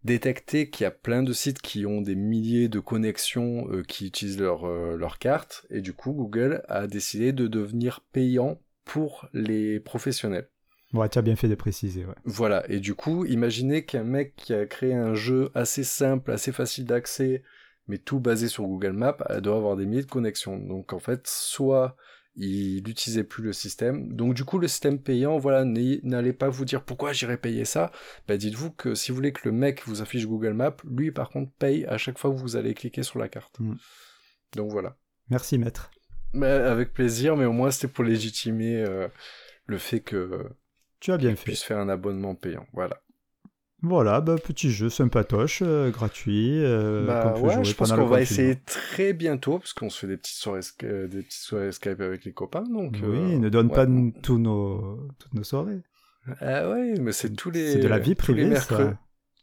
détecté 0.07 0.71
qu'il 0.71 0.85
y 0.85 0.87
a 0.87 0.91
plein 0.91 1.23
de 1.23 1.33
sites 1.35 1.61
qui 1.61 1.85
ont 1.85 2.01
des 2.01 2.15
milliers 2.15 2.69
de 2.69 2.81
connexions 2.81 3.69
euh, 3.71 3.83
qui 3.83 4.07
utilisent 4.07 4.41
leur, 4.41 4.65
euh, 4.65 4.97
leur 4.97 5.19
carte, 5.19 5.67
et 5.69 5.83
du 5.83 5.93
coup 5.93 6.13
Google 6.13 6.63
a 6.69 6.87
décidé 6.87 7.33
de 7.33 7.47
devenir 7.47 8.01
payant 8.13 8.59
pour 8.85 9.29
les 9.35 9.81
professionnels. 9.81 10.49
Ouais, 10.95 11.09
tu 11.09 11.19
as 11.19 11.23
bien 11.23 11.37
fait 11.37 11.49
de 11.49 11.57
préciser, 11.57 12.05
ouais. 12.07 12.15
Voilà, 12.25 12.65
et 12.71 12.79
du 12.79 12.95
coup, 12.95 13.27
imaginez 13.27 13.85
qu'un 13.85 14.05
mec 14.05 14.35
qui 14.37 14.55
a 14.55 14.65
créé 14.65 14.95
un 14.95 15.15
jeu 15.15 15.51
assez 15.55 15.83
simple, 15.83 16.31
assez 16.31 16.53
facile 16.53 16.87
d'accès, 16.87 17.43
mais 17.89 17.99
tout 17.99 18.21
basé 18.21 18.49
sur 18.49 18.65
Google 18.65 18.93
Maps, 18.93 19.19
elle 19.29 19.41
doit 19.41 19.57
avoir 19.57 19.77
des 19.77 19.87
milliers 19.87 20.03
de 20.03 20.11
connexions. 20.11 20.59
Donc 20.59 20.93
en 20.93 21.01
fait, 21.01 21.27
soit 21.27 21.97
il 22.37 22.83
n'utilisait 22.87 23.25
plus 23.25 23.43
le 23.43 23.53
système. 23.53 24.13
Donc 24.13 24.35
du 24.35 24.45
coup, 24.45 24.59
le 24.59 24.69
système 24.69 24.99
payant, 25.01 25.39
voilà, 25.39 25.65
n'allez 25.65 26.33
pas 26.33 26.49
vous 26.49 26.65
dire 26.65 26.83
pourquoi 26.85 27.13
j'irais 27.13 27.39
payer 27.39 27.65
ça. 27.65 27.91
Bah, 28.29 28.37
dites-vous 28.37 28.71
que 28.73 28.95
si 28.95 29.11
vous 29.11 29.17
voulez 29.17 29.33
que 29.33 29.49
le 29.49 29.53
mec 29.53 29.83
vous 29.87 30.03
affiche 30.03 30.27
Google 30.27 30.53
Maps, 30.53 30.77
lui 30.85 31.11
par 31.11 31.31
contre 31.31 31.51
paye 31.59 31.87
à 31.87 31.99
chaque 31.99 32.19
fois 32.19 32.31
que 32.31 32.37
vous 32.37 32.57
allez 32.57 32.75
cliquer 32.75 33.03
sur 33.03 33.19
la 33.19 33.29
carte. 33.29 33.59
Mm. 33.59 33.77
Donc 34.55 34.71
voilà. 34.71 34.97
Merci, 35.31 35.59
maître. 35.59 35.91
Mais 36.33 36.47
avec 36.47 36.93
plaisir, 36.93 37.37
mais 37.37 37.47
au 37.47 37.53
moins 37.53 37.71
c'était 37.71 37.89
pour 37.93 38.05
légitimer 38.05 38.83
euh, 38.83 39.09
le 39.67 39.79
fait 39.79 40.01
que 40.01 40.51
Tu 41.01 41.13
as 41.13 41.17
bien 41.17 41.35
fait. 41.37 41.45
puisse 41.45 41.63
faire 41.63 41.79
un 41.79 41.89
abonnement 41.89 42.35
payant. 42.35 42.67
Voilà. 42.73 43.01
Voilà, 43.83 44.21
bah, 44.23 44.37
petit 44.43 44.71
jeu 44.71 44.89
sympatoche, 44.89 45.63
euh, 45.65 45.91
gratuit. 45.91 46.63
euh, 46.65 47.07
Bah 47.07 47.35
peut 47.37 47.41
ouais, 47.43 47.55
jouer 47.55 47.65
je 47.65 47.75
pense 47.75 47.93
qu'on 47.93 48.07
va 48.07 48.23
essayer 48.23 48.57
très 48.65 49.13
bientôt, 49.13 49.59
parce 49.59 49.75
qu'on 49.75 49.91
se 49.91 50.01
fait 50.01 50.07
des 50.07 50.17
petites 50.17 50.37
soirées, 50.39 50.61
euh, 50.85 51.07
des 51.09 51.23
petites 51.23 51.43
soirées 51.43 51.73
Skype 51.73 52.01
avec 52.01 52.25
les 52.25 52.33
copains, 52.33 52.63
donc... 52.63 52.95
Oui, 53.03 53.35
euh, 53.35 53.39
ne 53.39 53.49
donne 53.51 53.69
ouais. 53.69 53.75
pas 53.75 53.87
tous 54.23 54.39
nos, 54.39 55.07
toutes 55.19 55.35
nos 55.35 55.45
soirées. 55.45 55.83
Ah 56.41 56.71
ouais, 56.71 56.95
mais 56.99 57.13
c'est 57.13 57.31
tous 57.37 57.51
les... 57.51 57.73
C'est 57.75 57.79
de 57.79 57.89
la 57.89 57.99
vie 57.99 58.17
tous 58.17 58.33
les 58.33 58.51
privée. 58.51 58.91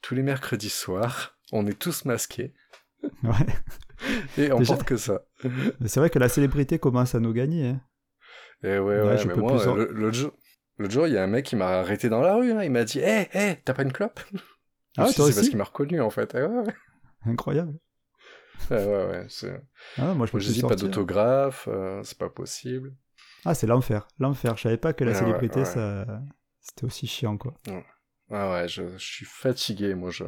Tous 0.01 0.15
les 0.15 0.23
mercredis 0.23 0.69
soirs, 0.69 1.37
on 1.51 1.65
est 1.67 1.77
tous 1.79 2.03
masqués, 2.05 2.53
Ouais. 3.23 3.31
et 4.37 4.51
on 4.51 4.57
Déjà- 4.59 4.73
porte 4.73 4.87
que 4.87 4.97
ça. 4.97 5.21
C'est 5.85 5.99
vrai 5.99 6.09
que 6.09 6.19
la 6.19 6.27
célébrité 6.27 6.79
commence 6.79 7.13
à 7.15 7.19
nous 7.19 7.33
gagner. 7.33 7.67
hein. 7.67 7.81
Et 8.63 8.79
ouais, 8.79 8.79
Ouais, 8.79 9.01
ouais, 9.01 9.17
je 9.19 9.27
mais 9.27 9.33
peux 9.35 9.41
moi, 9.41 9.55
plus 9.57 9.67
en- 9.67 9.75
le- 9.75 9.91
l'autre 9.93 10.17
jour... 10.17 10.31
L'autre 10.77 10.93
jour, 10.93 11.07
il 11.07 11.13
y 11.13 11.17
a 11.17 11.23
un 11.23 11.27
mec 11.27 11.45
qui 11.45 11.55
m'a 11.55 11.67
arrêté 11.79 12.09
dans 12.09 12.21
la 12.21 12.35
rue, 12.35 12.51
hein, 12.51 12.63
il 12.63 12.71
m'a 12.71 12.83
dit 12.83 12.99
«Hé, 12.99 13.27
hé, 13.33 13.57
t'as 13.63 13.73
pas 13.73 13.83
une 13.83 13.93
clope?» 13.93 14.19
Ah, 14.97 15.07
C'est 15.07 15.17
parce 15.33 15.47
qu'il 15.49 15.57
m'a 15.57 15.63
reconnu, 15.63 16.01
en 16.01 16.09
fait. 16.09 16.35
Ah 16.35 16.45
ouais, 16.47 16.73
Incroyable. 17.25 17.77
ouais, 18.71 18.85
ouais, 18.85 19.05
ouais, 19.07 19.61
Ah, 19.97 20.13
moi, 20.13 20.27
je 20.27 20.37
j'ai 20.39 20.47
plus 20.47 20.53
dit 20.53 20.61
pas 20.61 20.69
sortir. 20.69 20.87
d'autographe, 20.89 21.67
euh, 21.71 22.01
c'est 22.03 22.17
pas 22.17 22.29
possible. 22.29 22.93
Ah, 23.45 23.53
c'est 23.55 23.67
l'enfer. 23.67 24.07
L'enfer. 24.19 24.55
Je 24.57 24.61
savais 24.63 24.77
pas 24.77 24.93
que 24.93 25.03
la 25.03 25.11
Ouais, 25.11 25.17
célébrité, 25.17 25.61
ouais, 25.61 25.65
ouais. 25.65 25.71
ça... 25.73 26.21
c'était 26.61 26.85
aussi 26.85 27.07
chiant, 27.07 27.37
quoi. 27.37 27.53
Ah 28.31 28.51
ouais, 28.51 28.67
je, 28.67 28.83
je 28.97 29.03
suis 29.05 29.25
fatigué, 29.25 29.95
moi, 29.95 30.09
je... 30.11 30.23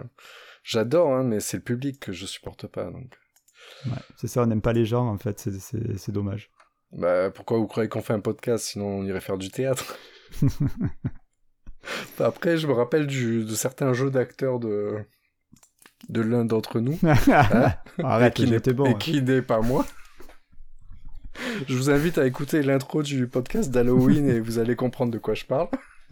J'adore, 0.64 1.14
hein, 1.14 1.24
mais 1.24 1.40
c'est 1.40 1.58
le 1.58 1.64
public 1.64 2.00
que 2.00 2.12
je 2.12 2.26
supporte 2.26 2.68
pas, 2.68 2.86
donc... 2.92 3.16
Ouais. 3.86 3.92
C'est 4.18 4.28
ça, 4.28 4.42
on 4.44 4.46
n'aime 4.48 4.62
pas 4.62 4.74
les 4.74 4.86
gens, 4.86 5.08
en 5.08 5.18
fait. 5.18 5.40
c'est 5.40 6.12
dommage. 6.12 6.50
Bah, 6.92 7.30
pourquoi 7.32 7.58
vous 7.58 7.68
croyez 7.68 7.90
qu'on 7.90 8.02
fait 8.02 8.14
un 8.14 8.20
podcast 8.20 8.66
Sinon, 8.66 8.88
on 8.88 9.06
irait 9.06 9.22
faire 9.22 9.38
du 9.38 9.50
théâtre? 9.50 9.96
Après, 12.20 12.58
je 12.58 12.68
me 12.68 12.74
rappelle 12.74 13.08
du, 13.08 13.44
de 13.46 13.54
certains 13.54 13.94
jeux 13.94 14.10
d'acteurs 14.10 14.60
de, 14.60 14.98
de 16.10 16.22
l'un 16.22 16.46
d'entre 16.46 16.80
nous. 16.80 17.00
Hein 17.04 17.74
Arrête, 18.04 18.34
et 18.40 18.44
qui 18.44 18.44
n'est 18.50 18.58
j'étais 18.58 18.74
bon. 18.74 18.86
et 18.86 18.90
hein. 18.90 18.94
qui 18.96 19.22
n'est 19.22 19.42
pas 19.42 19.62
moi. 19.62 19.86
je 21.68 21.76
vous 21.76 21.90
invite 21.90 22.18
à 22.18 22.26
écouter 22.26 22.62
l'intro 22.64 23.04
du 23.04 23.28
podcast 23.28 23.70
d'Halloween 23.72 24.28
et 24.30 24.40
vous 24.40 24.60
allez 24.60 24.76
comprendre 24.76 25.12
de 25.12 25.18
quoi 25.18 25.34
je 25.34 25.46
parle. 25.46 25.68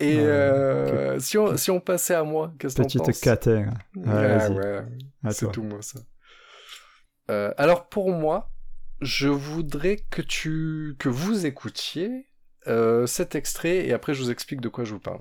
et 0.00 0.16
Ouais, 0.16 0.22
euh, 0.24 1.18
si, 1.18 1.38
on, 1.38 1.56
si 1.56 1.70
on 1.70 1.80
passait 1.80 2.14
à 2.14 2.22
moi, 2.24 2.52
qu'est-ce 2.58 2.76
que 2.76 2.82
t'en 2.82 3.04
Petite. 3.04 3.04
Ah 4.06 4.26
vas-y. 4.28 4.52
ouais, 4.52 4.84
À 5.24 5.30
c'est 5.32 5.50
tout 5.50 5.62
moi 5.62 5.82
ça. 5.82 6.00
Euh, 7.30 7.52
alors 7.56 7.88
pour 7.88 8.10
moi, 8.12 8.50
je 9.00 9.28
voudrais 9.28 9.96
que 10.10 10.22
tu 10.22 10.96
que 10.98 11.08
vous 11.08 11.46
écoutiez 11.46 12.26
euh, 12.68 13.06
cet 13.06 13.34
extrait 13.34 13.86
et 13.86 13.92
après 13.92 14.14
je 14.14 14.22
vous 14.22 14.30
explique 14.30 14.60
de 14.60 14.68
quoi 14.68 14.84
je 14.84 14.92
vous 14.92 15.00
parle. 15.00 15.20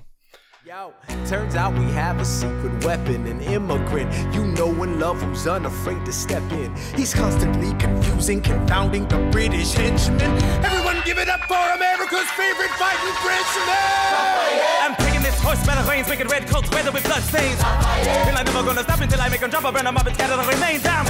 Yo, 0.65 0.91
turns 1.29 1.55
out 1.55 1.73
we 1.79 1.89
have 1.93 2.19
a 2.19 2.25
secret 2.25 2.83
weapon, 2.83 3.25
an 3.25 3.39
immigrant. 3.39 4.11
You 4.33 4.43
know 4.47 4.83
in 4.83 4.99
love 4.99 5.21
who's 5.21 5.47
unafraid 5.47 6.03
to 6.03 6.11
step 6.11 6.43
in. 6.51 6.75
He's 6.93 7.13
constantly 7.13 7.73
confusing, 7.79 8.41
confounding 8.41 9.07
the 9.07 9.19
British 9.31 9.71
henchmen. 9.73 10.29
Everyone 10.65 11.01
give 11.05 11.19
it 11.19 11.29
up 11.29 11.39
for 11.47 11.55
America's 11.55 12.29
favorite 12.35 12.71
fighting 12.71 13.13
Frenchman! 13.23 15.06
I'm 15.47 15.55
taking 15.55 15.65
this 15.65 15.65
horse 15.65 15.65
by 15.65 15.81
the 15.81 15.89
reins, 15.89 16.09
making 16.09 16.27
red 16.27 16.47
coats 16.47 16.69
weather 16.71 16.91
with 16.91 17.03
blood 17.03 17.23
stains. 17.23 17.55
Feel 17.55 18.35
I'm 18.35 18.45
never 18.45 18.63
gonna 18.63 18.83
stop 18.83 18.99
until 18.99 19.21
I 19.21 19.29
make 19.29 19.39
them 19.39 19.49
drop, 19.49 19.65
I 19.65 19.71
burn 19.71 19.85
them 19.85 19.97
up 19.97 20.05
and 20.05 20.15
scatter 20.15 20.35
the 20.35 20.43
remains 20.43 20.83
down. 20.83 21.05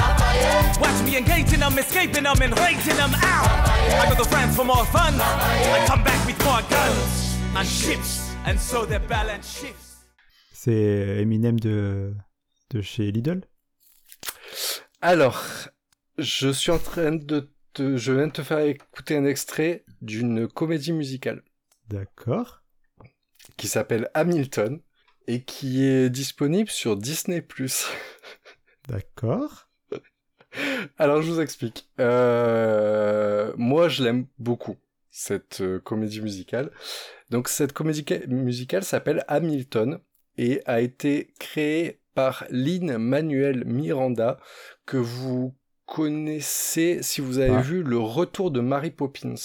Watch 0.80 1.04
me 1.04 1.18
engaging 1.18 1.60
them, 1.60 1.78
escaping 1.78 2.24
them, 2.24 2.42
and 2.42 2.58
rating 2.60 2.96
them 2.96 3.14
out. 3.16 3.50
I 3.68 4.10
go 4.10 4.16
to 4.16 4.30
France 4.30 4.56
for 4.56 4.66
more 4.66 4.86
fun. 4.86 5.16
I 5.20 5.84
come 5.88 6.04
back 6.04 6.26
with 6.26 6.38
more 6.46 6.62
guns 6.70 7.38
and 7.56 7.68
ships, 7.68 8.32
and 8.46 8.60
so 8.60 8.86
their 8.86 9.00
balance 9.00 9.60
shifts. 9.60 9.86
C'est 10.54 11.22
Eminem 11.22 11.60
de... 11.60 12.16
de 12.72 12.82
chez 12.82 13.12
Lidl. 13.12 13.42
Alors, 15.02 15.44
je 16.18 16.50
suis 16.50 16.72
en 16.72 16.80
train 16.80 17.12
de 17.12 17.52
te, 17.74 17.98
je 17.98 18.12
viens 18.12 18.28
de 18.28 18.32
te 18.32 18.44
faire 18.44 18.60
écouter 18.60 19.18
un 19.18 19.26
extrait 19.26 19.86
d'une 20.02 20.48
comédie 20.48 20.94
musicale 20.94 21.44
D'accord. 21.90 22.62
Qui 23.58 23.68
s'appelle 23.68 24.10
Hamilton 24.14 24.80
et 25.28 25.44
qui 25.44 25.84
est 25.84 26.10
disponible 26.10 26.70
sur 26.70 26.96
Disney+. 26.96 27.46
D'accord. 28.88 29.68
Alors 30.98 31.22
je 31.22 31.32
vous 31.32 31.42
explique. 31.42 31.90
Euh, 32.00 33.52
moi 33.58 33.90
je 33.90 34.04
l'aime 34.04 34.26
beaucoup 34.40 34.78
cette 35.12 35.62
euh, 35.62 35.80
comédie 35.80 36.22
musicale. 36.22 36.72
Donc 37.30 37.50
cette 37.50 37.74
comédie 37.74 38.06
ca- 38.08 38.26
musicale 38.28 38.84
s'appelle 38.84 39.24
Hamilton 39.28 40.00
et 40.38 40.62
a 40.66 40.82
été 40.82 41.34
créé 41.40 42.00
par 42.14 42.46
Lynn 42.50 42.98
Manuel 42.98 43.66
Miranda, 43.66 44.40
que 44.86 44.98
vous 44.98 45.56
connaissez 45.86 47.00
si 47.04 47.22
vous 47.22 47.38
avez 47.40 47.56
Ah. 47.56 47.62
vu 47.62 47.84
Le 47.84 47.98
Retour 48.00 48.50
de 48.52 48.60
Mary 48.60 48.92
Poppins. 48.92 49.36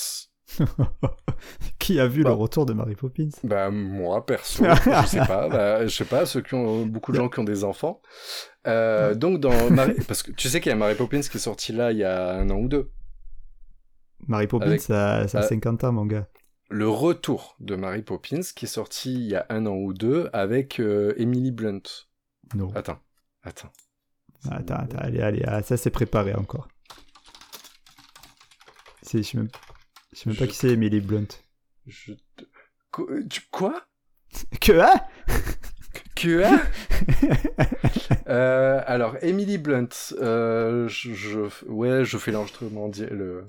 Qui 1.78 1.98
a 2.00 2.06
vu 2.06 2.22
Bah. 2.22 2.30
le 2.30 2.34
retour 2.36 2.66
de 2.66 2.72
Mary 2.72 2.94
Poppins? 2.94 3.30
Bah 3.44 3.70
moi 3.70 4.24
perso, 4.24 4.64
je 4.64 5.06
sais 5.06 5.18
pas, 5.26 5.48
bah, 5.50 5.86
je 5.86 5.94
sais 5.94 6.04
pas 6.04 6.26
ceux 6.26 6.40
qui 6.42 6.54
ont 6.54 6.86
beaucoup 6.86 7.12
de 7.12 7.16
gens 7.16 7.28
qui 7.28 7.40
ont 7.40 7.44
des 7.44 7.64
enfants. 7.64 8.00
Euh, 8.66 9.14
donc 9.14 9.40
dans 9.40 9.70
Mary- 9.70 9.96
parce 10.06 10.22
que 10.22 10.30
tu 10.32 10.48
sais 10.48 10.60
qu'il 10.60 10.70
y 10.70 10.72
a 10.72 10.76
Mary 10.76 10.94
Poppins 10.94 11.20
qui 11.20 11.36
est 11.36 11.40
sorti 11.40 11.72
là 11.72 11.90
il 11.92 11.98
y 11.98 12.04
a 12.04 12.34
un 12.34 12.48
an 12.50 12.56
ou 12.56 12.68
deux. 12.68 12.90
Mary 14.28 14.46
Poppins, 14.46 14.66
Avec- 14.66 14.80
ça, 14.82 15.26
ça 15.26 15.38
a 15.38 15.42
Ah. 15.42 15.48
50 15.48 15.82
ans, 15.84 15.92
mon 15.92 16.06
gars. 16.06 16.28
Le 16.70 16.88
retour 16.88 17.56
de 17.60 17.74
Mary 17.76 18.02
Poppins 18.02 18.40
qui 18.54 18.64
est 18.66 18.68
sorti 18.68 19.12
il 19.14 19.26
y 19.30 19.34
a 19.34 19.44
un 19.50 19.66
an 19.66 19.74
ou 19.74 19.92
deux 19.92 20.30
avec 20.32 20.78
euh, 20.80 21.12
Emily 21.18 21.50
Blunt. 21.50 21.82
Non. 22.54 22.70
Attends, 22.74 22.98
attends. 23.42 23.70
Attends, 24.50 24.74
attends, 24.76 24.98
allez, 24.98 25.20
allez, 25.20 25.42
ah, 25.46 25.62
ça 25.62 25.76
c'est 25.76 25.90
préparé 25.90 26.34
encore. 26.34 26.68
C'est- 29.02 29.18
Je 29.18 29.28
sais 29.30 29.36
même, 29.38 29.48
je 30.12 30.18
sais 30.20 30.28
même 30.30 30.36
pas 30.38 30.46
qui 30.46 30.56
c'est 30.56 30.70
Emily 30.70 31.00
Blunt. 31.00 31.26
Je 31.86 32.12
Quoi 33.50 33.86
Que 34.60 34.80
hein 34.80 35.00
Que 36.14 36.44
hein 36.44 36.60
Euh, 38.28 38.80
Alors 38.86 39.16
Emily 39.22 39.58
Blunt, 39.58 39.88
euh, 40.20 40.88
je, 40.88 41.12
je- 41.12 41.64
ouais, 41.66 42.04
je 42.04 42.18
fais 42.18 42.30
l'enregistrement, 42.30 42.90
le, 43.10 43.46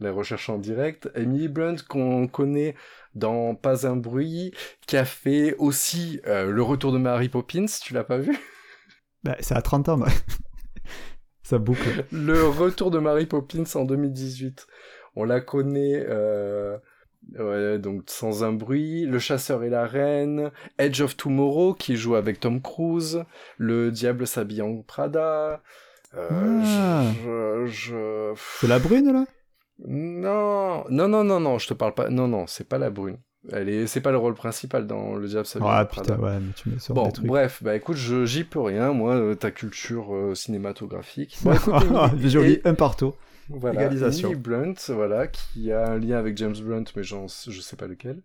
la 0.00 0.12
recherche 0.12 0.48
en 0.48 0.58
direct. 0.58 1.10
Emily 1.14 1.48
Blunt 1.48 1.76
qu'on 1.88 2.28
connaît 2.28 2.74
dans 3.14 3.54
Pas 3.54 3.86
un 3.86 3.96
bruit, 3.96 4.52
qui 4.86 4.96
a 4.96 5.04
fait 5.04 5.54
aussi 5.58 6.20
euh, 6.26 6.50
le 6.50 6.62
retour 6.62 6.92
de 6.92 6.98
Mary 6.98 7.28
Poppins. 7.28 7.66
Tu 7.82 7.92
l'as 7.94 8.04
pas 8.04 8.18
vu? 8.18 8.36
Bah, 9.24 9.36
Ça 9.40 9.56
a 9.56 9.62
30 9.62 9.88
ans, 9.88 9.98
bah. 9.98 10.08
ça 11.42 11.58
boucle. 11.58 12.06
Le 12.12 12.46
retour 12.48 12.90
de 12.90 12.98
Mary 12.98 13.26
Poppins 13.26 13.64
en 13.74 13.84
2018. 13.84 14.66
On 15.16 15.24
la 15.24 15.40
connaît, 15.40 16.04
euh, 16.08 16.76
ouais, 17.38 17.78
donc 17.78 18.04
sans 18.06 18.44
un 18.44 18.52
bruit. 18.52 19.04
Le 19.06 19.18
chasseur 19.18 19.62
et 19.64 19.68
la 19.70 19.86
reine. 19.86 20.50
Edge 20.78 21.00
of 21.02 21.16
Tomorrow 21.16 21.74
qui 21.74 21.96
joue 21.96 22.14
avec 22.14 22.40
Tom 22.40 22.60
Cruise. 22.62 23.24
Le 23.58 23.90
diable 23.90 24.26
s'habille 24.26 24.62
en 24.62 24.82
Prada. 24.82 25.62
Euh, 26.14 26.28
Ah. 26.64 27.04
je, 27.24 27.66
je- 27.66 28.32
C'est 28.60 28.68
la 28.68 28.78
brune, 28.78 29.12
là? 29.12 29.24
Non, 29.86 30.84
non, 30.90 31.08
non, 31.08 31.24
non, 31.24 31.40
non, 31.40 31.58
je 31.58 31.68
te 31.68 31.74
parle 31.74 31.94
pas. 31.94 32.08
Non, 32.08 32.28
non, 32.28 32.46
c'est 32.46 32.68
pas 32.68 32.78
la 32.78 32.90
brune. 32.90 33.18
Elle 33.50 33.68
est, 33.68 33.86
c'est 33.88 34.00
pas 34.00 34.12
le 34.12 34.18
rôle 34.18 34.34
principal 34.34 34.86
dans 34.86 35.16
le 35.16 35.26
diable 35.26 35.46
s'habille 35.46 35.66
Ah 35.70 35.82
en 35.82 35.86
Prada. 35.86 36.14
putain, 36.14 36.24
ouais, 36.24 36.38
mais 36.40 36.52
tu 36.54 36.68
me 36.68 36.78
sors 36.78 36.94
Bon, 36.94 37.06
des 37.06 37.12
trucs. 37.12 37.26
bref, 37.26 37.60
bah 37.62 37.74
écoute, 37.74 37.96
je, 37.96 38.24
j'y 38.24 38.44
peux 38.44 38.60
rien, 38.60 38.92
moi, 38.92 39.14
euh, 39.16 39.34
ta 39.34 39.50
culture 39.50 40.14
euh, 40.14 40.34
cinématographique. 40.36 41.36
Bon, 41.42 41.52
Joli, 42.18 42.52
et- 42.52 42.68
un 42.68 42.74
partout. 42.74 43.14
Voilà, 43.58 43.82
Égalisation. 43.82 44.28
Emily 44.28 44.42
Blunt, 44.42 44.74
voilà, 44.88 45.26
qui 45.26 45.70
a 45.72 45.90
un 45.92 45.98
lien 45.98 46.18
avec 46.18 46.36
James 46.38 46.56
Blunt, 46.60 46.84
mais 46.96 47.02
j'en, 47.02 47.26
je 47.28 47.60
sais 47.60 47.76
pas 47.76 47.86
lequel. 47.86 48.22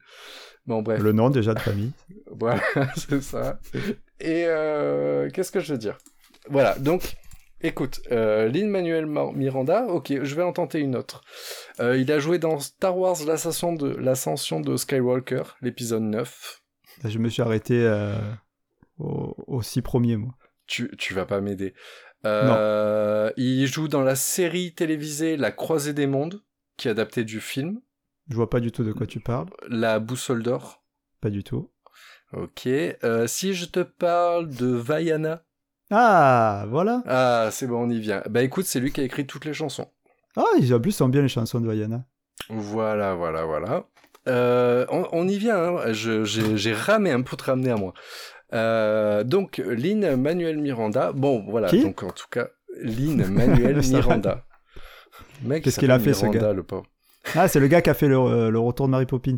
Bon, 0.66 0.82
bref, 0.82 1.02
Le 1.02 1.12
nom 1.12 1.30
déjà 1.30 1.54
de 1.54 1.60
famille. 1.60 1.92
voilà, 2.32 2.62
c'est 2.96 3.22
ça. 3.22 3.60
Et 4.20 4.46
euh, 4.48 5.30
qu'est-ce 5.30 5.52
que 5.52 5.60
je 5.60 5.72
veux 5.74 5.78
dire? 5.80 5.98
Voilà, 6.50 6.78
donc, 6.80 7.16
écoute, 7.62 8.02
euh, 8.12 8.48
Lin-Manuel 8.50 9.06
Miranda, 9.06 9.86
ok, 9.88 10.24
je 10.24 10.36
vais 10.36 10.44
en 10.44 10.54
tenter 10.54 10.80
une 10.80 10.96
autre. 10.96 11.22
Euh, 11.80 11.98
il 11.98 12.12
a 12.12 12.20
joué 12.20 12.40
dans 12.40 12.60
Star 12.60 12.98
Wars 12.98 13.18
l'ascension 13.26 13.74
de, 13.74 13.90
l'ascension 13.96 14.60
de 14.60 14.76
Skywalker, 14.78 15.44
l'épisode 15.62 16.04
9. 16.04 16.62
Je 17.06 17.18
me 17.20 17.30
suis 17.30 17.42
arrêté 17.42 17.76
euh, 17.84 18.16
au- 18.98 19.36
aux 19.48 19.62
six 19.62 19.82
premiers, 19.82 20.18
moi. 20.18 20.34
Tu, 20.66 20.90
tu 20.98 21.14
vas 21.14 21.26
pas 21.26 21.40
m'aider. 21.40 21.74
Euh, 22.26 23.32
il 23.38 23.68
joue 23.68 23.88
dans 23.88 24.02
la 24.02 24.16
série 24.16 24.74
télévisée 24.74 25.38
La 25.38 25.52
Croisée 25.52 25.94
des 25.94 26.08
Mondes, 26.08 26.42
qui 26.76 26.88
est 26.88 26.92
adaptée 26.92 27.24
du 27.24 27.40
film, 27.40 27.80
Je 28.30 28.36
vois 28.36 28.50
pas 28.50 28.60
du 28.60 28.72
tout 28.72 28.84
de 28.84 28.92
quoi 28.92 29.08
tu 29.08 29.20
parles. 29.20 29.48
La 29.70 30.00
Boussole 30.00 30.44
d'Or. 30.44 30.84
Pas 31.22 31.30
du 31.30 31.44
tout. 31.44 31.72
Ok. 32.34 32.68
Euh, 32.68 33.28
si 33.28 33.54
je 33.54 33.66
te 33.66 33.80
parle 33.80 34.50
de 34.50 34.68
Vaiana. 34.68 35.44
Ah, 35.90 36.66
voilà. 36.70 37.02
Ah, 37.08 37.50
c'est 37.52 37.68
bon, 37.68 37.86
on 37.86 37.90
y 37.90 38.00
vient. 38.00 38.22
Bah 38.30 38.44
écoute, 38.44 38.66
c'est 38.66 38.82
lui 38.82 38.92
qui 38.92 39.00
a 39.00 39.06
écrit 39.06 39.26
toutes 39.26 39.46
les 39.46 39.54
chansons. 39.54 39.90
Ah, 40.36 40.44
ils 40.60 40.74
en 40.74 40.80
plus 40.82 40.92
sont 40.92 41.08
bien 41.08 41.22
les 41.22 41.30
chansons 41.30 41.62
de 41.62 41.68
Vaiana. 41.68 42.06
Voilà, 42.50 43.16
voilà, 43.16 43.46
voilà. 43.46 43.86
Euh, 44.28 44.86
on, 44.90 45.08
on 45.14 45.28
y 45.28 45.38
vient, 45.38 45.58
hein. 45.78 45.94
J'ai 45.94 46.74
ramé 46.74 47.12
un 47.12 47.22
peu 47.22 47.38
te 47.38 47.46
ramener 47.46 47.72
à 47.72 47.78
moi. 47.78 47.94
Euh, 48.54 49.24
donc, 49.24 49.58
Lynn 49.58 50.16
Manuel 50.16 50.58
Miranda. 50.58 51.12
Bon, 51.12 51.44
voilà, 51.50 51.68
Qui 51.68 51.82
donc 51.84 52.04
en 52.04 52.12
tout 52.12 52.28
cas, 52.32 52.48
Lynn 52.82 53.26
Manuel. 53.28 53.82
Miranda. 53.90 54.46
Mec, 55.44 55.64
Qu'est-ce 55.64 55.78
il 55.78 55.80
qu'il 55.82 55.92
a 55.92 56.00
fait, 56.00 56.14
ce 56.14 56.26
gars 56.28 56.54
le 56.54 56.64
pauvre. 56.64 56.86
Ah, 57.36 57.48
c'est 57.48 57.60
le 57.60 57.68
gars 57.68 57.82
qui 57.82 57.90
a 57.90 57.94
fait 57.94 58.08
le, 58.08 58.18
euh, 58.18 58.50
le 58.50 58.60
retour 58.60 58.86
de 58.88 58.92
Mary 58.92 59.06
Poppins. 59.06 59.36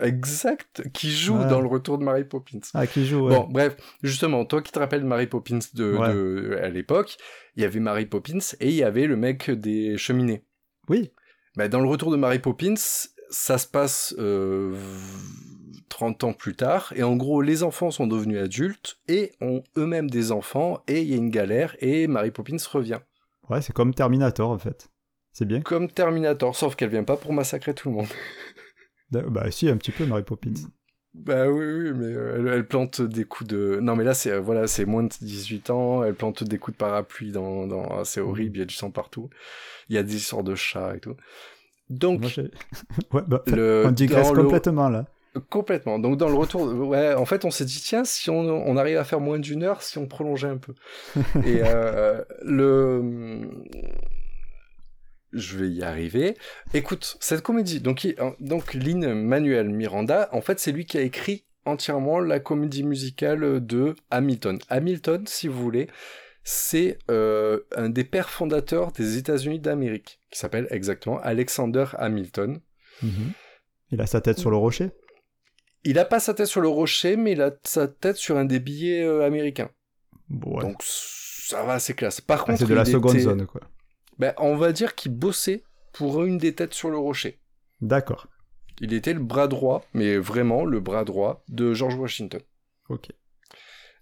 Exact, 0.00 0.88
qui 0.94 1.10
joue 1.10 1.36
Ouais. 1.36 1.48
dans 1.48 1.60
le 1.60 1.66
retour 1.66 1.98
de 1.98 2.04
Mary 2.04 2.24
Poppins. 2.24 2.60
Ah, 2.72 2.86
qui 2.86 3.04
joue. 3.04 3.26
ouais. 3.28 3.34
Bon, 3.34 3.46
bref, 3.50 3.76
justement, 4.02 4.44
toi 4.44 4.62
qui 4.62 4.70
te 4.72 4.78
rappelles 4.78 5.04
Mary 5.04 5.26
Poppins 5.26 5.58
de, 5.74 5.92
Ouais. 5.96 6.14
de- 6.14 6.58
à 6.62 6.68
l'époque, 6.68 7.16
il 7.56 7.62
y 7.62 7.66
avait 7.66 7.80
Mary 7.80 8.06
Poppins 8.06 8.38
et 8.60 8.68
il 8.68 8.74
y 8.74 8.84
avait 8.84 9.06
le 9.06 9.16
mec 9.16 9.50
des 9.50 9.98
cheminées. 9.98 10.44
Oui. 10.88 11.10
Bah, 11.56 11.66
dans 11.68 11.80
le 11.80 11.88
retour 11.88 12.12
de 12.12 12.16
Mary 12.16 12.38
Poppins, 12.38 12.74
ça 13.30 13.58
se 13.58 13.66
passe 13.66 14.14
euh, 14.18 14.76
30 15.88 16.24
ans 16.24 16.32
plus 16.32 16.54
tard, 16.54 16.92
et 16.96 17.02
en 17.02 17.16
gros, 17.16 17.40
les 17.42 17.62
enfants 17.62 17.90
sont 17.90 18.06
devenus 18.06 18.38
adultes 18.40 18.98
et 19.08 19.32
ont 19.40 19.62
eux-mêmes 19.76 20.10
des 20.10 20.32
enfants, 20.32 20.82
et 20.88 21.02
il 21.02 21.08
y 21.08 21.14
a 21.14 21.16
une 21.16 21.30
galère, 21.30 21.76
et 21.80 22.06
Mary 22.06 22.30
Poppins 22.30 22.56
revient. 22.72 23.00
Ouais, 23.48 23.62
c'est 23.62 23.72
comme 23.72 23.94
Terminator 23.94 24.50
en 24.50 24.58
fait. 24.58 24.88
C'est 25.32 25.44
bien. 25.46 25.60
Comme 25.60 25.88
Terminator, 25.90 26.54
sauf 26.56 26.74
qu'elle 26.76 26.90
vient 26.90 27.04
pas 27.04 27.16
pour 27.16 27.32
massacrer 27.32 27.74
tout 27.74 27.88
le 27.90 27.94
monde. 27.96 28.06
Bah, 29.10 29.50
si, 29.50 29.70
un 29.70 29.78
petit 29.78 29.90
peu 29.90 30.04
Mary 30.04 30.22
Poppins. 30.22 30.52
Bah 31.14 31.48
oui, 31.48 31.64
oui, 31.64 31.92
mais 31.94 32.04
euh, 32.12 32.36
elle, 32.38 32.48
elle 32.48 32.66
plante 32.68 33.00
des 33.00 33.24
coups 33.24 33.48
de... 33.48 33.78
Non, 33.80 33.96
mais 33.96 34.04
là, 34.04 34.12
c'est 34.12 34.30
euh, 34.32 34.40
voilà, 34.40 34.66
c'est 34.66 34.84
moins 34.84 35.02
de 35.02 35.08
18 35.08 35.70
ans, 35.70 36.04
elle 36.04 36.14
plante 36.14 36.44
des 36.44 36.58
coups 36.58 36.76
de 36.76 36.78
parapluie 36.78 37.32
dans... 37.32 37.66
dans... 37.66 38.04
c'est 38.04 38.20
horrible, 38.20 38.58
il 38.58 38.60
y 38.60 38.62
a 38.62 38.66
du 38.66 38.74
sang 38.74 38.90
partout. 38.90 39.30
Il 39.88 39.94
y 39.96 39.98
a 39.98 40.02
des 40.02 40.14
histoires 40.14 40.44
de 40.44 40.54
chats 40.54 40.94
et 40.96 41.00
tout. 41.00 41.16
Donc, 41.88 42.20
Moi, 42.20 42.28
j'ai- 42.28 42.50
ouais, 43.12 43.22
bah, 43.26 43.42
le... 43.46 43.84
on 43.86 43.90
digresse 43.92 44.28
dans 44.28 44.34
le- 44.34 44.42
complètement 44.44 44.90
là. 44.90 45.06
Complètement. 45.50 45.98
Donc 45.98 46.16
dans 46.16 46.28
le 46.28 46.34
retour, 46.34 46.62
ouais, 46.88 47.14
en 47.14 47.24
fait, 47.24 47.44
on 47.44 47.50
s'est 47.50 47.64
dit 47.64 47.80
tiens, 47.84 48.04
si 48.04 48.28
on, 48.30 48.40
on 48.40 48.76
arrive 48.76 48.96
à 48.98 49.04
faire 49.04 49.20
moins 49.20 49.38
d'une 49.38 49.62
heure, 49.62 49.82
si 49.82 49.98
on 49.98 50.06
prolongeait 50.06 50.48
un 50.48 50.56
peu. 50.58 50.74
Et 51.44 51.60
euh, 51.64 52.22
le, 52.42 53.48
je 55.32 55.58
vais 55.58 55.68
y 55.68 55.82
arriver. 55.82 56.36
Écoute, 56.74 57.16
cette 57.20 57.42
comédie, 57.42 57.80
donc 57.80 58.04
il- 58.04 58.16
donc 58.40 58.74
Lin 58.74 59.14
Manuel 59.14 59.68
Miranda, 59.68 60.28
en 60.32 60.40
fait, 60.40 60.58
c'est 60.58 60.72
lui 60.72 60.86
qui 60.86 60.98
a 60.98 61.02
écrit 61.02 61.44
entièrement 61.64 62.18
la 62.18 62.40
comédie 62.40 62.82
musicale 62.82 63.64
de 63.64 63.94
Hamilton. 64.10 64.58
Hamilton, 64.70 65.26
si 65.26 65.48
vous 65.48 65.60
voulez, 65.62 65.88
c'est 66.42 66.98
euh, 67.10 67.60
un 67.76 67.90
des 67.90 68.04
pères 68.04 68.30
fondateurs 68.30 68.90
des 68.92 69.18
États-Unis 69.18 69.60
d'Amérique, 69.60 70.20
qui 70.30 70.38
s'appelle 70.38 70.66
exactement 70.70 71.18
Alexander 71.20 71.84
Hamilton. 71.98 72.60
Mhm. 73.02 73.32
Il 73.90 74.00
a 74.00 74.06
sa 74.06 74.20
tête 74.22 74.38
sur 74.38 74.50
le 74.50 74.56
rocher? 74.56 74.90
Il 75.84 75.98
a 75.98 76.04
pas 76.04 76.20
sa 76.20 76.34
tête 76.34 76.46
sur 76.46 76.60
le 76.60 76.68
rocher, 76.68 77.16
mais 77.16 77.32
il 77.32 77.42
a 77.42 77.52
sa 77.64 77.88
tête 77.88 78.16
sur 78.16 78.36
un 78.36 78.44
des 78.44 78.58
billets 78.60 79.02
euh, 79.04 79.24
américains. 79.24 79.70
Ouais. 80.30 80.60
Donc 80.62 80.82
ça 80.82 81.62
va, 81.62 81.78
c'est 81.78 81.94
classe. 81.94 82.20
Par 82.20 82.40
Ah, 82.42 82.44
contre, 82.44 82.58
c'est 82.58 82.66
de 82.66 82.74
la 82.74 82.84
seconde 82.84 83.14
était- 83.14 83.22
zone 83.24 83.46
quoi. 83.46 83.60
Ben, 84.18 84.34
on 84.38 84.56
va 84.56 84.72
dire 84.72 84.94
qu'il 84.94 85.12
bossait 85.12 85.62
pour 85.92 86.24
une 86.24 86.38
des 86.38 86.54
têtes 86.54 86.74
sur 86.74 86.90
le 86.90 86.98
rocher. 86.98 87.38
D'accord. 87.80 88.26
Il 88.80 88.92
était 88.92 89.14
le 89.14 89.20
bras 89.20 89.46
droit, 89.48 89.84
mais 89.94 90.16
vraiment 90.18 90.64
le 90.64 90.80
bras 90.80 91.04
droit 91.04 91.42
de 91.48 91.72
George 91.74 91.94
Washington. 91.94 92.40
Ok. 92.88 93.08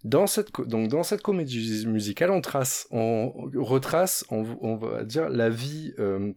Dans 0.04 0.26
cette, 0.26 0.52
donc 0.60 0.88
dans 0.88 1.02
cette 1.02 1.22
comédie 1.22 1.84
musicale, 1.86 2.30
on 2.30 2.40
trace, 2.40 2.86
on 2.90 3.30
retrace, 3.54 4.24
on, 4.30 4.44
on 4.60 4.76
va 4.76 5.04
dire 5.04 5.28
la 5.28 5.50
vie, 5.50 5.92
euh, 5.98 6.32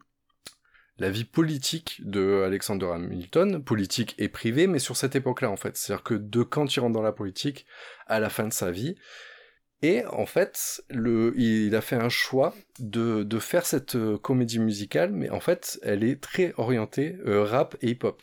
la 1.00 1.10
vie 1.10 1.24
politique 1.24 2.02
de 2.04 2.44
Alexander 2.46 2.88
Hamilton, 2.94 3.64
politique 3.64 4.16
et 4.18 4.28
privée, 4.28 4.68
mais 4.68 4.80
sur 4.80 4.98
cette 4.98 5.16
époque-là 5.16 5.50
en 5.50 5.58
fait. 5.58 5.78
C'est-à-dire 5.78 6.04
que 6.04 6.14
de 6.14 6.44
quand 6.44 6.76
il 6.76 6.80
rentre 6.82 6.94
dans 6.94 7.02
la 7.02 7.14
politique 7.14 7.66
à 8.08 8.20
la 8.20 8.30
fin 8.30 8.48
de 8.48 8.54
sa 8.54 8.70
vie. 8.70 8.96
Et 9.82 10.06
en 10.08 10.26
fait, 10.26 10.84
le, 10.90 11.34
il 11.38 11.74
a 11.74 11.80
fait 11.80 11.96
un 11.96 12.10
choix 12.10 12.54
de, 12.80 13.24
de 13.24 13.40
faire 13.40 13.66
cette 13.66 13.96
euh, 13.96 14.18
comédie 14.18 14.60
musicale, 14.60 15.14
mais 15.14 15.30
en 15.30 15.40
fait, 15.40 15.80
elle 15.84 16.04
est 16.04 16.22
très 16.22 16.54
orientée 16.58 17.16
euh, 17.26 17.46
rap 17.46 17.78
et 17.82 17.92
hip-hop. 17.92 18.22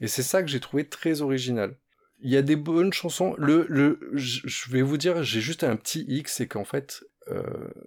Et 0.00 0.06
c'est 0.06 0.22
ça 0.22 0.42
que 0.42 0.48
j'ai 0.48 0.60
trouvé 0.60 0.88
très 0.88 1.20
original. 1.20 1.76
Il 2.20 2.30
y 2.30 2.38
a 2.38 2.42
des 2.42 2.56
bonnes 2.56 2.94
chansons. 2.94 3.34
Le, 3.36 3.66
le, 3.68 4.00
je 4.14 4.70
vais 4.70 4.80
vous 4.80 4.96
dire, 4.96 5.22
j'ai 5.22 5.42
juste 5.42 5.62
un 5.62 5.76
petit 5.76 6.06
X, 6.08 6.36
c'est 6.36 6.46
qu'en 6.46 6.64
fait, 6.64 7.04
euh, 7.28 7.42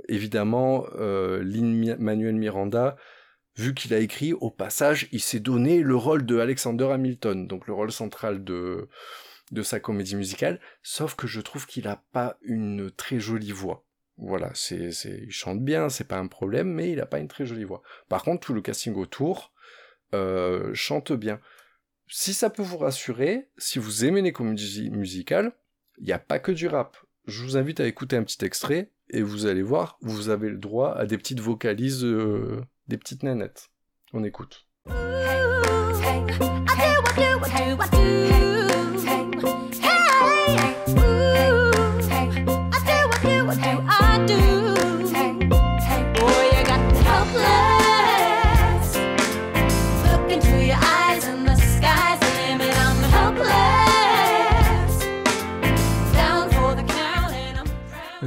évidemment, 0.08 0.86
euh, 0.96 1.42
Lin-Manuel 1.44 2.36
Miranda, 2.36 2.98
vu 3.58 3.74
qu'il 3.74 3.94
a 3.94 4.00
écrit, 4.00 4.34
au 4.34 4.50
passage, 4.52 5.08
il 5.12 5.22
s'est 5.22 5.40
donné 5.40 5.82
le 5.82 5.96
rôle 5.96 6.26
de 6.26 6.38
Alexander 6.38 6.90
Hamilton, 6.92 7.48
donc 7.48 7.68
le 7.68 7.74
rôle 7.74 7.92
central 7.92 8.44
de, 8.44 8.88
de 9.52 9.62
sa 9.64 9.80
comédie 9.80 10.16
musicale, 10.16 10.60
sauf 10.84 11.16
que 11.16 11.28
je 11.28 11.42
trouve 11.42 11.66
qu'il 11.66 11.88
a 11.88 12.04
pas 12.12 12.38
une 12.42 12.92
très 12.92 13.20
jolie 13.20 13.52
voix. 13.52 13.84
Voilà, 14.18 14.52
c'est, 14.54 14.92
il 15.04 15.32
chante 15.32 15.64
bien, 15.64 15.90
c'est 15.90 16.08
pas 16.08 16.18
un 16.18 16.28
problème, 16.28 16.72
mais 16.72 16.92
il 16.92 17.00
a 17.00 17.06
pas 17.06 17.20
une 17.20 17.28
très 17.28 17.46
jolie 17.46 17.66
voix. 17.66 17.84
Par 18.10 18.24
contre, 18.24 18.46
tout 18.46 18.54
le 18.54 18.62
casting 18.62 18.96
autour 18.96 19.54
euh, 20.14 20.74
chante 20.74 21.12
bien. 21.12 21.40
Si 22.08 22.34
ça 22.34 22.50
peut 22.50 22.64
vous 22.64 22.78
rassurer, 22.78 23.50
si 23.58 23.80
vous 23.80 24.06
aimez 24.06 24.22
les 24.22 24.32
comédies 24.32 24.90
musicales, 24.90 25.52
il 26.00 26.06
n'y 26.06 26.14
a 26.14 26.20
pas 26.20 26.40
que 26.40 26.52
du 26.52 26.68
rap. 26.68 26.98
Je 27.26 27.44
vous 27.44 27.58
invite 27.58 27.80
à 27.80 27.88
écouter 27.88 28.16
un 28.16 28.24
petit 28.24 28.44
extrait 28.46 28.92
et 29.10 29.22
vous 29.22 29.46
allez 29.46 29.62
voir, 29.62 29.98
vous 30.02 30.30
avez 30.30 30.50
le 30.50 30.58
droit 30.58 30.94
à 30.94 31.06
des 31.06 31.18
petites 31.18 31.40
vocalises, 31.40 32.06
euh, 32.06 32.62
des 32.88 32.98
petites 32.98 33.24
nanettes. 33.24 33.70
On 34.14 34.24
écoute. 34.24 34.66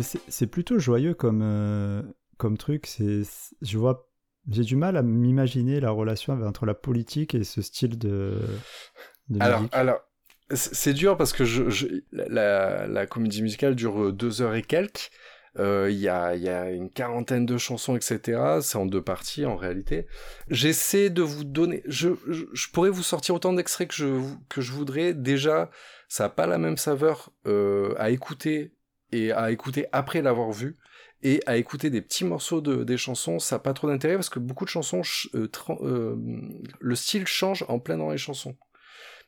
C'est- 0.03 0.21
C'est 0.29 0.47
plutôt 0.47 0.79
joyeux 0.79 1.15
comme, 1.15 1.41
euh, 1.43 2.03
comme 2.39 2.57
truc. 2.57 2.87
Je 2.99 3.79
vois, 3.79 4.10
j'ai 4.51 4.65
du 4.65 4.77
mal 4.77 4.97
à 4.97 5.03
m'imaginer 5.03 5.81
la 5.81 5.91
relation 5.91 6.35
entre 6.43 6.67
la 6.67 6.75
politique 6.75 7.35
et 7.35 7.45
ce 7.45 7.63
style 7.63 7.99
de, 7.99 8.63
de 9.29 9.41
Alors, 9.41 9.61
musique. 9.61 9.73
alors, 9.73 10.01
c'est 10.53 10.93
dur 10.93 11.17
parce 11.17 11.33
que 11.33 11.45
je, 11.45 11.71
je- 11.71 11.87
la, 12.13 13.07
comédie 13.07 13.43
musicale 13.43 13.75
dure 13.75 14.03
euh, 14.07 14.13
deux 14.13 14.43
heures 14.43 14.55
et 14.55 14.63
quelques. 14.63 15.11
Euh, 15.59 15.89
Il 15.91 15.99
y, 15.99 16.09
a, 16.09 16.37
il 16.37 16.43
y 16.43 16.49
a 16.49 16.71
une 16.71 16.91
quarantaine 16.91 17.45
de 17.47 17.59
chansons, 17.59 17.97
etc. 17.97 18.61
C'est 18.63 18.77
en 18.79 18.87
deux 18.87 19.03
parties 19.03 19.47
en 19.47 19.57
réalité. 19.57 20.07
J'essaie 20.49 21.11
de 21.11 21.23
vous 21.23 21.45
donner. 21.45 21.83
Je, 21.87 22.11
je, 22.29 22.45
je 22.53 22.69
pourrais 22.71 22.91
vous 22.91 23.03
sortir 23.03 23.35
autant 23.35 23.53
d'extraits 23.53 23.89
que 23.89 23.95
je, 23.95 24.21
que 24.49 24.61
je 24.61 24.73
voudrais. 24.73 25.13
Déjà, 25.15 25.71
ça 26.09 26.25
n'a 26.25 26.31
pas 26.31 26.47
la 26.47 26.59
même 26.59 26.77
saveur 26.77 27.33
euh, 27.47 27.95
à 27.99 28.11
écouter 28.11 28.75
et 29.13 29.33
à 29.33 29.51
écouter 29.51 29.87
après 29.93 30.23
l'avoir 30.23 30.53
vu. 30.53 30.77
Et 31.23 31.41
à 31.47 31.57
écouter 31.59 31.91
des 31.91 32.01
petits 32.01 32.25
morceaux 32.25 32.61
de, 32.63 32.83
des 32.85 32.97
chansons, 32.97 33.39
ça 33.39 33.57
n'a 33.57 33.61
pas 33.61 33.75
trop 33.75 33.89
d'intérêt 33.89 34.15
parce 34.15 34.31
que 34.31 34.39
beaucoup 34.39 34.65
de 34.65 34.71
chansons, 34.71 35.03
ch- 35.03 35.29
euh, 35.35 35.49
euh, 35.83 36.17
le 36.81 36.95
style 36.95 37.27
change 37.27 37.65
en 37.69 37.79
plein 37.79 37.99
dans 37.99 38.11
les 38.11 38.19
chansons. 38.19 38.57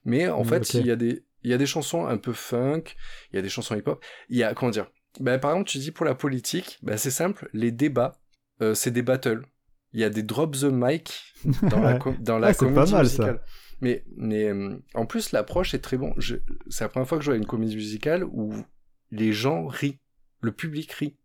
Mais 0.04 0.28
en 0.28 0.44
Mm, 0.44 0.44
fait, 0.44 0.74
il 0.74 0.84
y 0.86 0.90
a 0.90 0.96
des 0.96 1.24
il 1.44 1.50
y 1.50 1.54
a 1.54 1.58
des 1.58 1.66
chansons 1.66 2.06
un 2.06 2.18
peu 2.18 2.32
funk, 2.32 2.84
il 3.32 3.36
y 3.36 3.38
a 3.38 3.42
des 3.42 3.48
chansons 3.48 3.74
hip-hop. 3.76 4.04
Il 4.28 4.36
y 4.36 4.44
a 4.44 4.54
comment 4.54 4.70
dire 4.70 4.90
ben, 5.20 5.38
par 5.38 5.52
exemple, 5.52 5.68
tu 5.70 5.78
dis 5.78 5.90
pour 5.90 6.06
la 6.06 6.14
politique, 6.14 6.78
ben, 6.82 6.96
c'est 6.96 7.10
simple, 7.10 7.48
les 7.52 7.70
débats, 7.72 8.20
euh, 8.62 8.74
c'est 8.74 8.90
des 8.90 9.02
battles. 9.02 9.44
Il 9.92 10.00
y 10.00 10.04
a 10.04 10.10
des 10.10 10.22
drop 10.22 10.56
the 10.56 10.64
mic 10.64 11.34
dans 11.68 11.80
la 11.82 11.94
dans 12.20 12.38
la 12.38 12.48
Ah, 12.48 12.52
c'est 12.54 12.72
pas 12.72 12.86
comédie 12.86 12.92
mal, 12.92 13.06
ça. 13.08 13.24
musicale. 13.24 13.42
Mais 13.80 14.04
mais 14.16 14.44
euh, 14.48 14.78
en 14.94 15.06
plus 15.06 15.32
l'approche 15.32 15.74
est 15.74 15.80
très 15.80 15.96
bon. 15.98 16.14
C'est 16.70 16.84
la 16.84 16.88
première 16.88 17.08
fois 17.08 17.18
que 17.18 17.24
je 17.24 17.30
vois 17.30 17.36
une 17.38 17.46
comédie 17.46 17.76
musicale 17.76 18.24
où 18.24 18.54
les 19.10 19.32
gens 19.32 19.66
rient, 19.66 19.98
le 20.40 20.52
public 20.52 20.90
rit. 20.92 21.16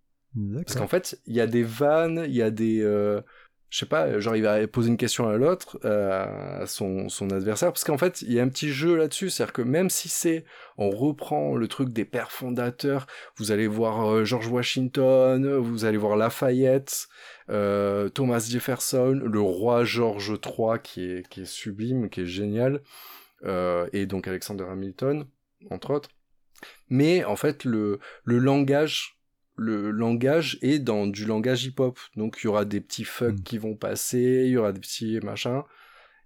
Parce 0.65 0.75
qu'en 0.75 0.88
fait, 0.88 1.19
il 1.25 1.35
y 1.35 1.41
a 1.41 1.47
des 1.47 1.63
vannes, 1.63 2.23
il 2.27 2.35
y 2.35 2.41
a 2.41 2.51
des. 2.51 2.81
euh, 2.81 3.21
je 3.69 3.79
sais 3.79 3.85
pas, 3.85 4.19
genre 4.19 4.35
il 4.35 4.43
va 4.43 4.65
poser 4.67 4.89
une 4.89 4.97
question 4.97 5.27
à 5.27 5.35
l'autre, 5.35 5.77
euh, 5.83 6.61
à 6.61 6.65
son, 6.67 7.09
son 7.09 7.29
adversaire, 7.31 7.69
parce 7.73 7.83
qu'en 7.83 7.97
fait, 7.97 8.21
il 8.21 8.31
y 8.31 8.39
a 8.39 8.43
un 8.43 8.47
petit 8.47 8.71
jeu 8.71 8.95
là-dessus, 8.95 9.29
c'est-à-dire 9.29 9.53
que 9.53 9.61
même 9.61 9.89
si 9.89 10.07
c'est. 10.07 10.45
On 10.77 10.89
reprend 10.89 11.55
le 11.55 11.67
truc 11.67 11.89
des 11.89 12.05
pères 12.05 12.31
fondateurs, 12.31 13.07
vous 13.38 13.51
allez 13.51 13.67
voir 13.67 14.09
euh, 14.09 14.23
George 14.23 14.47
Washington, 14.47 15.57
vous 15.57 15.85
allez 15.85 15.97
voir 15.97 16.15
Lafayette, 16.15 17.07
euh, 17.49 18.09
Thomas 18.09 18.47
Jefferson, 18.49 19.19
le 19.23 19.41
roi 19.41 19.83
George 19.83 20.33
III 20.45 20.79
qui 20.81 21.03
est, 21.03 21.27
qui 21.27 21.41
est 21.41 21.45
sublime, 21.45 22.09
qui 22.09 22.21
est 22.21 22.25
génial, 22.25 22.81
et 23.93 24.05
donc 24.05 24.27
Alexander 24.27 24.65
Hamilton, 24.69 25.25
entre 25.69 25.91
autres. 25.91 26.09
Mais 26.89 27.23
en 27.25 27.35
fait, 27.35 27.65
le, 27.65 27.99
le 28.23 28.39
langage 28.39 29.16
le 29.57 29.91
langage 29.91 30.57
est 30.61 30.79
dans 30.79 31.07
du 31.07 31.25
langage 31.25 31.65
hip-hop. 31.65 31.97
Donc 32.15 32.37
il 32.41 32.45
y 32.45 32.47
aura 32.47 32.63
des 32.65 32.79
petits 32.81 33.03
fucks 33.03 33.39
Mm. 33.39 33.43
qui 33.43 33.57
vont 33.57 33.75
passer, 33.75 34.43
il 34.45 34.51
y 34.51 34.57
aura 34.57 34.71
des 34.71 34.79
petits 34.79 35.19
machins. 35.23 35.63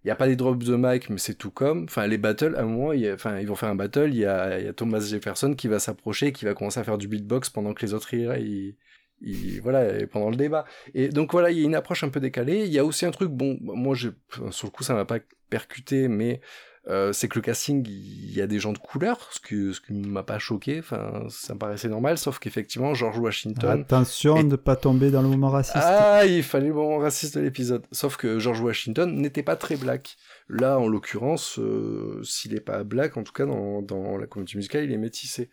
Il 0.04 0.08
n'y 0.08 0.12
a 0.12 0.16
pas 0.16 0.28
des 0.28 0.36
drops 0.36 0.66
de 0.66 0.76
mic, 0.76 1.10
mais 1.12 1.18
c'est 1.20 1.36
tout 1.36 1.52
comme. 1.52 1.84
Enfin, 1.84 2.08
les 2.08 2.18
battles, 2.18 2.56
à 2.56 2.62
un 2.62 2.66
moment, 2.66 2.92
il 2.92 3.02
y 3.02 3.08
a- 3.08 3.14
enfin, 3.14 3.40
ils 3.40 3.48
vont 3.48 3.56
faire 3.56 3.70
un 3.70 3.76
battle, 3.76 4.10
il 4.12 4.18
y 4.20 4.26
a, 4.26 4.60
il 4.60 4.66
y 4.66 4.68
a 4.68 4.74
Thomas 4.74 5.00
Jefferson 5.00 5.54
qui 5.54 5.68
va 5.68 5.78
s'approcher, 5.80 6.32
qui 6.34 6.44
va 6.46 6.54
commencer 6.56 6.80
à 6.80 6.84
faire 6.84 6.98
du 6.98 7.08
beatbox 7.08 7.50
pendant 7.52 7.74
que 7.76 7.86
les 7.86 7.94
autres, 7.94 8.12
ils, 8.14 8.76
ils- 9.22 9.62
voilà, 9.62 10.06
pendant 10.08 10.32
le 10.32 10.36
débat. 10.38 10.66
Et 10.96 11.10
donc 11.10 11.32
voilà, 11.32 11.52
il 11.52 11.60
y 11.60 11.62
a 11.62 11.66
une 11.66 11.76
approche 11.76 12.04
un 12.04 12.10
peu 12.10 12.20
décalée. 12.20 12.66
Il 12.66 12.72
y 12.74 12.80
a 12.80 12.84
aussi 12.86 13.06
un 13.06 13.12
truc, 13.12 13.30
bon, 13.30 13.58
moi, 13.62 13.96
enfin, 13.96 14.52
sur 14.52 14.68
le 14.68 14.72
coup, 14.72 14.84
ça 14.84 14.96
m'a 14.96 15.06
pas 15.06 15.20
percuté, 15.52 16.08
mais 16.08 16.42
euh, 16.88 17.14
c'est 17.14 17.28
que 17.28 17.36
le 17.38 17.42
casting, 17.44 17.86
il 17.88 18.34
y 18.34 18.42
a 18.42 18.48
des 18.48 18.58
gens 18.60 18.74
de 18.74 18.78
couleur, 18.80 19.30
ce 19.32 19.40
qui, 19.40 19.74
ce 19.74 19.80
qui 19.80 19.94
m'a 19.94 20.24
pas 20.24 20.40
choqué. 20.40 20.80
Enfin, 20.80 21.26
ça 21.30 21.54
me 21.54 21.60
paraissait 21.60 21.90
normal, 21.90 22.18
sauf 22.18 22.40
qu'effectivement, 22.40 22.94
George 22.96 23.20
Washington. 23.20 23.82
Attention 23.82 24.42
de 24.42 24.48
ne 24.50 24.56
pas 24.56 24.76
tomber 24.76 25.12
dans 25.12 25.22
le 25.22 25.28
moment 25.28 25.50
raciste. 25.50 25.78
Ah, 25.80 26.26
il 26.26 26.42
fallait 26.44 26.70
le 26.70 26.74
moment 26.74 26.98
raciste 26.98 27.36
de 27.38 27.42
l'épisode. 27.42 27.84
Sauf 27.92 28.18
que 28.18 28.40
George 28.40 28.62
Washington 28.62 29.16
n'était 29.16 29.44
pas 29.44 29.56
très 29.56 29.76
black. 29.78 30.18
Là, 30.50 30.80
en 30.80 30.88
l'occurrence, 30.88 31.60
euh, 31.60 32.20
s'il 32.24 32.54
n'est 32.54 32.60
pas 32.62 32.84
black, 32.84 33.16
en 33.16 33.24
tout 33.24 33.34
cas 33.34 33.46
dans, 33.46 33.82
dans 33.84 34.18
la 34.18 34.26
comédie 34.26 34.58
musicale, 34.58 34.84
il 34.86 34.92
est 34.92 34.98
métissé. 34.98 35.50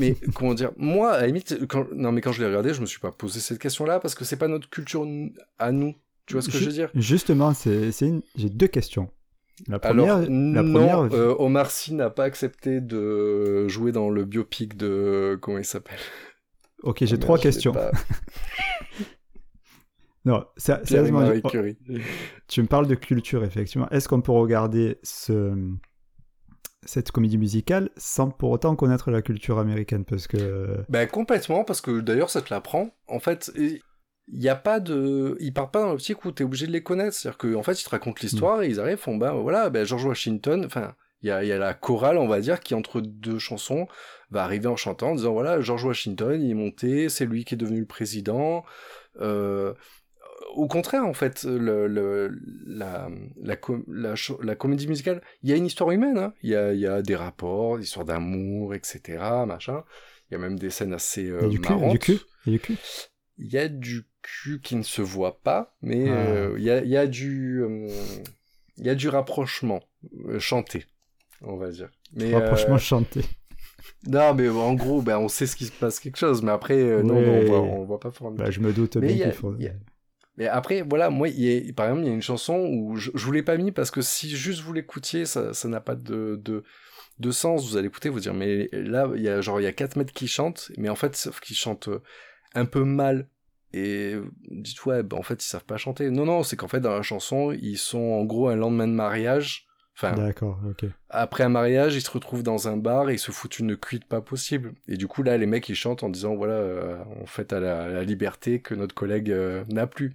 Mais 0.00 0.16
comment 0.34 0.54
dire, 0.54 0.72
moi, 0.76 1.12
à 1.12 1.20
la 1.20 1.26
limite, 1.28 1.66
quand, 1.68 1.86
non 1.92 2.10
mais 2.10 2.20
quand 2.22 2.32
je 2.32 2.40
l'ai 2.40 2.46
regardé, 2.48 2.74
je 2.74 2.80
me 2.80 2.86
suis 2.86 2.98
pas 3.00 3.12
posé 3.12 3.38
cette 3.38 3.58
question-là 3.60 4.00
parce 4.00 4.14
que 4.16 4.24
c'est 4.24 4.36
pas 4.36 4.48
notre 4.48 4.68
culture 4.68 5.06
à 5.58 5.70
nous. 5.70 5.94
Tu 6.26 6.34
vois 6.34 6.42
ce 6.42 6.48
que 6.50 6.58
je 6.58 6.64
veux 6.64 6.72
dire? 6.72 6.90
Justement, 6.94 7.54
c'est 7.54 7.92
une- 8.00 8.22
j'ai 8.36 8.50
deux 8.50 8.68
questions. 8.68 9.10
La 9.68 9.78
première, 9.78 10.16
Alors, 10.16 10.20
la 10.20 10.26
non, 10.62 10.72
première 10.72 11.00
euh, 11.14 11.34
Omar 11.38 11.70
Sy 11.70 11.94
n'a 11.94 12.10
pas 12.10 12.24
accepté 12.24 12.80
de 12.80 13.68
jouer 13.68 13.92
dans 13.92 14.10
le 14.10 14.24
biopic 14.24 14.76
de... 14.76 15.38
Comment 15.40 15.58
il 15.58 15.64
s'appelle? 15.64 15.98
Ok, 16.82 17.04
j'ai 17.04 17.14
Oh, 17.16 17.18
trois 17.18 17.38
questions. 17.38 17.72
pas. 17.72 17.90
Non, 20.26 20.44
sé- 20.58 20.74
sérieusement, 20.84 21.24
oh, 21.44 21.48
tu 22.46 22.62
me 22.62 22.66
parles 22.66 22.86
de 22.86 22.94
culture, 22.94 23.42
effectivement. 23.42 23.88
Est-ce 23.88 24.06
qu'on 24.06 24.20
peut 24.20 24.32
regarder 24.32 24.98
ce, 25.02 25.54
cette 26.84 27.10
comédie 27.10 27.38
musicale 27.38 27.88
sans 27.96 28.30
pour 28.30 28.50
autant 28.50 28.76
connaître 28.76 29.10
la 29.10 29.22
culture 29.22 29.58
américaine? 29.58 30.04
Parce 30.04 30.26
que. 30.26 30.84
Ben 30.90 31.08
complètement, 31.08 31.64
parce 31.64 31.80
que 31.80 32.00
d'ailleurs 32.00 32.28
ça 32.28 32.42
te 32.42 32.52
l'apprend. 32.52 32.90
En 33.08 33.18
fait, 33.18 33.50
il 34.32 34.42
y 34.42 34.48
a 34.48 34.56
pas 34.56 34.80
de, 34.80 35.36
ils 35.40 35.52
partent 35.52 35.72
pas 35.72 35.80
dans 35.82 35.90
l'optique 35.90 36.24
où 36.24 36.32
t'es 36.32 36.44
obligé 36.44 36.66
de 36.66 36.72
les 36.72 36.82
connaître. 36.82 37.14
C'est-à-dire 37.16 37.38
qu'en 37.38 37.62
fait 37.62 37.80
ils 37.80 37.84
te 37.84 37.90
racontent 37.90 38.18
l'histoire 38.22 38.62
et 38.62 38.68
ils 38.68 38.78
arrivent, 38.80 38.98
font 38.98 39.16
ben 39.16 39.32
voilà, 39.32 39.70
ben 39.70 39.84
George 39.84 40.04
Washington. 40.04 40.64
Enfin, 40.64 40.94
il 41.22 41.28
y 41.28 41.30
a, 41.30 41.44
y 41.44 41.52
a 41.52 41.58
la 41.58 41.74
chorale, 41.74 42.16
on 42.16 42.28
va 42.28 42.40
dire, 42.40 42.60
qui 42.60 42.74
entre 42.74 43.00
deux 43.00 43.38
chansons 43.38 43.86
va 44.30 44.42
arriver 44.44 44.68
en 44.68 44.76
chantant, 44.76 45.10
en 45.10 45.14
disant 45.16 45.32
voilà 45.32 45.60
George 45.60 45.84
Washington, 45.84 46.40
il 46.40 46.50
est 46.50 46.54
monté, 46.54 47.08
c'est 47.08 47.26
lui 47.26 47.44
qui 47.44 47.54
est 47.54 47.58
devenu 47.58 47.80
le 47.80 47.86
président. 47.86 48.64
Euh, 49.20 49.74
au 50.54 50.66
contraire, 50.66 51.04
en 51.04 51.12
fait, 51.12 51.44
le, 51.44 51.86
le- 51.86 52.30
la, 52.66 53.08
la, 53.42 53.56
com- 53.56 53.84
la, 53.88 54.54
comédie 54.56 54.88
musicale, 54.88 55.22
il 55.42 55.50
y 55.50 55.52
a 55.52 55.56
une 55.56 55.66
histoire 55.66 55.90
humaine, 55.90 56.18
hein. 56.18 56.32
il, 56.42 56.50
y 56.50 56.56
a, 56.56 56.72
il 56.72 56.80
y 56.80 56.86
a 56.86 57.02
des 57.02 57.14
rapports, 57.16 57.78
des 57.78 57.84
histoires 57.84 58.06
d'amour, 58.06 58.74
etc., 58.74 59.18
machin. 59.46 59.84
Il 60.30 60.34
y 60.34 60.36
a 60.36 60.38
même 60.38 60.58
des 60.58 60.70
scènes 60.70 60.92
assez 60.94 61.22
Il 61.22 61.28
y 61.28 61.30
euh, 61.32 61.44
a 61.44 61.48
du 61.48 61.60
cul, 61.60 61.66
il 61.72 61.76
marrantes. 61.76 61.92
du 61.92 61.98
cul, 61.98 62.18
il 62.46 62.52
y 62.52 62.54
a 62.54 62.58
du 62.58 62.60
cul. 62.60 62.76
Il 63.38 63.52
y 63.52 63.58
a 63.58 63.68
du 63.68 64.02
cul 64.22 64.60
qui 64.60 64.76
ne 64.76 64.82
se 64.82 65.02
voit 65.02 65.40
pas, 65.42 65.74
mais 65.82 66.08
Ah. 66.08 66.12
euh, 66.12 66.54
il, 66.58 66.64
y 66.64 66.70
a, 66.70 66.82
il 66.82 66.88
y 66.90 66.96
a 66.96 67.06
du, 67.06 67.62
euh, 67.62 67.88
il 68.76 68.86
y 68.86 68.90
a 68.90 68.94
du 68.94 69.08
rapprochement 69.08 69.80
euh, 70.28 70.38
chanté, 70.38 70.86
on 71.42 71.56
va 71.56 71.70
dire. 71.70 71.90
Mais, 72.14 72.34
Rapprochement 72.34 72.74
euh, 72.74 72.78
chanté. 72.78 73.20
non, 74.06 74.34
mais 74.34 74.48
en 74.48 74.74
gros, 74.74 75.02
ben, 75.02 75.18
on 75.18 75.28
sait 75.28 75.46
ce 75.46 75.56
qui 75.56 75.66
se 75.66 75.72
passe 75.72 76.00
quelque 76.00 76.16
chose, 76.18 76.42
mais 76.42 76.50
après, 76.52 76.74
euh, 76.80 77.02
non, 77.02 77.16
on 77.16 77.44
voit, 77.46 77.60
on 77.60 77.84
voit 77.84 78.00
pas 78.00 78.10
forcément. 78.10 78.36
Bah, 78.36 78.50
je 78.50 78.60
me 78.60 78.72
doute 78.72 78.96
Mais 78.96 79.08
bien 79.08 79.16
il 79.16 79.18
y 79.18 79.22
a- 79.22 79.26
qu'il 79.30 79.34
faut. 79.38 79.54
il 79.58 79.64
y 79.64 79.68
a- 79.68 79.74
Mais 80.36 80.46
après, 80.46 80.82
voilà, 80.82 81.10
moi, 81.10 81.28
il 81.28 81.40
y 81.40 81.68
a- 81.70 81.72
par 81.72 81.86
exemple, 81.86 82.02
il 82.04 82.08
y 82.08 82.10
a 82.10 82.14
une 82.14 82.22
chanson 82.22 82.56
où 82.72 82.96
je, 82.96 83.10
je 83.14 83.24
vous 83.26 83.32
l'ai 83.32 83.42
pas 83.42 83.56
mis 83.58 83.72
parce 83.72 83.90
que 83.90 84.00
si 84.00 84.30
juste 84.30 84.60
vous 84.62 84.72
l'écoutiez, 84.72 85.26
ça 85.26 85.52
ça 85.52 85.68
n'a 85.68 85.80
pas 85.80 85.94
de, 85.96 86.40
de, 86.42 86.64
de 87.18 87.30
sens. 87.30 87.68
Vous 87.68 87.76
allez 87.76 87.88
écouter, 87.88 88.08
vous 88.08 88.20
dire, 88.20 88.32
mais 88.32 88.68
là, 88.72 89.10
il 89.14 89.20
y 89.22 89.28
a 89.28 89.40
genre, 89.42 89.60
il 89.60 89.64
y 89.64 89.66
a 89.66 89.72
4 89.72 89.96
mètres 89.96 90.14
qui 90.14 90.28
chantent, 90.28 90.72
mais 90.78 90.88
en 90.88 90.94
fait, 90.94 91.14
sauf 91.14 91.40
qu'ils 91.40 91.56
chantent 91.56 91.88
euh, 91.88 92.02
un 92.54 92.64
peu 92.64 92.84
mal. 92.84 93.28
Et 93.72 94.14
dites, 94.50 94.84
ouais, 94.86 95.02
bah, 95.02 95.16
en 95.16 95.22
fait, 95.22 95.42
ils 95.42 95.46
savent 95.46 95.64
pas 95.64 95.76
chanter. 95.76 96.10
Non, 96.10 96.24
non, 96.24 96.42
c'est 96.42 96.56
qu'en 96.56 96.68
fait, 96.68 96.80
dans 96.80 96.94
la 96.94 97.02
chanson, 97.02 97.52
ils 97.52 97.78
sont 97.78 97.98
en 97.98 98.24
gros 98.24 98.48
un 98.48 98.56
lendemain 98.56 98.88
de 98.88 98.92
mariage. 98.92 99.66
Enfin, 99.96 100.14
D'accord, 100.14 100.58
ok. 100.68 100.86
après 101.10 101.44
un 101.44 101.50
mariage, 101.50 101.94
ils 101.94 102.00
se 102.00 102.10
retrouvent 102.10 102.42
dans 102.42 102.68
un 102.68 102.78
bar 102.78 103.10
et 103.10 103.14
ils 103.14 103.18
se 103.18 103.32
foutent 103.32 103.58
une 103.58 103.76
cuite 103.76 104.06
pas 104.06 104.22
possible. 104.22 104.72
Et 104.88 104.96
du 104.96 105.06
coup, 105.06 105.22
là, 105.22 105.36
les 105.36 105.46
mecs, 105.46 105.68
ils 105.68 105.74
chantent 105.74 106.02
en 106.02 106.08
disant, 106.08 106.34
voilà, 106.34 106.54
euh, 106.54 106.96
on 107.20 107.26
fête 107.26 107.52
à 107.52 107.60
la, 107.60 108.02
liberté 108.02 108.62
que 108.62 108.74
notre 108.74 108.94
collègue 108.94 109.30
euh, 109.30 109.62
n'a 109.68 109.86
plus. 109.86 110.14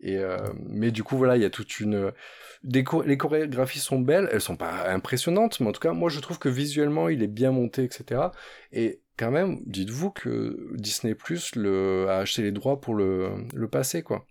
Et 0.00 0.18
euh, 0.18 0.36
mais 0.68 0.90
du 0.90 1.02
coup 1.02 1.16
voilà, 1.16 1.36
il 1.36 1.42
y 1.42 1.46
a 1.46 1.50
toute 1.50 1.80
une 1.80 2.12
des 2.62 2.84
cho- 2.84 3.02
les 3.02 3.16
chorégraphies 3.16 3.78
sont 3.78 3.98
belles, 3.98 4.28
elles 4.30 4.42
sont 4.42 4.56
pas 4.56 4.90
impressionnantes, 4.90 5.58
mais 5.60 5.68
en 5.68 5.72
tout 5.72 5.80
cas 5.80 5.92
moi 5.92 6.10
je 6.10 6.20
trouve 6.20 6.38
que 6.38 6.48
visuellement 6.50 7.08
il 7.08 7.22
est 7.22 7.28
bien 7.28 7.50
monté, 7.50 7.84
etc. 7.84 8.30
Et 8.72 9.00
quand 9.16 9.30
même, 9.30 9.60
dites-vous 9.66 10.10
que 10.10 10.74
Disney 10.74 11.14
Plus 11.14 11.52
a 11.56 12.18
acheté 12.18 12.42
les 12.42 12.52
droits 12.52 12.80
pour 12.80 12.94
le 12.94 13.32
le 13.54 13.68
passer 13.68 14.02
quoi. 14.02 14.26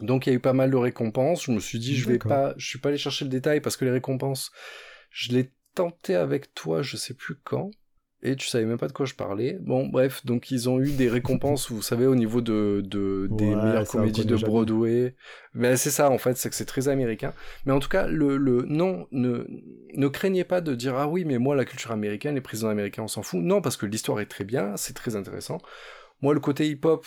Donc 0.00 0.26
il 0.26 0.30
y 0.30 0.32
a 0.32 0.36
eu 0.36 0.40
pas 0.40 0.52
mal 0.52 0.70
de 0.70 0.76
récompenses. 0.76 1.44
Je 1.44 1.52
me 1.52 1.60
suis 1.60 1.78
dit 1.78 1.96
je 1.96 2.08
vais 2.08 2.18
pas, 2.18 2.54
je 2.56 2.66
suis 2.66 2.78
pas 2.78 2.90
allé 2.90 2.98
chercher 2.98 3.24
le 3.24 3.30
détail 3.30 3.60
parce 3.60 3.76
que 3.76 3.84
les 3.84 3.90
récompenses, 3.90 4.50
je 5.10 5.32
l'ai 5.32 5.52
tenté 5.74 6.14
avec 6.14 6.54
toi, 6.54 6.82
je 6.82 6.96
sais 6.96 7.14
plus 7.14 7.36
quand. 7.42 7.70
Et 8.20 8.34
tu 8.34 8.48
savais 8.48 8.64
même 8.64 8.78
pas 8.78 8.88
de 8.88 8.92
quoi 8.92 9.06
je 9.06 9.14
parlais. 9.14 9.58
Bon, 9.60 9.86
bref, 9.86 10.26
donc 10.26 10.50
ils 10.50 10.68
ont 10.68 10.80
eu 10.80 10.90
des 10.90 11.08
récompenses, 11.08 11.70
vous 11.70 11.82
savez, 11.82 12.04
au 12.06 12.16
niveau 12.16 12.40
de, 12.40 12.82
de 12.84 13.28
des 13.30 13.54
Ouais, 13.54 13.62
meilleures 13.62 13.86
comédies 13.86 14.24
de. 14.26 14.34
Broadway. 14.36 15.14
Mais 15.54 15.76
c'est 15.76 15.90
ça, 15.92 16.10
en 16.10 16.18
fait, 16.18 16.36
c'est 16.36 16.50
que 16.50 16.56
c'est 16.56 16.64
très 16.64 16.88
américain. 16.88 17.32
Mais 17.64 17.72
en 17.72 17.78
tout 17.78 17.88
cas, 17.88 18.08
le, 18.08 18.36
le 18.36 18.62
non, 18.62 19.06
ne, 19.12 19.46
ne 19.94 20.08
craignez 20.08 20.42
pas 20.42 20.60
de 20.60 20.74
dire 20.74 20.96
ah 20.96 21.06
oui, 21.06 21.24
mais 21.24 21.38
moi 21.38 21.54
la 21.54 21.64
culture 21.64 21.92
américaine, 21.92 22.34
les 22.34 22.40
présidents 22.40 22.70
américains, 22.70 23.04
on 23.04 23.08
s'en 23.08 23.22
fout. 23.22 23.40
Non, 23.40 23.60
parce 23.60 23.76
que 23.76 23.86
l'histoire 23.86 24.18
est 24.18 24.26
très 24.26 24.44
bien, 24.44 24.76
c'est 24.76 24.94
très 24.94 25.14
intéressant. 25.14 25.58
Moi, 26.20 26.34
le 26.34 26.40
côté 26.40 26.66
hip-hop 26.68 27.06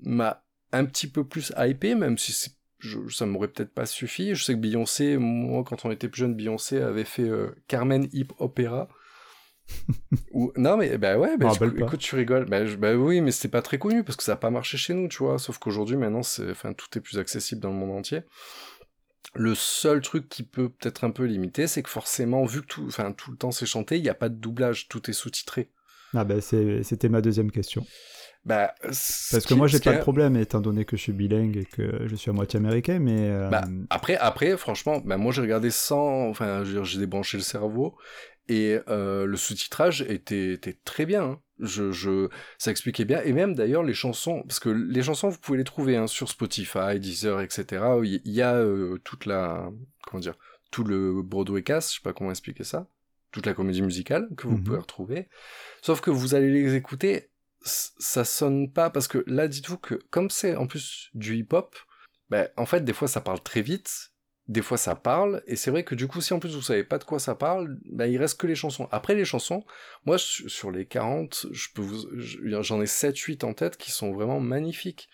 m'a 0.00 0.42
un 0.72 0.84
petit 0.86 1.06
peu 1.06 1.22
plus 1.24 1.52
hypé, 1.56 1.94
même 1.94 2.18
si 2.18 2.32
c'est- 2.32 2.56
je, 2.80 2.98
ça 3.10 3.26
m'aurait 3.26 3.48
peut-être 3.48 3.72
pas 3.72 3.86
suffi. 3.86 4.34
Je 4.34 4.42
sais 4.44 4.54
que 4.54 4.58
Beyoncé, 4.58 5.18
moi, 5.18 5.62
quand 5.64 5.84
on 5.84 5.90
était 5.92 6.08
plus 6.08 6.20
jeune, 6.20 6.34
Beyoncé 6.34 6.80
avait 6.80 7.04
fait 7.04 7.22
euh, 7.28 7.50
Carmen 7.68 8.08
Hip 8.12 8.28
Opera. 8.38 8.88
Ou 10.32 10.52
non 10.56 10.76
mais 10.76 10.96
bah 10.98 11.18
ouais, 11.18 11.36
Je 11.38 11.64
me 11.64 11.80
écoute, 11.80 12.00
tu 12.00 12.14
rigoles. 12.16 12.46
Je- 12.66 12.76
bah 12.76 12.94
oui, 12.94 13.20
mais 13.20 13.30
c'était 13.30 13.48
pas 13.48 13.62
très 13.62 13.78
connu 13.78 14.04
parce 14.04 14.16
que 14.16 14.22
ça 14.22 14.32
a 14.32 14.36
pas 14.36 14.50
marché 14.50 14.76
chez 14.78 14.94
nous, 14.94 15.08
tu 15.08 15.18
vois. 15.18 15.38
Sauf 15.38 15.58
qu'aujourd'hui, 15.58 15.96
maintenant, 15.96 16.22
c'est, 16.22 16.50
enfin, 16.50 16.72
tout 16.72 16.86
est 16.96 17.00
plus 17.00 17.18
accessible 17.18 17.60
dans 17.60 17.70
le 17.70 17.76
monde 17.76 17.92
entier. 17.92 18.22
Le 19.34 19.54
seul 19.54 20.00
truc 20.00 20.28
qui 20.28 20.42
peut 20.42 20.68
peut-être 20.68 21.04
un 21.04 21.10
peu 21.10 21.24
limiter, 21.24 21.66
c'est 21.66 21.82
que 21.82 21.90
forcément, 21.90 22.44
vu 22.44 22.62
que 22.62 22.66
tout, 22.66 22.84
enfin, 22.86 23.12
tout 23.12 23.30
le 23.30 23.36
temps 23.36 23.50
c'est 23.50 23.66
chanté, 23.66 23.96
il 23.96 24.02
n'y 24.02 24.08
a 24.08 24.14
pas 24.14 24.28
de 24.28 24.34
doublage, 24.34 24.88
tout 24.88 25.08
est 25.10 25.12
sous-titré. 25.12 25.68
Ah 26.14 26.24
ben 26.24 26.40
c'était 26.40 27.10
ma 27.10 27.20
deuxième 27.20 27.50
question. 27.50 27.86
Bah, 28.46 28.72
Parce 28.80 29.44
que 29.44 29.52
moi 29.52 29.66
j'ai 29.66 29.78
pas 29.80 29.94
de 29.94 30.00
problème 30.00 30.36
étant 30.36 30.60
donné 30.60 30.86
que 30.86 30.96
je 30.96 31.02
suis 31.02 31.12
bilingue 31.12 31.58
et 31.58 31.64
que 31.66 32.06
je 32.06 32.16
suis 32.16 32.30
à 32.30 32.32
moitié 32.32 32.58
américain, 32.58 32.98
mais 32.98 33.28
euh, 33.28 33.50
Bah, 33.50 33.68
après, 33.90 34.16
après, 34.16 34.56
franchement, 34.56 35.02
bah, 35.04 35.18
moi 35.18 35.32
j'ai 35.32 35.42
regardé 35.42 35.70
sans, 35.70 36.28
enfin, 36.30 36.64
j'ai 36.64 36.98
débranché 36.98 37.36
le 37.36 37.42
cerveau 37.42 37.96
et 38.48 38.78
euh, 38.88 39.26
le 39.26 39.36
sous-titrage 39.36 40.02
était, 40.02 40.52
était 40.52 40.78
très 40.84 41.06
bien. 41.06 41.22
hein. 41.24 41.40
Je, 41.60 41.90
je, 41.90 42.28
ça 42.56 42.70
expliquait 42.70 43.04
bien 43.04 43.20
et 43.22 43.32
même 43.32 43.54
d'ailleurs 43.54 43.82
les 43.82 43.92
chansons, 43.94 44.42
parce 44.46 44.60
que 44.60 44.68
les 44.68 45.02
chansons 45.02 45.28
vous 45.28 45.38
pouvez 45.38 45.58
les 45.58 45.64
trouver 45.64 45.96
hein, 45.96 46.06
sur 46.06 46.28
Spotify, 46.28 47.00
Deezer, 47.00 47.40
etc. 47.40 47.84
Il 48.04 48.20
y 48.24 48.42
a 48.42 48.54
euh, 48.54 48.98
toute 49.02 49.26
la, 49.26 49.68
comment 50.06 50.20
dire, 50.20 50.36
tout 50.70 50.84
le 50.84 51.20
Broadway 51.22 51.62
cast, 51.64 51.90
je 51.90 51.96
sais 51.96 52.02
pas 52.02 52.12
comment 52.12 52.30
expliquer 52.30 52.62
ça, 52.62 52.86
toute 53.32 53.44
la 53.44 53.54
comédie 53.54 53.82
musicale 53.82 54.28
que 54.36 54.46
vous 54.46 54.56
Mhm. 54.58 54.62
pouvez 54.64 54.78
retrouver. 54.78 55.28
Sauf 55.82 56.00
que 56.00 56.10
vous 56.10 56.36
allez 56.36 56.50
les 56.50 56.74
écouter, 56.76 57.30
ça 57.62 58.24
sonne 58.24 58.72
pas 58.72 58.88
parce 58.90 59.08
que 59.08 59.24
là, 59.26 59.48
dites-vous 59.48 59.78
que 59.78 59.96
comme 60.10 60.30
c'est 60.30 60.54
en 60.54 60.68
plus 60.68 61.10
du 61.14 61.36
hip-hop, 61.36 61.74
ben, 62.30 62.48
en 62.56 62.66
fait, 62.66 62.84
des 62.84 62.92
fois, 62.92 63.08
ça 63.08 63.20
parle 63.20 63.42
très 63.42 63.62
vite, 63.62 64.12
des 64.48 64.62
fois, 64.62 64.78
ça 64.78 64.94
parle, 64.94 65.42
et 65.46 65.56
c'est 65.56 65.70
vrai 65.70 65.84
que 65.84 65.94
du 65.94 66.08
coup, 66.08 66.20
si 66.22 66.32
en 66.32 66.38
plus 66.38 66.54
vous 66.54 66.62
savez 66.62 66.82
pas 66.82 66.96
de 66.98 67.04
quoi 67.04 67.18
ça 67.18 67.34
parle, 67.34 67.78
ben, 67.84 68.06
il 68.06 68.16
reste 68.16 68.40
que 68.40 68.46
les 68.46 68.54
chansons. 68.54 68.88
Après, 68.90 69.14
les 69.14 69.26
chansons, 69.26 69.62
moi, 70.06 70.16
su- 70.18 70.48
sur 70.48 70.70
les 70.70 70.86
40, 70.86 71.46
je 71.52 71.68
peux 71.74 71.82
vous, 71.82 71.98
je- 72.16 72.62
j'en 72.62 72.80
ai 72.80 72.86
7-8 72.86 73.44
en 73.44 73.52
tête 73.52 73.76
qui 73.76 73.90
sont 73.90 74.12
vraiment 74.12 74.40
magnifiques. 74.40 75.08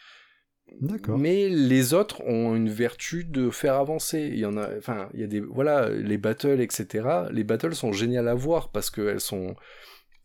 D'accord. 0.81 1.19
Mais 1.19 1.49
les 1.49 1.95
autres 1.95 2.23
ont 2.25 2.55
une 2.55 2.71
vertu 2.71 3.25
de 3.25 3.51
faire 3.51 3.75
avancer. 3.75 4.21
Il 4.33 4.39
y 4.39 4.47
en 4.47 4.57
a, 4.57 4.69
enfin, 4.79 5.09
il 5.15 5.21
y 5.21 5.25
a 5.25 5.27
des, 5.27 5.41
voilà, 5.41 5.89
les 5.91 6.17
battles, 6.17 6.61
etc. 6.61 7.29
Les 7.31 7.45
battles 7.45 7.75
sont 7.75 7.93
géniales 7.93 8.29
à 8.29 8.35
voir 8.35 8.71
parce 8.71 8.89
qu'elles 8.89 9.21
sont, 9.21 9.57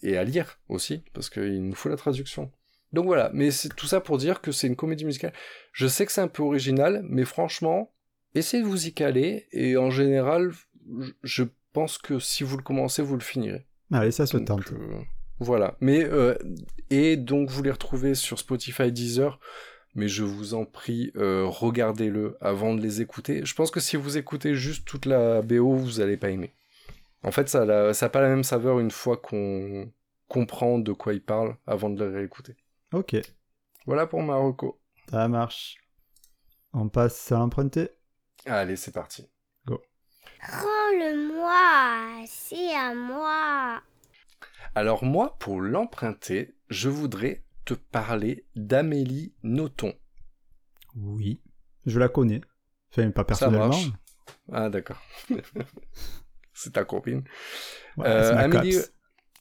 et 0.02 0.18
à 0.18 0.24
lire 0.24 0.60
aussi, 0.70 1.04
parce 1.14 1.30
qu'il 1.30 1.64
nous 1.64 1.76
faut 1.76 1.90
la 1.90 1.98
traduction. 1.98 2.52
Donc 2.94 3.06
voilà, 3.06 3.30
mais 3.34 3.52
c'est 3.52 3.70
tout 3.76 3.86
ça 3.86 4.02
pour 4.02 4.18
dire 4.18 4.40
que 4.42 4.52
c'est 4.52 4.68
une 4.68 4.76
comédie 4.76 5.06
musicale. 5.06 5.34
Je 5.74 5.88
sais 5.88 6.06
que 6.06 6.12
c'est 6.12 6.22
un 6.22 6.28
peu 6.28 6.42
original, 6.42 7.02
mais 7.10 7.26
franchement, 7.26 7.92
essayez 8.36 8.64
de 8.64 8.68
vous 8.68 8.88
y 8.88 8.94
caler, 8.94 9.48
et 9.52 9.78
en 9.78 9.90
général, 9.90 10.52
je- 11.24 11.44
pense 11.72 12.00
que 12.00 12.18
si 12.20 12.44
vous 12.44 12.58
le 12.58 12.64
commencez, 12.64 13.04
vous 13.04 13.14
le 13.16 13.22
finirez. 13.22 13.66
allez 13.92 14.12
ça 14.12 14.26
se 14.26 14.38
Donc, 14.38 14.48
tente. 14.48 14.72
euh, 14.72 15.00
voilà. 15.40 15.78
Mais 15.82 16.04
euh, 16.04 16.36
et 16.90 17.16
donc 17.16 17.50
vous 17.52 17.62
les 17.62 17.70
retrouvez 17.72 18.16
sur 18.16 18.40
Spotify, 18.40 18.92
Deezer. 18.92 19.40
Mais 19.94 20.08
je 20.08 20.24
vous 20.24 20.56
en 20.56 20.66
prie, 20.66 21.12
euh, 21.16 21.46
regardez-le 21.48 22.38
avant 22.42 22.74
de 22.74 22.82
les 22.82 23.02
écouter. 23.02 23.46
Je 23.46 23.54
pense 23.54 23.70
que 23.72 23.80
si 23.80 23.98
vous 23.98 24.18
écoutez 24.18 24.56
juste 24.56 24.86
toute 24.86 25.06
la 25.06 25.42
BO, 25.44 25.74
vous 25.76 26.00
allez 26.02 26.18
pas 26.18 26.30
aimer. 26.32 26.54
En 27.24 27.32
fait, 27.32 27.50
ça 27.50 27.66
n'a 27.66 27.94
ça 27.94 28.10
pas 28.10 28.22
la 28.22 28.30
même 28.30 28.44
saveur 28.44 28.80
une 28.80 28.92
fois 28.92 29.18
qu'on 29.18 29.92
comprend 30.28 30.80
de 30.80 30.92
quoi 30.92 31.14
il 31.14 31.22
parle 31.22 31.56
avant 31.68 31.90
de 31.92 32.04
le 32.04 32.12
réécouter. 32.12 32.56
Ok, 32.94 33.16
Voilà 33.86 34.08
pour 34.08 34.24
Marocco. 34.24 34.80
ça 35.12 35.28
marche. 35.28 35.78
On 36.74 36.90
passe 36.90 37.32
à 37.32 37.38
l'emprunter. 37.38 37.90
Allez, 38.46 38.76
c'est 38.76 38.92
parti. 38.94 39.28
Rends-le-moi, 40.42 42.24
c'est 42.28 42.74
à 42.74 42.94
moi. 42.96 43.82
Alors 44.74 45.04
moi, 45.04 45.38
pour 45.40 45.60
l'emprunter, 45.62 46.56
je 46.70 46.88
voudrais 46.90 47.44
te 47.66 47.74
parler 47.74 48.46
d'Amélie 48.56 49.34
Nothomb. 49.44 49.94
Oui, 50.96 51.42
je 51.86 52.00
la 52.00 52.08
connais. 52.08 52.42
Enfin, 52.92 53.12
pas 53.12 53.24
personnellement. 53.26 53.68
marche. 53.68 53.90
Ah 54.52 54.70
d'accord. 54.70 55.02
c'est 56.54 56.74
ta 56.74 56.86
copine. 56.86 57.24
Ouais, 57.98 58.08
Euh, 58.08 58.38
Amélie, 58.38 58.76
caps. 58.76 58.94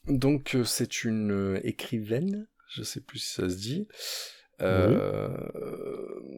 donc 0.08 0.54
euh, 0.56 0.64
c'est 0.64 1.04
une 1.04 1.30
euh, 1.32 1.60
écrivaine, 1.62 2.48
je 2.70 2.82
sais 2.82 3.00
plus 3.00 3.18
si 3.20 3.34
ça 3.34 3.48
se 3.48 3.56
dit, 3.56 3.86
euh, 4.62 5.28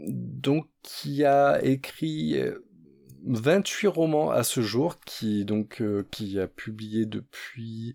donc 0.07 0.67
qui 0.83 1.25
a 1.25 1.61
écrit 1.63 2.39
euh, 2.39 2.65
28 3.25 3.89
romans 3.89 4.31
à 4.31 4.43
ce 4.43 4.61
jour, 4.61 5.01
qui 5.01 5.45
donc 5.45 5.81
euh, 5.81 6.07
qui 6.11 6.39
a 6.39 6.47
publié 6.47 7.07
depuis, 7.07 7.95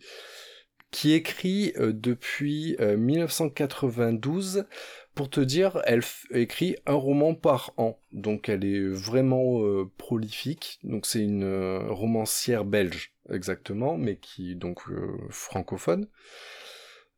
qui 0.92 1.14
écrit 1.14 1.74
euh, 1.78 1.94
depuis 1.94 2.76
euh, 2.80 2.98
1992. 2.98 4.66
Pour 5.14 5.30
te 5.30 5.40
dire, 5.40 5.82
elle 5.86 6.02
écrit 6.32 6.76
un 6.86 6.96
roman 6.96 7.36
par 7.36 7.72
an, 7.78 7.98
donc 8.12 8.50
elle 8.50 8.66
est 8.66 8.86
vraiment 8.86 9.64
euh, 9.64 9.90
prolifique. 9.98 10.80
Donc 10.84 11.06
c'est 11.06 11.22
une 11.22 11.46
euh, 11.46 11.80
romancière 11.88 12.66
belge 12.66 13.14
exactement, 13.30 13.98
mais 13.98 14.18
qui 14.18 14.56
donc 14.56 14.90
euh, 14.90 15.16
francophone. 15.30 16.08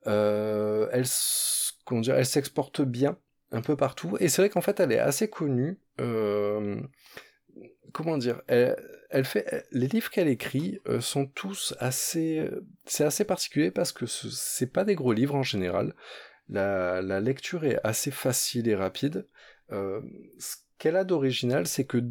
Euh, 0.06 0.88
elle, 0.92 1.08
comment 1.88 2.02
dire, 2.02 2.16
elle 2.16 2.26
s'exporte 2.26 2.82
bien 2.82 3.18
un 3.52 3.62
peu 3.62 3.76
partout, 3.78 4.18
et 4.20 4.28
c'est 4.28 4.42
vrai 4.42 4.50
qu'en 4.50 4.62
fait 4.62 4.80
elle 4.80 4.92
est 4.92 5.00
assez 5.00 5.30
connue. 5.30 5.80
euh, 6.02 6.80
comment 7.94 8.18
dire, 8.18 8.42
elle, 8.48 8.76
elle 9.10 9.26
fait 9.26 9.66
les 9.72 9.88
livres 9.88 10.10
qu'elle 10.10 10.28
écrit 10.28 10.80
euh, 10.88 11.00
sont 11.00 11.26
tous 11.26 11.74
assez, 11.80 12.48
c'est 12.86 13.06
assez 13.06 13.24
particulier 13.24 13.72
parce 13.72 13.92
que 13.94 14.06
ce- 14.06 14.30
c'est 14.30 14.72
pas 14.72 14.84
des 14.84 14.96
gros 14.96 15.14
livres 15.14 15.36
en 15.36 15.44
général. 15.44 15.96
La, 16.50 17.02
lecture 17.20 17.66
est 17.66 17.80
assez 17.84 18.12
facile 18.12 18.68
et 18.68 18.76
rapide. 18.76 19.28
Euh, 19.72 20.02
ce 20.40 20.56
qu'elle 20.78 20.96
a 20.96 21.04
d'original, 21.04 21.68
c'est 21.68 21.86
que 21.86 22.04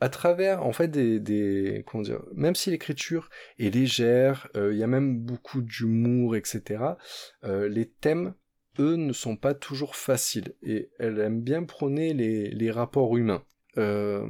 à 0.00 0.08
travers 0.08 0.64
en 0.64 0.72
fait 0.72 0.88
des, 0.88 1.84
comment 1.86 2.02
dire, 2.04 2.22
même 2.34 2.54
si 2.54 2.70
l'écriture 2.70 3.28
est 3.58 3.70
légère, 3.74 4.48
il 4.54 4.76
y 4.76 4.82
a 4.84 4.86
même 4.86 5.18
beaucoup 5.18 5.60
d'humour, 5.60 6.36
etc. 6.36 6.96
les 7.44 7.88
thèmes, 8.00 8.34
ne 8.82 9.12
sont 9.12 9.36
pas 9.36 9.54
toujours 9.54 9.96
faciles 9.96 10.54
et 10.62 10.90
elle 10.98 11.18
aime 11.18 11.40
bien 11.40 11.64
prôner 11.64 12.14
les, 12.14 12.70
rapports 12.70 13.16
humains. 13.16 13.44
Euh, 13.76 14.26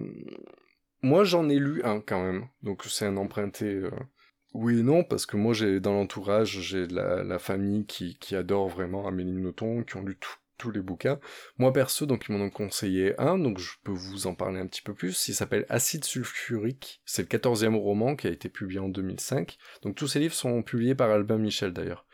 moi, 1.02 1.24
j'en 1.24 1.48
ai 1.48 1.58
lu 1.58 1.82
un 1.84 2.00
quand 2.00 2.22
même, 2.22 2.46
donc 2.62 2.84
c'est 2.84 3.06
un 3.06 3.16
emprunté. 3.16 3.66
euh, 3.66 3.90
oui 4.54 4.80
et 4.80 4.82
non, 4.82 5.04
parce 5.04 5.26
que 5.26 5.36
moi, 5.36 5.54
j'ai 5.54 5.80
dans 5.80 5.92
l'entourage, 5.92 6.60
j'ai 6.60 6.86
la, 6.86 7.38
famille 7.38 7.86
qui, 7.86 8.34
adore 8.34 8.68
vraiment 8.68 9.06
Amélie 9.06 9.32
Nothomb, 9.32 9.84
qui 9.84 9.96
ont 9.96 10.02
lu 10.02 10.18
tous 10.58 10.70
les 10.70 10.80
bouquins. 10.80 11.20
Moi, 11.56 11.72
perso, 11.72 12.04
donc 12.04 12.26
ils 12.28 12.32
m'en 12.32 12.44
ont 12.44 12.50
conseillé 12.50 13.14
un, 13.18 13.38
donc 13.38 13.58
je 13.58 13.72
peux 13.84 13.92
vous 13.92 14.26
en 14.26 14.34
parler 14.34 14.58
un 14.58 14.66
petit 14.66 14.82
peu 14.82 14.92
plus. 14.92 15.28
Il 15.28 15.34
s'appelle 15.34 15.64
Acide 15.68 16.04
sulfurique. 16.04 17.00
C'est 17.04 17.22
le 17.22 17.28
quatorzième 17.28 17.76
roman 17.76 18.16
qui 18.16 18.26
a 18.26 18.30
été 18.30 18.48
publié 18.48 18.80
en 18.80 18.88
2005. 18.88 19.56
Donc 19.82 19.94
tous 19.94 20.08
ces 20.08 20.18
livres 20.18 20.34
sont 20.34 20.62
publiés 20.62 20.94
par 20.94 21.10
Albin 21.10 21.38
Michel 21.38 21.72
d'ailleurs. 21.72 22.06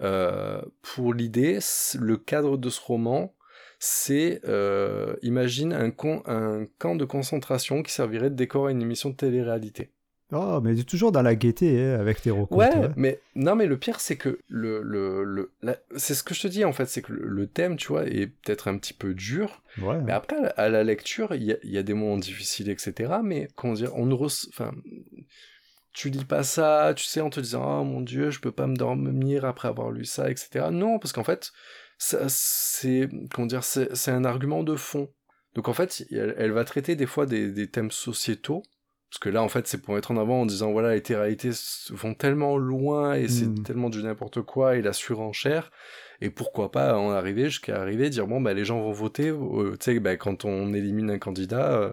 Euh, 0.00 0.62
pour 0.82 1.14
l'idée, 1.14 1.58
le 1.98 2.16
cadre 2.16 2.56
de 2.56 2.68
ce 2.70 2.80
roman, 2.80 3.34
c'est, 3.78 4.40
euh, 4.48 5.14
imagine 5.22 5.72
un, 5.72 5.90
con- 5.90 6.22
un 6.26 6.66
camp 6.78 6.94
de 6.96 7.04
concentration 7.04 7.82
qui 7.82 7.92
servirait 7.92 8.30
de 8.30 8.34
décor 8.36 8.66
à 8.66 8.70
une 8.70 8.82
émission 8.82 9.10
de 9.10 9.16
télé-réalité. 9.16 9.90
Oh, 10.34 10.60
mais 10.62 10.74
t'es 10.74 10.84
toujours 10.84 11.12
dans 11.12 11.20
la 11.20 11.34
gaieté 11.34 11.78
hein, 11.84 12.00
avec 12.00 12.22
tes 12.22 12.30
recos. 12.30 12.56
Ouais, 12.56 12.72
hein. 12.74 12.92
mais 12.96 13.20
non, 13.34 13.54
mais 13.54 13.66
le 13.66 13.76
pire, 13.76 14.00
c'est 14.00 14.16
que 14.16 14.38
le, 14.48 14.80
le, 14.82 15.24
le 15.24 15.50
c'est 15.96 16.14
ce 16.14 16.22
que 16.22 16.32
je 16.32 16.40
te 16.40 16.48
dis 16.48 16.64
en 16.64 16.72
fait, 16.72 16.86
c'est 16.86 17.02
que 17.02 17.12
le, 17.12 17.26
le 17.28 17.46
thème, 17.46 17.76
tu 17.76 17.88
vois, 17.88 18.06
est 18.06 18.28
peut-être 18.28 18.68
un 18.68 18.78
petit 18.78 18.94
peu 18.94 19.12
dur, 19.12 19.62
Ouais. 19.82 20.00
mais 20.00 20.12
après, 20.12 20.36
à 20.56 20.70
la, 20.70 20.84
lecture, 20.84 21.34
il 21.34 21.42
y 21.42 21.52
a, 21.52 21.56
il 21.64 21.70
y 21.70 21.76
a 21.76 21.82
des 21.82 21.92
moments 21.92 22.16
difficiles, 22.16 22.70
etc. 22.70 23.12
Mais 23.22 23.48
comment 23.56 23.74
dire, 23.74 23.94
on 23.94 24.06
ne 24.06 24.14
enfin, 24.14 24.72
tu 25.92 26.10
lis 26.10 26.24
pas 26.24 26.42
ça, 26.42 26.92
tu 26.96 27.04
sais, 27.04 27.20
en 27.20 27.30
te 27.30 27.40
disant, 27.40 27.80
oh 27.80 27.84
mon 27.84 28.00
dieu, 28.00 28.30
je 28.30 28.40
peux 28.40 28.52
pas 28.52 28.66
me 28.66 28.76
dormir 28.76 29.44
après 29.44 29.68
avoir 29.68 29.90
lu 29.90 30.04
ça, 30.04 30.30
etc. 30.30 30.66
Non, 30.70 30.98
parce 30.98 31.12
qu'en 31.12 31.24
fait, 31.24 31.52
c'est, 31.98 33.08
comment 33.32 33.46
dire, 33.46 33.64
c'est, 33.64 34.10
un 34.10 34.24
argument 34.24 34.62
de 34.62 34.76
fond. 34.76 35.10
Donc 35.54 35.68
en 35.68 35.74
fait, 35.74 36.04
elle, 36.10 36.34
elle 36.38 36.52
va 36.52 36.64
traiter 36.64 36.96
des 36.96 37.06
fois 37.06 37.26
des, 37.26 37.52
des 37.52 37.70
thèmes 37.70 37.90
sociétaux, 37.90 38.62
parce 39.10 39.18
que 39.20 39.28
là, 39.28 39.42
en 39.42 39.48
fait, 39.48 39.66
c'est 39.66 39.76
pour 39.76 39.94
mettre 39.94 40.10
en 40.10 40.16
avant 40.16 40.40
en 40.40 40.46
disant, 40.46 40.72
voilà, 40.72 40.96
les 40.96 41.02
réalités 41.14 41.50
vont 41.90 42.14
tellement 42.14 42.56
loin 42.56 43.12
et 43.12 43.28
c'est 43.28 43.44
Mm. 43.44 43.62
tellement 43.62 43.90
du 43.90 44.02
n'importe 44.02 44.40
quoi 44.40 44.76
et 44.76 44.80
la 44.80 44.94
surenchère. 44.94 45.70
Et 46.22 46.30
pourquoi 46.30 46.70
pas 46.70 46.96
en 46.96 47.10
arriver 47.10 47.50
jusqu'à 47.50 47.78
arriver, 47.78 48.08
dire, 48.08 48.26
bon, 48.26 48.40
bah, 48.40 48.54
les 48.54 48.64
gens 48.64 48.80
vont 48.80 48.92
voter, 48.92 49.28
euh, 49.28 49.76
tu 49.78 49.92
sais, 49.92 50.00
bah, 50.00 50.16
quand 50.16 50.46
on 50.46 50.72
élimine 50.72 51.10
un 51.10 51.18
candidat, 51.18 51.72
euh, 51.74 51.92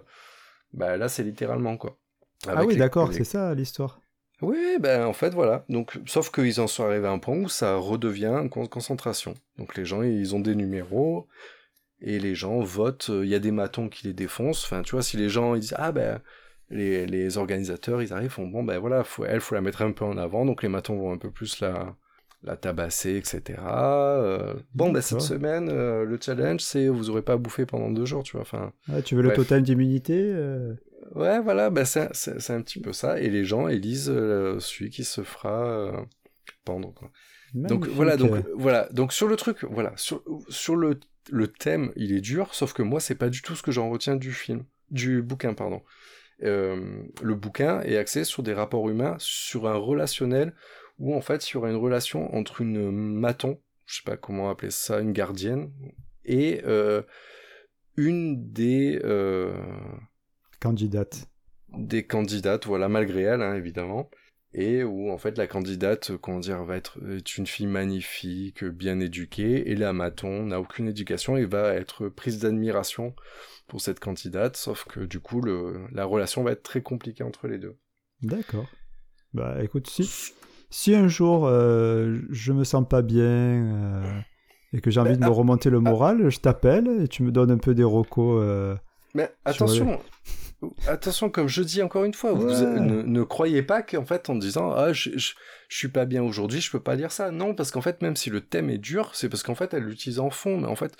bah, 0.72 0.96
là, 0.96 1.08
c'est 1.10 1.22
littéralement, 1.22 1.76
quoi. 1.76 1.98
Ah 2.46 2.52
Avec 2.52 2.68
oui, 2.68 2.76
d'accord, 2.76 3.08
les- 3.10 3.16
c'est 3.18 3.24
ça 3.24 3.54
l'histoire. 3.54 4.00
oui, 4.42 4.76
ben 4.80 5.04
en 5.04 5.12
fait 5.12 5.34
voilà. 5.34 5.64
Donc, 5.68 5.98
sauf 6.06 6.30
qu'ils 6.30 6.60
en 6.60 6.66
sont 6.66 6.84
arrivés 6.84 7.06
à 7.06 7.10
un 7.12 7.18
point 7.18 7.36
où 7.36 7.48
ça 7.48 7.76
redevient 7.76 8.26
une 8.42 8.48
con- 8.50 8.66
concentration. 8.66 9.34
Donc 9.58 9.76
les 9.76 9.84
gens, 9.84 10.02
ils 10.02 10.34
ont 10.34 10.40
des 10.40 10.54
numéros 10.54 11.26
et 12.00 12.18
les 12.18 12.34
gens 12.34 12.60
votent. 12.60 13.10
euh, 13.10 13.24
Il 13.24 13.30
y 13.30 13.34
a 13.34 13.38
des 13.40 13.50
matons 13.52 13.88
qui 13.90 14.06
les 14.06 14.14
défoncent. 14.14 14.64
Enfin, 14.64 14.82
tu 14.82 14.92
vois, 14.92 15.02
si 15.02 15.16
les 15.18 15.28
gens 15.28 15.54
ils 15.54 15.60
disent 15.60 15.74
ah 15.76 15.92
ben 15.92 16.20
les, 16.70 17.04
les 17.06 17.36
organisateurs 17.36 18.00
ils 18.00 18.12
arrivent 18.12 18.30
font 18.30 18.46
bon 18.46 18.62
ben 18.64 18.78
voilà, 18.78 19.04
faut, 19.04 19.24
elle 19.24 19.40
faut 19.40 19.54
la 19.56 19.60
mettre 19.60 19.82
un 19.82 19.92
peu 19.92 20.04
en 20.06 20.16
avant. 20.16 20.46
Donc 20.46 20.62
les 20.62 20.68
matons 20.70 20.96
vont 20.96 21.12
un 21.12 21.18
peu 21.18 21.30
plus 21.30 21.60
la 21.60 21.94
la 22.42 22.56
tabasser, 22.56 23.16
etc. 23.16 23.58
Euh, 23.60 24.54
bon 24.74 24.90
ben 24.92 25.02
cette 25.02 25.20
semaine 25.20 25.68
euh, 25.68 26.06
le 26.06 26.18
challenge 26.18 26.60
c'est 26.62 26.88
vous 26.88 27.10
aurez 27.10 27.20
pas 27.20 27.34
à 27.34 27.36
bouffer 27.36 27.66
pendant 27.66 27.90
deux 27.90 28.06
jours, 28.06 28.22
tu 28.22 28.32
vois. 28.32 28.42
Enfin. 28.42 28.72
Ah, 28.90 29.02
tu 29.02 29.14
veux 29.14 29.20
le 29.22 29.34
total 29.34 29.62
d'immunité 29.62 30.14
euh, 30.18 30.72
Ouais, 31.14 31.40
voilà, 31.40 31.70
bah 31.70 31.84
c'est 31.84 32.00
un 32.50 32.62
petit 32.62 32.80
peu 32.80 32.92
ça. 32.92 33.20
Et 33.20 33.28
les 33.28 33.44
gens 33.44 33.68
élisent 33.68 34.10
euh, 34.10 34.60
celui 34.60 34.90
qui 34.90 35.04
se 35.04 35.22
fera 35.22 35.66
euh, 35.66 36.00
pendre. 36.64 36.94
Quoi. 36.94 37.10
Donc 37.54 37.86
voilà, 37.86 38.16
donc 38.16 38.44
voilà, 38.54 38.88
donc 38.92 39.12
sur 39.12 39.26
le 39.26 39.36
truc, 39.36 39.64
voilà, 39.64 39.92
sur, 39.96 40.22
sur 40.48 40.76
le, 40.76 41.00
le 41.30 41.48
thème, 41.48 41.92
il 41.96 42.12
est 42.12 42.20
dur, 42.20 42.54
sauf 42.54 42.72
que 42.72 42.82
moi, 42.82 43.00
c'est 43.00 43.16
pas 43.16 43.28
du 43.28 43.42
tout 43.42 43.56
ce 43.56 43.62
que 43.62 43.72
j'en 43.72 43.90
retiens 43.90 44.16
du 44.16 44.32
film, 44.32 44.64
du 44.90 45.20
bouquin, 45.22 45.54
pardon. 45.54 45.82
Euh, 46.42 47.02
le 47.22 47.34
bouquin 47.34 47.80
est 47.82 47.96
axé 47.96 48.24
sur 48.24 48.42
des 48.42 48.54
rapports 48.54 48.88
humains, 48.88 49.16
sur 49.18 49.68
un 49.68 49.74
relationnel 49.74 50.54
où 50.98 51.14
en 51.14 51.20
fait 51.20 51.48
il 51.48 51.54
y 51.54 51.56
aura 51.56 51.70
une 51.70 51.76
relation 51.76 52.34
entre 52.34 52.60
une 52.60 52.90
maton, 52.90 53.60
je 53.86 53.96
sais 53.96 54.02
pas 54.04 54.16
comment 54.16 54.48
appeler 54.48 54.70
ça, 54.70 55.00
une 55.00 55.12
gardienne, 55.12 55.70
et 56.24 56.62
euh, 56.64 57.02
une 57.96 58.52
des 58.52 59.00
euh, 59.04 59.54
Des 61.76 62.04
candidates, 62.06 62.66
voilà, 62.66 62.88
malgré 62.88 63.22
elle, 63.22 63.42
hein, 63.42 63.54
évidemment, 63.54 64.10
et 64.52 64.82
où 64.82 65.10
en 65.10 65.18
fait 65.18 65.38
la 65.38 65.46
candidate, 65.46 66.10
euh, 66.10 66.18
comment 66.18 66.40
dire, 66.40 66.64
va 66.64 66.76
être 66.76 66.98
est 67.08 67.38
une 67.38 67.46
fille 67.46 67.68
magnifique, 67.68 68.64
bien 68.64 68.98
éduquée, 69.00 69.70
et 69.70 69.76
la 69.76 69.92
maton 69.92 70.46
n'a 70.46 70.60
aucune 70.60 70.88
éducation 70.88 71.36
et 71.36 71.44
va 71.44 71.74
être 71.74 72.08
prise 72.08 72.40
d'admiration 72.40 73.14
pour 73.68 73.80
cette 73.80 74.00
candidate, 74.00 74.56
sauf 74.56 74.84
que 74.84 75.00
du 75.00 75.20
coup 75.20 75.40
le, 75.40 75.86
la 75.92 76.04
relation 76.04 76.42
va 76.42 76.52
être 76.52 76.64
très 76.64 76.82
compliquée 76.82 77.22
entre 77.22 77.46
les 77.46 77.58
deux. 77.58 77.76
D'accord. 78.22 78.66
Bah 79.32 79.62
écoute, 79.62 79.88
si, 79.88 80.10
si 80.70 80.94
un 80.94 81.06
jour 81.06 81.46
euh, 81.46 82.18
je 82.30 82.52
me 82.52 82.64
sens 82.64 82.84
pas 82.88 83.02
bien 83.02 83.24
euh, 83.24 84.20
et 84.72 84.80
que 84.80 84.90
j'ai 84.90 84.98
envie 84.98 85.14
de 85.16 85.20
me 85.20 85.26
ah, 85.26 85.28
remonter 85.28 85.70
le 85.70 85.78
moral, 85.78 86.28
je 86.28 86.40
t'appelle 86.40 87.02
et 87.02 87.06
tu 87.06 87.22
me 87.22 87.30
donnes 87.30 87.52
un 87.52 87.58
peu 87.58 87.74
des 87.74 87.84
recos. 87.84 88.42
euh, 88.42 88.74
Mais 89.14 89.30
attention, 89.44 90.00
attention, 90.86 91.30
comme 91.30 91.48
je 91.48 91.62
dis 91.62 91.82
encore 91.82 92.04
une 92.04 92.14
fois, 92.14 92.32
vous 92.32 92.48
ne, 92.48 93.02
ne 93.02 93.22
croyez 93.22 93.62
pas 93.62 93.82
qu'en 93.82 94.04
fait, 94.04 94.28
en 94.28 94.34
disant 94.34 94.72
ah 94.72 94.92
je, 94.92 95.10
je, 95.16 95.32
je 95.68 95.76
suis 95.76 95.88
pas 95.88 96.04
bien 96.04 96.22
aujourd'hui, 96.22 96.60
je 96.60 96.70
peux 96.70 96.82
pas 96.82 96.96
lire 96.96 97.12
ça. 97.12 97.30
Non, 97.30 97.54
parce 97.54 97.70
qu'en 97.70 97.80
fait, 97.80 98.02
même 98.02 98.16
si 98.16 98.30
le 98.30 98.40
thème 98.40 98.70
est 98.70 98.78
dur, 98.78 99.14
c'est 99.14 99.28
parce 99.28 99.42
qu'en 99.42 99.54
fait, 99.54 99.72
elle 99.74 99.84
l'utilise 99.84 100.18
en 100.18 100.30
fond, 100.30 100.58
mais 100.58 100.68
en 100.68 100.76
fait, 100.76 100.96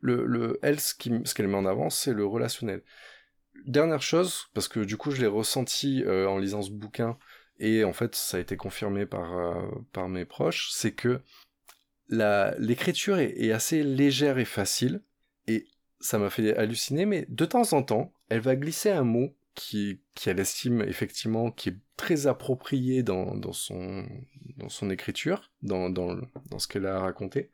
le, 0.00 0.24
le 0.24 0.58
elle, 0.62 0.80
ce 0.80 0.94
qu'elle 0.94 1.48
met 1.48 1.56
en 1.56 1.66
avant, 1.66 1.90
c'est 1.90 2.12
le 2.12 2.24
relationnel. 2.24 2.82
Dernière 3.66 4.02
chose, 4.02 4.46
parce 4.52 4.68
que 4.68 4.80
du 4.80 4.96
coup, 4.96 5.10
je 5.10 5.20
l'ai 5.20 5.26
ressenti 5.26 6.02
euh, 6.04 6.26
en 6.26 6.38
lisant 6.38 6.62
ce 6.62 6.70
bouquin, 6.70 7.16
et 7.58 7.84
en 7.84 7.92
fait, 7.92 8.14
ça 8.14 8.36
a 8.36 8.40
été 8.40 8.56
confirmé 8.56 9.06
par, 9.06 9.38
euh, 9.38 9.54
par 9.92 10.08
mes 10.08 10.24
proches, 10.24 10.70
c'est 10.72 10.92
que 10.92 11.20
l'écriture 12.08 13.18
est, 13.18 13.34
est 13.38 13.52
assez 13.52 13.82
légère 13.82 14.38
et 14.38 14.44
facile, 14.44 15.02
et 15.46 15.66
ça 16.00 16.18
m'a 16.18 16.30
fait 16.30 16.54
halluciner, 16.56 17.06
mais 17.06 17.26
de 17.28 17.44
temps 17.46 17.72
en 17.72 17.82
temps, 17.82 18.12
elle 18.28 18.40
va 18.40 18.56
glisser 18.56 18.90
un 18.90 19.04
mot 19.04 19.36
qui, 19.54 20.00
qui 20.14 20.30
elle 20.30 20.40
estime 20.40 20.82
effectivement 20.82 21.50
qui 21.50 21.70
est 21.70 21.78
très 21.96 22.26
approprié 22.26 23.02
dans, 23.02 23.34
dans, 23.36 23.52
son, 23.52 24.06
dans 24.56 24.68
son 24.68 24.90
écriture, 24.90 25.50
dans, 25.62 25.90
dans, 25.90 26.18
ce 26.58 26.68
qu'elle 26.68 26.86
a 26.86 27.00
raconté. 27.00 27.50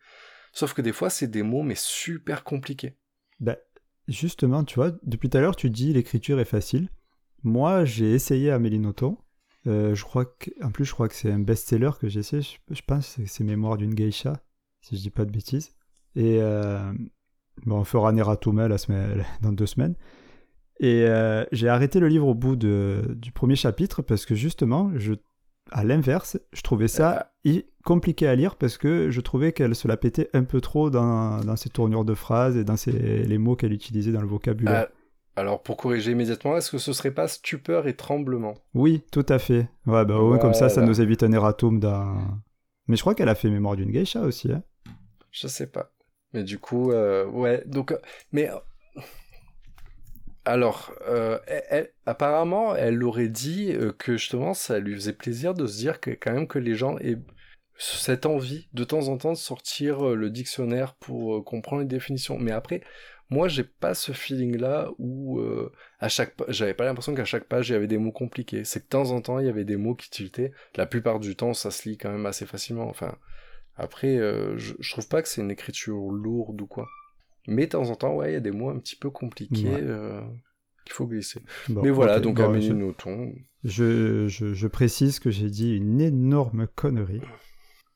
Sauf 0.53 0.73
que 0.73 0.83
des 0.83 0.93
fois, 0.93 1.11
c'est 1.11 1.29
des 1.29 1.43
mots, 1.43 1.63
mais 1.63 1.75
super 1.77 2.43
compliqués. 2.43 2.97
bah, 3.39 3.57
justement, 4.09 4.65
tu 4.65 4.77
vois, 4.77 4.93
depuis 5.03 5.29
tout 5.29 5.39
à 5.39 5.41
l'heure, 5.41 5.57
tu 5.57 5.71
dis 5.71 5.93
l'écriture 5.93 6.41
est 6.41 6.45
facile. 6.45 6.89
Moi, 7.43 7.85
j'ai 7.85 8.13
essayé 8.13 8.51
Amélie 8.51 8.79
Nothomb. 8.79 9.19
Euh, 9.67 9.95
je 9.95 10.05
crois 10.05 10.35
en 10.63 10.71
plus, 10.71 10.87
je 10.87 10.93
crois 10.93 11.09
que 11.09 11.15
c'est 11.15 11.31
un 11.31 11.39
best-seller 11.39 11.91
que 12.01 12.09
j'ai 12.09 12.21
essayé. 12.21 12.43
Je, 12.71 12.83
pense 12.87 13.17
que 13.17 13.27
c'est 13.27 13.45
Mémoires 13.45 13.77
d'une 13.77 13.95
geisha, 13.95 14.43
si 14.81 14.97
je 14.97 15.03
dis 15.03 15.11
pas 15.11 15.25
de 15.25 15.31
bêtises. 15.31 15.77
Et 16.17 16.39
euh, 16.41 16.93
bon, 17.67 17.81
on 17.81 17.85
fera 17.85 18.13
Neratum 18.13 18.67
la 18.67 18.79
semaine, 18.79 19.25
dans 19.43 19.53
deux 19.53 19.67
semaines. 19.67 19.95
Et 20.83 21.05
euh, 21.07 21.45
j'ai 21.53 21.69
arrêté 21.69 22.01
le 22.01 22.09
livre 22.09 22.27
au 22.27 22.35
bout 22.35 22.57
de, 22.57 23.03
du 23.15 23.33
premier 23.33 23.55
chapitre 23.55 24.01
parce 24.01 24.25
que 24.25 24.35
justement, 24.35 24.91
je, 24.97 25.13
à 25.71 25.85
l'inverse, 25.85 26.39
je 26.55 26.63
trouvais 26.63 26.89
ça 26.89 27.33
i- 27.45 27.67
compliqué 27.85 28.27
à 28.27 28.35
lire 28.35 28.57
parce 28.57 28.79
que 28.79 29.11
je 29.11 29.21
trouvais 29.21 29.53
qu'elle 29.53 29.75
se 29.75 29.87
la 29.89 29.99
pétait 29.99 30.31
un 30.33 30.43
peu 30.43 30.63
trop 30.63 30.89
dans, 30.89 31.41
dans 31.41 31.57
ses 31.57 31.69
tournures 31.69 32.07
de 32.07 32.15
phrases 32.15 32.57
et 32.57 32.65
dans 32.65 32.79
ses, 32.79 32.93
les 32.93 33.37
mots 33.37 33.57
qu'elle 33.57 33.75
utilisait 33.75 34.11
dans 34.11 34.23
le 34.23 34.27
vocabulaire. 34.27 34.87
Ah, 34.89 35.41
alors, 35.41 35.63
pour 35.63 35.77
corriger 35.77 36.13
immédiatement, 36.13 36.57
est-ce 36.57 36.71
que 36.71 36.79
ce 36.79 36.95
serait 36.95 37.13
pas 37.13 37.29
stupeur 37.29 37.87
et 37.87 37.95
tremblement? 37.95 38.55
Oui, 38.73 39.03
tout 39.13 39.27
à 39.29 39.39
fait. 39.39 39.69
Ouais, 39.87 40.05
bah, 40.07 40.17
au 40.17 40.29
moins, 40.29 40.39
comme 40.39 40.55
ça, 40.55 40.71
ça 40.71 40.81
nous 40.81 41.01
évite 41.01 41.23
un 41.23 41.33
erratum 41.33 41.79
dans... 41.79 42.17
Mais 42.89 42.97
je 42.97 43.03
crois 43.03 43.15
qu'elle 43.15 43.29
a 43.29 43.35
fait 43.35 43.51
Mémoire 43.51 43.77
d'une 43.77 43.91
geisha 43.91 44.23
aussi. 44.23 44.51
Hein. 44.51 44.63
Je 45.31 45.47
sais 45.47 45.67
pas. 45.67 45.93
Mais 46.33 46.43
du 46.43 46.59
coup, 46.59 46.91
euh, 46.91 47.27
ouais, 47.27 47.63
donc, 47.67 47.93
euh, 47.93 47.99
mais. 48.33 48.51
Alors, 50.45 50.95
euh, 51.07 51.39
apparemment, 52.07 52.75
elle 52.75 53.03
aurait 53.05 53.29
dit 53.29 53.73
euh, 53.73 53.93
que 53.93 54.17
justement, 54.17 54.55
ça 54.55 54.79
lui 54.79 54.95
faisait 54.95 55.13
plaisir 55.13 55.53
de 55.55 55.67
se 55.67 55.77
dire 55.77 56.01
que 56.01 56.11
quand 56.11 56.33
même 56.33 56.49
que 56.49 56.59
les 56.59 56.75
gens 56.75 56.97
aient 56.99 57.19
cette 57.77 58.27
envie 58.27 58.69
de 58.73 58.85
temps 58.85 59.09
en 59.09 59.17
temps 59.19 59.33
de 59.33 59.39
sortir 59.39 60.09
euh, 60.09 60.15
le 60.15 60.31
dictionnaire 60.31 60.95
pour 60.95 61.45
comprendre 61.45 61.83
les 61.83 61.89
définitions. 61.89 62.39
Mais 62.39 62.53
après, 62.53 62.83
moi, 63.29 63.49
j'ai 63.49 63.65
pas 63.65 63.95
ce 63.95 64.13
feeling-là 64.13 64.91
où 64.99 65.41
à 66.01 66.09
chaque, 66.09 66.35
j'avais 66.49 66.75
pas 66.75 66.85
l'impression 66.85 67.15
qu'à 67.15 67.25
chaque 67.25 67.45
page 67.45 67.69
il 67.69 67.73
y 67.73 67.77
avait 67.77 67.87
des 67.87 67.99
mots 67.99 68.11
compliqués. 68.11 68.65
C'est 68.65 68.81
que 68.81 68.85
de 68.87 68.89
temps 68.89 69.13
en 69.13 69.21
temps 69.21 69.39
il 69.39 69.47
y 69.47 69.49
avait 69.49 69.65
des 69.65 69.77
mots 69.77 69.95
qui 69.95 70.11
tiltaient. 70.11 70.53
La 70.75 70.87
plupart 70.87 71.21
du 71.21 71.37
temps, 71.37 71.55
ça 71.55 71.71
se 71.71 71.89
lit 71.89 71.97
quand 71.97 72.11
même 72.11 72.27
assez 72.27 72.45
facilement. 72.45 72.89
Enfin, 72.89 73.17
après, 73.77 74.17
je 74.57 74.91
trouve 74.91 75.07
pas 75.07 75.23
que 75.23 75.29
c'est 75.29 75.43
une 75.43 75.51
écriture 75.53 76.11
lourde 76.11 76.61
ou 76.61 76.67
quoi. 76.67 76.89
Mais 77.47 77.67
de 77.67 77.71
temps 77.71 77.89
en 77.91 77.95
temps, 77.97 78.15
ouais, 78.15 78.31
il 78.31 78.35
y 78.35 78.37
a 78.37 78.41
des 78.41 78.51
mots 78.51 78.71
un 78.71 78.79
petit 78.79 78.97
peu 78.97 79.11
compliqués 79.11 79.69
Ouais. 79.69 79.81
euh, 79.83 80.21
qu'il 80.85 80.93
faut 80.95 81.07
glisser. 81.07 81.43
Bon, 81.69 81.83
Mais 81.83 81.91
voilà, 81.91 82.21
donc 82.21 82.37
bon, 82.37 82.61
je, 82.61 82.73
Nothomb, 82.73 83.33
je, 83.65 84.29
je- 84.29 84.55
je 84.55 84.67
précise 84.67 85.19
que 85.19 85.31
j'ai 85.31 85.49
dit 85.51 85.75
une 85.77 86.01
énorme 86.01 86.67
connerie. 86.75 87.23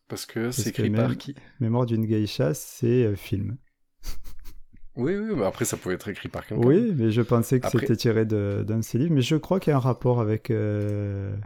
parce 0.09 0.27
que 0.27 0.51
c'est 0.51 0.73
que 0.73 0.83
écrit 0.83 0.91
par 0.91 1.17
qui? 1.17 1.35
Mémoire 1.61 1.87
d'une 1.87 2.07
geisha, 2.07 2.55
c'est 2.55 3.07
un 3.07 3.17
film. 3.17 3.57
Oui, 4.97 5.17
oui, 5.17 5.35
mais 5.37 5.45
après 5.45 5.65
ça 5.65 5.77
pouvait 5.77 5.97
être 5.97 6.09
écrit 6.09 6.29
par 6.29 6.47
quelqu'un. 6.47 6.65
Oui, 6.65 6.93
mais 6.97 7.11
je 7.11 7.21
pensais 7.23 7.59
que 7.59 7.67
Après- 7.67 7.81
c'était 7.81 7.97
tiré 7.97 8.25
de- 8.25 8.65
d'un 8.67 8.77
de 8.79 8.83
ses 8.85 8.97
livres. 8.99 9.13
Mais 9.15 9.23
je 9.23 9.35
crois 9.37 9.59
qu'il 9.59 9.71
y 9.73 9.75
a 9.75 9.77
un 9.77 9.81
rapport 9.81 10.21
avec... 10.21 10.51
euh, 10.51 11.37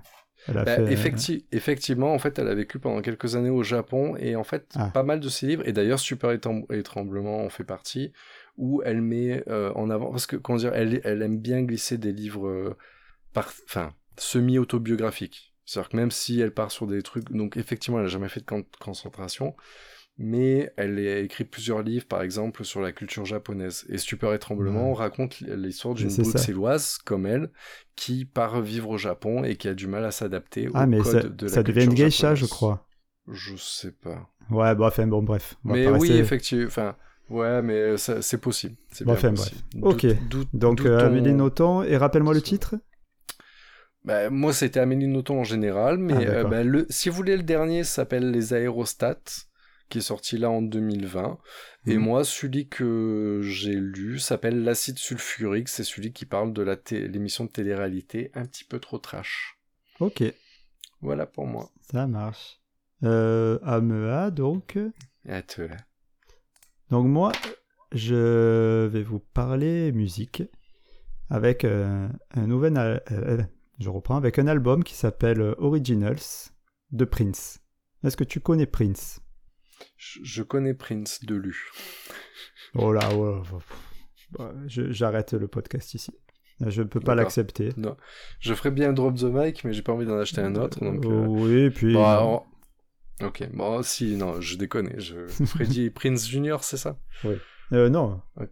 Elle 0.49 0.59
a 0.59 0.65
Bah, 0.65 0.77
fait... 0.77 0.95
effecti- 0.95 1.45
effectivement, 1.53 2.13
en 2.15 2.19
fait, 2.19 2.39
elle 2.39 2.49
a 2.49 2.55
vécu 2.55 2.79
pendant 2.79 3.01
quelques 3.03 3.37
années 3.37 3.51
au 3.51 3.63
Japon 3.63 4.17
et 4.17 4.35
en 4.37 4.45
fait, 4.45 4.67
Ah. 4.77 4.91
pas 4.93 5.03
mal 5.03 5.21
de 5.21 5.29
ses 5.29 5.47
livres, 5.47 5.63
et 5.69 5.73
d'ailleurs, 5.73 5.99
Super 6.01 6.31
et, 6.33 6.39
Trem- 6.41 6.65
et 6.71 6.83
Tremblement 6.83 7.45
en 7.45 7.49
fait 7.49 7.65
partie, 7.65 8.13
où 8.57 8.83
elle 8.85 9.03
met 9.03 9.45
euh, 9.49 9.73
en 9.75 9.91
avant, 9.91 10.11
parce 10.11 10.27
que, 10.27 10.37
comment 10.37 10.59
dire, 10.59 10.73
elle, 10.75 11.01
elle 11.05 11.23
aime 11.23 11.39
bien 11.39 11.63
glisser 11.63 11.99
des 11.99 12.13
livres, 12.13 12.49
euh, 12.49 12.77
par, 13.33 13.53
enfin, 13.67 13.93
semi-autobiographiques. 14.17 15.55
C'est-à-dire 15.65 15.91
que 15.91 15.97
même 15.97 16.11
si 16.11 16.41
elle 16.41 16.53
part 16.53 16.71
sur 16.71 16.87
des 16.87 17.03
trucs, 17.03 17.31
donc 17.31 17.57
effectivement, 17.57 17.99
elle 17.99 18.05
n'a 18.07 18.11
jamais 18.11 18.29
fait 18.29 18.41
de 18.41 18.47
con- 18.47 18.65
concentration, 18.81 19.55
mais 20.19 20.73
elle 20.77 20.99
a 20.99 21.19
écrit 21.21 21.45
plusieurs 21.45 21.83
livres, 21.83 22.07
par 22.07 22.23
exemple, 22.23 22.65
sur 22.65 22.81
la 22.81 22.93
culture 22.93 23.25
japonaise. 23.25 23.87
Et 23.89 23.99
Stupeur 23.99 24.35
et 24.35 24.39
Tremblement 24.39 24.93
raconte 24.93 25.41
l'histoire 25.41 25.95
d'une 25.95 26.09
bruxelloise 26.15 26.99
comme 27.05 27.27
elle, 27.27 27.51
qui 27.97 28.25
part 28.25 28.61
vivre 28.61 28.91
au 28.91 28.99
Japon 28.99 29.45
et 29.45 29.57
qui 29.57 29.69
a 29.69 29.75
du 29.75 29.87
mal 29.87 30.05
à 30.05 30.11
s'adapter 30.11 30.69
Ah, 30.75 30.85
au 30.85 30.87
mais 30.89 30.99
code 30.99 31.23
ça, 31.23 31.29
de 31.29 31.47
la 31.47 31.53
ça 31.53 31.63
devient 31.63 31.85
une 31.85 31.95
geisha, 31.95 32.35
je 32.35 32.47
crois. 32.47 32.85
Je 33.31 33.57
sais 33.57 33.93
pas. 33.93 34.29
Ouais, 34.51 34.75
bon, 34.75 34.87
enfin, 34.87 35.07
bon, 35.07 35.23
bref. 35.23 35.57
Mais 35.65 35.87
oui, 35.87 36.09
rester- 36.09 36.19
effectivement. 36.19 36.67
Enfin, 36.67 36.97
ouais, 37.29 37.61
mais 37.63 37.97
c'est 37.99 38.41
possible. 38.41 38.75
C'est 38.91 39.05
Bon, 39.05 39.13
enfin, 39.13 39.31
possible. 39.31 39.61
Ok. 39.83 40.07
Donc, 40.55 40.81
euh, 40.81 40.99
ton- 40.99 41.07
Amélie 41.07 41.35
Nothomb, 41.35 41.83
et 41.83 41.97
rappelle-moi 41.97 42.35
le 42.35 42.41
titre 42.43 42.77
Bah, 44.05 44.31
moi, 44.31 44.53
c'était 44.53 44.81
Amélie 44.81 45.07
Nothomb 45.07 45.41
en 45.41 45.45
général, 45.45 45.99
mais 45.99 46.15
Ah, 46.15 46.21
euh, 46.31 46.45
bah, 46.45 46.63
le, 46.65 46.87
si 46.89 47.09
vous 47.11 47.17
voulez, 47.17 47.37
le 47.37 47.43
dernier 47.43 47.85
s'appelle 47.85 48.31
Les 48.31 48.55
Aérostats, 48.55 49.19
qui 49.89 49.99
est 49.99 50.03
sorti 50.03 50.39
là 50.39 50.51
en 50.51 50.63
2020. 50.63 51.39
Et 51.87 51.97
Mhm. 51.97 52.03
moi, 52.03 52.25
celui 52.25 52.69
que 52.69 53.41
j'ai 53.43 53.75
lu 53.75 54.19
s'appelle 54.19 54.63
L'acide 54.63 54.99
sulfurique. 54.99 55.69
C'est 55.69 55.85
celui 55.85 56.13
qui 56.13 56.27
parle 56.27 56.53
de 56.53 56.63
l'émission 56.93 57.45
de 57.45 57.51
télé-réalité 57.51 58.31
un 58.35 58.45
petit 58.45 58.65
peu 58.65 58.79
trop 58.81 58.99
trash. 58.99 59.59
Ok, 60.01 60.23
Voilà 61.01 61.27
pour 61.27 61.47
moi. 61.47 61.71
ça 61.91 62.07
marche. 62.07 62.61
Euh, 63.05 63.59
Amea, 63.63 64.31
donc. 64.31 64.77
Et 65.25 65.33
à 65.33 65.43
toi. 65.43 65.67
Donc 66.91 67.07
moi, 67.07 67.33
je 67.93 68.87
vais 68.87 69.03
vous 69.03 69.21
parler 69.21 69.93
musique 69.93 70.43
avec 71.31 71.65
euh, 71.65 72.09
un 72.33 72.47
nouvel... 72.47 72.77
al- 72.77 73.03
euh, 73.13 73.43
je 73.79 73.89
reprends 73.91 74.17
avec 74.17 74.39
un 74.39 74.47
album 74.49 74.83
qui 74.83 74.95
s'appelle 74.95 75.41
Originals 75.59 76.19
de 76.91 77.05
Prince. 77.05 77.61
Est-ce 78.03 78.17
que 78.17 78.25
tu 78.25 78.41
connais 78.41 78.67
Prince? 78.67 79.21
Je, 79.97 80.21
je 80.23 80.43
connais 80.43 80.75
Prince 80.75 81.25
de 81.25 81.35
Lu. 81.35 81.71
Oh 82.75 82.93
là, 82.93 83.09
ouais, 83.15 83.17
ouais, 83.17 83.39
ouais. 83.53 83.63
Bah, 84.33 84.53
j'arrête 84.67 85.33
le 85.33 85.49
podcast 85.49 85.95
ici. 85.95 86.13
Je 86.61 86.83
ne 86.83 86.89
peux 86.89 87.01
pas 87.01 87.15
l'accepter. 87.15 87.71
Je 88.41 88.53
ferais 88.55 88.71
bien 88.73 88.93
Drop 88.93 89.15
the 89.17 89.25
Mic, 89.25 89.65
mais 89.65 89.73
j'ai 89.73 89.83
pas 89.83 89.93
envie 89.93 90.07
d'en 90.07 90.19
acheter 90.19 90.41
un 90.41 90.55
autre. 90.57 90.81
Donc, 90.81 91.05
euh, 91.05 91.27
Oui, 91.27 91.61
et 91.65 91.71
puis... 91.71 91.95
non. 91.95 92.05
alors- 92.05 92.47
Ok, 93.21 93.49
bon, 93.53 93.83
si, 93.83 94.17
non, 94.17 94.41
je 94.41 94.57
déconne. 94.57 94.93
Je... 95.01 95.27
Freddy 95.27 95.91
Prince 95.95 96.29
Junior, 96.29 96.63
c'est 96.63 96.77
ça? 96.77 97.01
Euh, 97.73 97.89
non. 97.89 98.23
Ouais. 98.37 98.49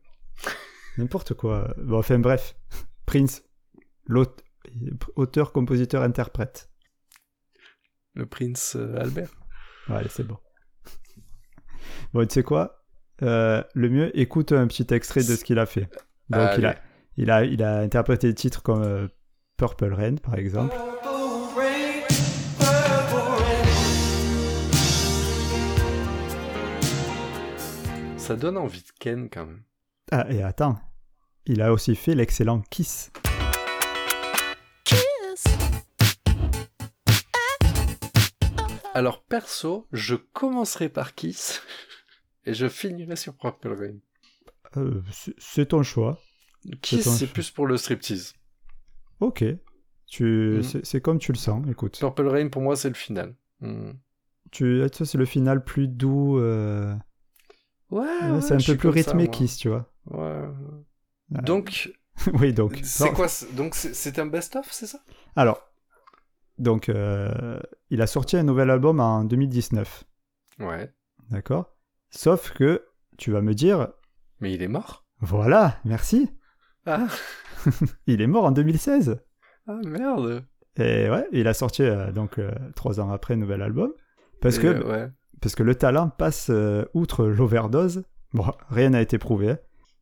N'importe 0.99 1.35
quoi. 1.35 1.73
Bon, 1.79 1.99
enfin 1.99 2.19
bref. 2.19 2.57
Prince, 3.07 3.45
l'aute- 4.07 4.43
auteur, 5.15 5.53
compositeur, 5.53 6.03
interprète. 6.03 6.69
Le 8.15 8.27
Prince 8.27 8.75
euh, 8.77 8.97
Albert? 8.99 9.31
Allez, 9.89 10.09
c'est 10.09 10.25
bon. 10.25 10.39
Bon, 12.13 12.27
tu 12.27 12.35
sais 12.35 12.43
quoi? 12.43 12.83
Euh, 13.23 13.63
Le 13.75 13.89
mieux, 13.89 14.19
écoute 14.19 14.53
un 14.53 14.67
petit 14.67 14.87
extrait 14.93 15.21
de 15.21 15.37
ce 15.37 15.45
qu'il 15.45 15.59
a 15.59 15.67
fait. 15.67 15.89
Donc, 16.31 16.51
il 16.59 16.67
a, 16.67 16.77
il, 17.17 17.31
a, 17.31 17.45
il 17.45 17.63
a 17.63 17.79
interprété 17.79 18.29
des 18.29 18.35
titres 18.35 18.63
comme 18.63 18.83
euh, 18.83 19.09
Purple 19.57 19.93
Rain, 19.93 20.17
par 20.17 20.35
exemple. 20.37 20.75
Ça 28.17 28.35
donne 28.35 28.57
envie 28.57 28.81
de 28.81 28.91
Ken 28.99 29.29
quand 29.31 29.47
même. 29.47 29.63
Ah, 30.11 30.27
et 30.31 30.43
attends, 30.43 30.79
il 31.47 31.63
a 31.63 31.73
aussi 31.73 31.95
fait 31.95 32.15
l'excellent 32.15 32.63
Kiss. 32.71 33.13
Alors 38.95 39.23
perso, 39.23 39.87
je 39.93 40.15
commencerai 40.17 40.89
par 40.89 41.15
Kiss 41.15 41.63
et 42.47 42.55
je 42.55 42.69
finirai 42.69 43.17
sur 43.17 43.35
Purple 43.37 43.73
Rain. 43.73 43.97
Euh, 44.77 45.03
c'est- 45.39 45.67
ton 45.67 45.83
choix. 45.83 46.19
Kiss, 46.83 47.05
ton 47.05 47.11
c'est 47.13 47.27
plus 47.33 47.51
pour 47.51 47.67
le 47.67 47.77
striptease. 47.77 48.35
Ok. 49.21 49.45
Tu, 50.07 50.59
Mhm. 50.59 50.81
c'est, 50.85 51.01
comme 51.01 51.19
tu 51.19 51.33
le 51.33 51.39
sens, 51.39 51.67
écoute. 51.69 51.99
Purple 51.99 52.29
Rain, 52.29 52.49
pour 52.49 52.63
moi, 52.63 52.77
c'est 52.77 52.89
le 52.89 52.95
final. 52.95 53.35
Hmm. 53.61 53.93
Tu, 54.53 54.83
ça, 54.93 55.05
c'est 55.05 55.19
le 55.19 55.25
final 55.25 55.65
plus 55.65 55.89
doux. 55.89 56.39
euh, 56.39 56.95
Ouais, 57.91 58.01
ouais, 58.05 58.31
ouais, 58.33 58.41
c'est 58.41 58.55
un 58.55 58.59
peu 58.59 58.77
plus 58.77 58.89
rythmé. 58.89 59.29
Kiss, 59.29 59.57
tu 59.59 59.69
vois. 59.69 59.93
Ouais. 60.07 60.45
Ah. 61.35 61.43
Donc, 61.43 61.93
oui, 62.35 62.53
donc. 62.53 62.81
c'est 62.83 63.13
quoi 63.13 63.29
c'est- 63.29 63.55
Donc, 63.55 63.75
c'est- 63.75 63.95
c'est 63.95 64.19
un 64.19 64.27
best-of, 64.27 64.69
c'est 64.73 64.87
ça? 64.87 64.99
Alors, 65.37 65.61
donc, 66.59 66.89
euh, 66.89 67.61
il 67.91 68.01
a 68.03 68.07
sorti 68.07 68.37
un 68.37 68.43
nouvel 68.43 68.71
album 68.71 69.01
en 69.01 69.25
2019, 69.25 70.05
Ouais. 70.59 70.93
d'accord? 71.31 71.76
Sauf 72.11 72.53
que, 72.53 72.85
tu 73.19 73.31
vas 73.33 73.41
me 73.43 73.55
dire, 73.55 73.89
Mais 74.41 74.53
il 74.53 74.63
est 74.63 74.69
mort 74.69 75.05
voilà, 75.21 75.81
merci, 75.87 76.31
Ah, 76.85 77.07
il 78.07 78.21
est 78.21 78.27
mort 78.27 78.45
en 78.45 78.53
2016. 78.53 79.19
ah 79.67 79.81
merde 79.87 80.45
Et 80.77 81.09
ouais, 81.09 81.27
il 81.33 81.49
a 81.49 81.55
sorti 81.55 81.83
euh, 81.83 82.13
donc 82.13 82.39
euh, 82.39 82.51
trois 82.75 83.01
ans 83.01 83.11
après 83.11 83.33
un 83.35 83.39
nouvel 83.39 83.63
album, 83.63 83.93
parce 84.43 84.59
Et, 84.59 84.61
que 84.63 84.67
euh, 84.67 84.85
ouais. 85.07 85.11
parce 85.41 85.55
que 85.55 85.63
le 85.63 85.75
talent 85.75 86.11
passe 86.11 86.49
euh, 86.51 86.85
outre 86.93 87.25
l'overdose. 87.27 88.05
Bon, 88.35 88.45
rien 88.69 88.91
n'a 88.91 89.01
été 89.01 89.17
prouvé. 89.19 89.51
hein. 89.51 89.59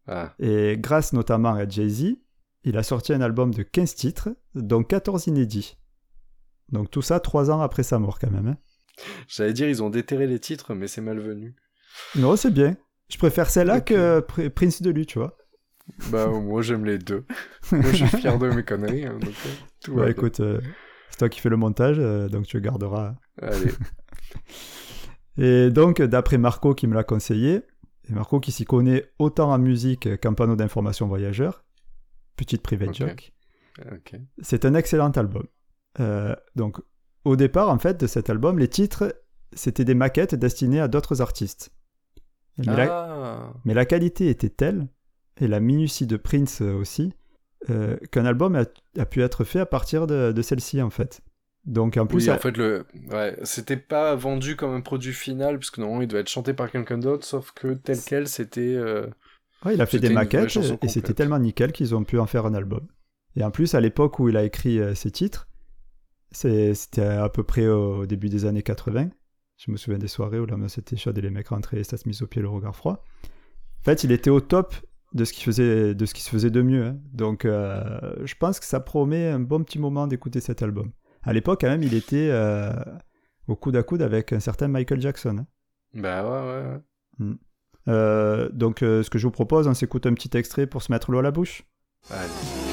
Ah, 0.09 0.35
Et 0.41 0.77
grâce 0.79 1.13
notamment 1.13 1.55
à 1.55 1.67
Jay-Z, 1.69 2.17
il 2.65 2.77
a 2.77 2.83
sorti 2.83 3.13
un 3.13 3.21
album 3.21 3.55
de 3.55 3.63
15 3.63 3.95
titres, 3.95 4.31
dont 4.57 4.83
14 4.83 5.29
inédits. 5.29 5.79
Donc 6.73 6.91
tout 6.91 7.03
ça 7.03 7.21
trois 7.21 7.51
ans 7.53 7.61
après 7.61 7.85
sa 7.85 7.99
mort 8.01 8.19
quand 8.19 8.31
même. 8.33 8.49
hein. 8.49 8.57
J'allais 9.29 9.53
dire, 9.53 9.69
ils 9.69 9.83
ont 9.83 9.91
déterré 9.91 10.27
les 10.27 10.41
titres, 10.41 10.75
mais 10.75 10.89
c'est 10.89 11.01
malvenu. 11.03 11.55
Non, 12.17 12.37
c'est 12.37 12.51
bien. 12.53 12.77
Je 13.11 13.19
préfère 13.19 13.51
celle-là 13.51 13.81
que 13.81 14.21
Pr- 14.21 14.49
Prince 14.51 14.83
de 14.83 14.91
lui, 14.91 15.07
tu 15.07 15.19
vois. 15.19 15.37
Bah, 16.11 16.29
moi, 16.29 16.63
j'aime 16.63 16.85
les 16.85 16.99
deux. 16.99 17.25
moi, 17.73 17.83
je 17.93 18.05
suis 18.07 18.19
fier 18.19 18.39
de 18.39 18.49
mes 18.49 18.65
conneries. 18.65 19.05
hein, 19.05 19.19
donc, 19.21 19.35
euh, 19.47 19.51
tout 19.83 19.95
Bah 19.97 20.11
écoute, 20.11 20.41
euh, 20.41 20.61
c'est 21.11 21.19
toi 21.19 21.29
qui 21.29 21.41
fais 21.41 21.51
le 21.51 21.57
montage, 21.59 21.97
euh, 21.99 22.29
donc 22.29 22.47
tu 22.47 22.61
garderas. 22.61 23.15
Allez. 23.43 23.71
Et 25.37 25.71
donc, 25.71 26.01
d'après 26.01 26.39
Marco 26.39 26.75
qui 26.75 26.87
me 26.87 26.95
l'a 26.95 27.05
conseillé, 27.05 27.63
et 28.09 28.13
Marco 28.13 28.39
qui 28.41 28.53
s'y 28.53 28.65
connaît 28.65 29.11
autant 29.19 29.51
en 29.53 29.59
musique 29.59 30.21
qu'en 30.21 30.35
panneau 30.35 30.57
d'information 30.57 31.09
voyageur, 31.09 31.65
petite 32.37 32.63
private 32.63 32.91
Ok. 32.91 32.97
joke, 32.97 33.33
Ok. 33.93 34.15
c'est 34.43 34.65
un 34.65 34.75
excellent 34.75 35.11
album. 35.11 35.45
Euh, 36.01 36.35
donc, 36.55 36.79
au 37.25 37.37
départ, 37.37 37.69
en 37.71 37.79
fait, 37.79 37.99
de 38.01 38.07
cet 38.07 38.31
album, 38.31 38.59
les 38.59 38.69
titres, 38.69 39.15
c'était 39.53 39.85
des 39.85 39.95
maquettes 39.95 40.35
destinées 40.35 40.81
à 40.81 40.89
d'autres 40.89 41.21
artistes. 41.21 41.71
Mais, 42.59 42.77
la, 42.77 42.85
Ah, 42.87 43.53
mais 43.65 43.75
la 43.75 43.85
qualité 43.85 44.29
était 44.29 44.49
telle, 44.51 44.89
et 45.41 45.49
la 45.49 45.61
minutie 45.61 46.07
de 46.07 46.17
Prince 46.17 46.63
euh, 46.63 46.75
aussi, 46.75 47.13
euh, 47.71 47.97
qu'un 48.13 48.25
album 48.27 48.55
a, 48.57 48.65
a 48.99 49.07
pu 49.07 49.23
être 49.23 49.45
fait 49.45 49.61
à 49.61 49.67
partir 49.67 50.07
de, 50.07 50.33
de 50.33 50.43
celle-ci, 50.43 50.83
en 50.83 50.91
fait. 50.91 51.21
Donc, 51.65 51.97
en 51.97 52.07
plus, 52.07 52.19
oui, 52.19 52.23
ça- 52.23 52.35
en 52.35 52.39
fait, 52.39 52.57
le... 52.57 52.87
ouais, 53.11 53.37
c'était 53.45 53.77
pas 53.79 54.15
vendu 54.15 54.55
comme 54.57 54.73
un 54.75 54.81
produit 54.83 55.13
final, 55.15 55.59
puisque 55.59 55.79
normalement, 55.79 56.03
il 56.03 56.09
doit 56.09 56.21
être 56.21 56.29
chanté 56.29 56.53
par 56.53 56.71
quelqu'un 56.71 56.99
d'autre, 56.99 57.25
sauf 57.27 57.53
que 57.53 57.75
tel 57.75 57.99
quel, 58.05 58.29
c'était... 58.29 58.75
euh, 58.75 59.07
Ouais, 59.65 59.75
il 59.75 59.81
a 59.81 59.87
fait 59.87 59.99
des 59.99 60.11
maquettes 60.11 60.57
et 60.83 60.89
c'était 60.89 61.15
tellement 61.15 61.39
nickel 61.39 61.73
qu'ils 61.73 61.95
ont 61.95 62.05
pu 62.05 62.19
en 62.19 62.27
faire 62.27 62.45
un 62.47 62.55
album. 62.55 62.87
Et 63.37 63.43
en 63.43 63.51
plus, 63.51 63.75
à 63.75 63.81
l'époque 63.81 64.19
où 64.19 64.29
il 64.29 64.37
a 64.37 64.45
écrit 64.45 64.79
euh, 64.79 64.95
ses 64.95 65.11
titres, 65.11 65.49
c'est- 66.33 66.75
c'était 66.75 67.03
à 67.03 67.29
peu 67.31 67.43
près 67.45 67.67
au 67.69 68.07
début 68.07 68.29
des 68.29 68.45
années 68.47 68.63
80. 68.63 69.11
Je 69.57 69.71
me 69.71 69.77
souviens 69.77 69.99
des 69.99 70.09
soirées 70.09 70.39
où 70.41 70.47
l'ambiance 70.47 70.79
était 70.79 70.97
chaude 70.97 71.17
et 71.19 71.21
les 71.23 71.31
mecs 71.31 71.49
rentraient 71.49 71.81
et 71.81 71.85
ça 71.85 71.97
se 71.97 72.09
mise 72.09 72.23
au 72.23 72.27
pied 72.27 72.43
le 72.43 72.49
regard 72.49 72.75
froid. 72.77 73.05
En 73.81 73.85
fait, 73.85 74.05
il 74.05 74.13
était 74.13 74.31
au 74.31 74.41
top 74.41 74.75
de 75.13 75.25
ce 75.25 75.33
qui, 75.33 75.43
faisait, 75.45 75.95
de 75.95 76.07
ce 76.07 76.15
qui 76.15 76.23
se 76.23 76.31
faisait 76.31 76.51
de 76.51 76.61
mieux. 76.61 76.87
hein. 76.87 76.99
Donc, 77.13 77.45
euh, 77.45 78.01
je 78.25 78.35
pense 78.35 78.59
que 78.59 78.67
ça 78.67 78.81
promet 78.81 79.29
un 79.29 79.39
bon 79.41 79.63
petit 79.63 79.79
moment 79.79 80.07
d'écouter 80.07 80.41
cet 80.41 80.63
album. 80.63 80.91
À 81.23 81.33
l'époque, 81.33 81.61
quand 81.61 81.69
même, 81.69 81.83
il 81.85 81.95
était 81.95 82.29
euh, 82.31 82.73
au 83.47 83.55
coude 83.57 83.77
à 83.77 83.83
coude 83.83 84.03
avec 84.03 84.33
un 84.33 84.41
certain 84.41 84.67
Michael 84.69 85.01
Jackson. 85.01 85.39
hein. 85.39 85.47
Bah 85.95 86.25
ouais, 86.25 86.73
ouais. 87.29 87.35
Euh, 87.87 88.49
donc, 88.51 88.79
ce 88.81 89.09
que 89.09 89.19
je 89.19 89.27
vous 89.27 89.31
propose, 89.31 89.69
on 89.69 89.75
s'écoute 89.75 90.07
un 90.07 90.15
petit 90.15 90.37
extrait 90.37 90.67
pour 90.67 90.83
se 90.83 90.91
mettre 90.91 91.13
l'eau 91.13 91.19
à 91.21 91.23
la 91.23 91.31
bouche. 91.31 91.63
Allez. 92.11 92.64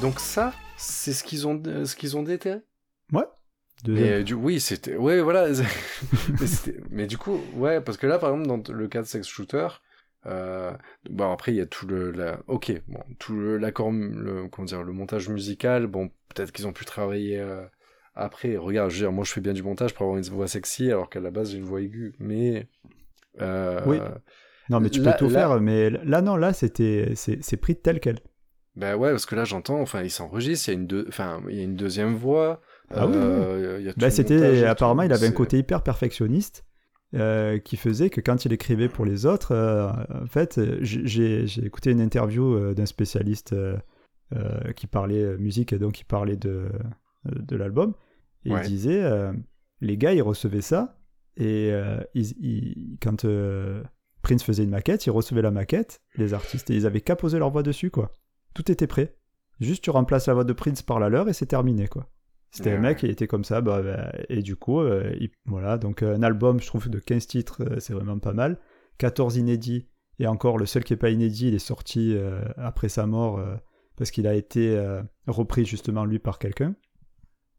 Donc 0.00 0.18
ça, 0.20 0.52
c'est 0.76 1.12
ce 1.12 1.22
qu'ils 1.24 1.46
ont, 1.46 1.60
euh, 1.66 1.84
ce 1.84 1.96
qu'ils 1.96 2.16
ont 2.16 2.22
déterré 2.22 2.60
Ouais. 3.12 3.24
Mais 3.88 4.12
euh, 4.12 4.22
du, 4.22 4.34
oui, 4.34 4.60
c'était, 4.60 4.96
ouais, 4.96 5.20
voilà. 5.20 5.48
mais, 6.90 7.06
du 7.06 7.16
coup, 7.18 7.40
ouais, 7.54 7.80
parce 7.80 7.96
que 7.96 8.06
là, 8.06 8.18
par 8.18 8.30
exemple, 8.30 8.46
dans 8.46 8.72
le 8.74 8.88
cas 8.88 9.02
de 9.02 9.06
Sex 9.06 9.26
Shooter, 9.26 9.68
Euh, 10.26 10.70
bon 11.08 11.32
après 11.32 11.50
il 11.52 11.56
y 11.56 11.62
a 11.62 11.66
tout 11.66 11.86
le 11.86 12.10
la... 12.10 12.40
ok 12.46 12.70
bon 12.88 13.02
tout 13.18 13.34
le 13.34 13.56
l'accord 13.56 13.90
le 13.90 14.48
comment 14.48 14.66
dire 14.66 14.82
le 14.82 14.92
montage 14.92 15.30
musical 15.30 15.86
bon 15.86 16.10
peut-être 16.28 16.52
qu'ils 16.52 16.66
ont 16.66 16.74
pu 16.74 16.84
travailler 16.84 17.38
euh, 17.38 17.64
après 18.14 18.58
regarde 18.58 18.90
je 18.90 18.96
veux 18.96 19.00
dire 19.06 19.12
moi 19.12 19.24
je 19.24 19.32
fais 19.32 19.40
bien 19.40 19.54
du 19.54 19.62
montage 19.62 19.94
pour 19.94 20.02
avoir 20.04 20.18
une 20.18 20.24
voix 20.24 20.46
sexy 20.46 20.90
alors 20.92 21.08
qu'à 21.08 21.20
la 21.20 21.30
base 21.30 21.52
j'ai 21.52 21.56
une 21.56 21.64
voix 21.64 21.80
aiguë 21.80 22.12
mais 22.18 22.68
euh, 23.40 23.80
Oui. 23.86 23.96
Non, 24.68 24.78
mais 24.80 24.90
tu 24.90 25.00
peux 25.02 25.10
tout 25.18 25.30
là- 25.30 25.38
faire, 25.48 25.58
mais 25.62 25.88
là, 25.88 26.20
non, 26.20 26.36
là, 26.36 26.52
c'était, 26.52 27.14
c'est 27.16 27.42
c'est 27.42 27.56
pris 27.56 27.76
tel 27.76 27.98
quel. 27.98 28.18
Bah 28.76 28.96
ouais 28.96 29.10
parce 29.10 29.26
que 29.26 29.34
là 29.34 29.44
j'entends 29.44 29.80
enfin 29.80 30.02
il 30.02 30.10
s'enregistre 30.10 30.68
il 30.68 30.72
y 30.72 30.76
a 30.76 30.80
une 30.80 30.86
deux 30.86 31.04
enfin 31.08 31.42
il 31.48 31.56
y 31.56 31.60
a 31.60 31.64
une 31.64 31.76
deuxième 31.76 32.14
voix 32.14 32.60
Ah 32.90 33.06
oui, 33.06 33.14
euh, 33.16 33.76
il 33.80 33.84
y 33.86 33.88
a 33.88 33.92
tout 33.92 34.00
le 34.00 34.10
c'était, 34.10 34.64
apparemment, 34.64 35.02
il 35.02 35.12
avait 35.12 35.26
un 35.26 35.32
côté 35.32 35.58
hyper 35.58 35.82
perfectionniste 35.82 36.64
euh, 37.14 37.58
qui 37.58 37.76
faisait 37.76 38.10
que 38.10 38.20
quand 38.20 38.44
il 38.44 38.52
écrivait 38.52 38.88
pour 38.88 39.04
les 39.04 39.26
autres, 39.26 39.52
euh, 39.52 39.88
en 40.22 40.26
fait, 40.26 40.60
j'ai- 40.80 41.44
écouté 41.64 41.90
une 41.90 42.00
interview 42.00 42.72
d'un 42.74 42.86
spécialiste 42.86 43.54
qui 44.76 44.86
parlait 44.86 45.36
musique 45.38 45.72
et 45.72 45.78
donc 45.78 45.92
qui 45.94 46.04
parlait 46.04 46.36
de, 46.36 46.70
de 47.24 47.56
l'album. 47.56 47.94
Et 48.44 48.52
Ouais. 48.52 48.60
il 48.64 48.68
disait, 48.68 49.02
les 49.80 49.96
gars, 49.96 50.12
ils 50.14 50.22
recevaient 50.22 50.60
ça 50.60 50.98
et 51.36 51.72
ils- 52.14 52.34
ils- 52.40 52.98
quand 53.02 53.26
Prince 54.22 54.44
faisait 54.44 54.62
une 54.64 54.70
maquette, 54.70 55.06
ils 55.06 55.10
recevaient 55.10 55.42
la 55.42 55.50
maquette, 55.50 56.00
les 56.16 56.32
artistes, 56.34 56.70
et 56.70 56.76
ils 56.76 56.86
avaient 56.86 57.00
qu'à 57.00 57.16
poser 57.16 57.38
leur 57.38 57.50
voix 57.50 57.62
dessus, 57.64 57.90
quoi. 57.90 58.16
Tout 58.54 58.70
était 58.70 58.86
prêt. 58.86 59.16
Juste, 59.60 59.84
tu 59.84 59.90
remplaces 59.90 60.26
la 60.26 60.34
voix 60.34 60.44
de 60.44 60.52
Prince 60.52 60.82
par 60.82 60.98
la 61.00 61.08
leur 61.08 61.28
et 61.28 61.32
c'est 61.32 61.46
terminé, 61.46 61.86
quoi. 61.88 62.08
C'était 62.50 62.70
Ouais, 62.70 62.76
un 62.76 62.80
mec 62.80 62.98
qui 62.98 63.06
était 63.06 63.26
comme 63.28 63.44
ça, 63.44 63.60
bah, 63.60 63.80
bah, 63.82 64.10
et 64.28 64.42
du 64.42 64.56
coup, 64.56 64.80
euh, 64.80 65.12
il- 65.20 65.30
voilà, 65.44 65.78
donc 65.78 66.02
euh, 66.02 66.16
un 66.16 66.22
album, 66.22 66.60
je 66.60 66.66
trouve, 66.66 66.88
de 66.88 66.98
15 66.98 67.26
titres, 67.26 67.62
euh, 67.62 67.78
c'est 67.78 67.92
vraiment 67.92 68.18
pas 68.18 68.32
mal. 68.32 68.58
14 68.98 69.36
inédits, 69.36 69.86
et 70.18 70.26
encore, 70.26 70.58
le 70.58 70.66
seul 70.66 70.82
qui 70.82 70.92
est 70.94 70.96
pas 70.96 71.10
inédit, 71.10 71.48
il 71.48 71.54
est 71.54 71.58
sorti 71.60 72.14
euh, 72.16 72.42
après 72.56 72.88
sa 72.88 73.06
mort, 73.06 73.40
parce 73.96 74.10
qu'il 74.10 74.26
a 74.26 74.34
été 74.34 74.76
repris 75.26 75.64
justement, 75.64 76.04
lui, 76.04 76.18
par 76.18 76.38
quelqu'un. 76.38 76.74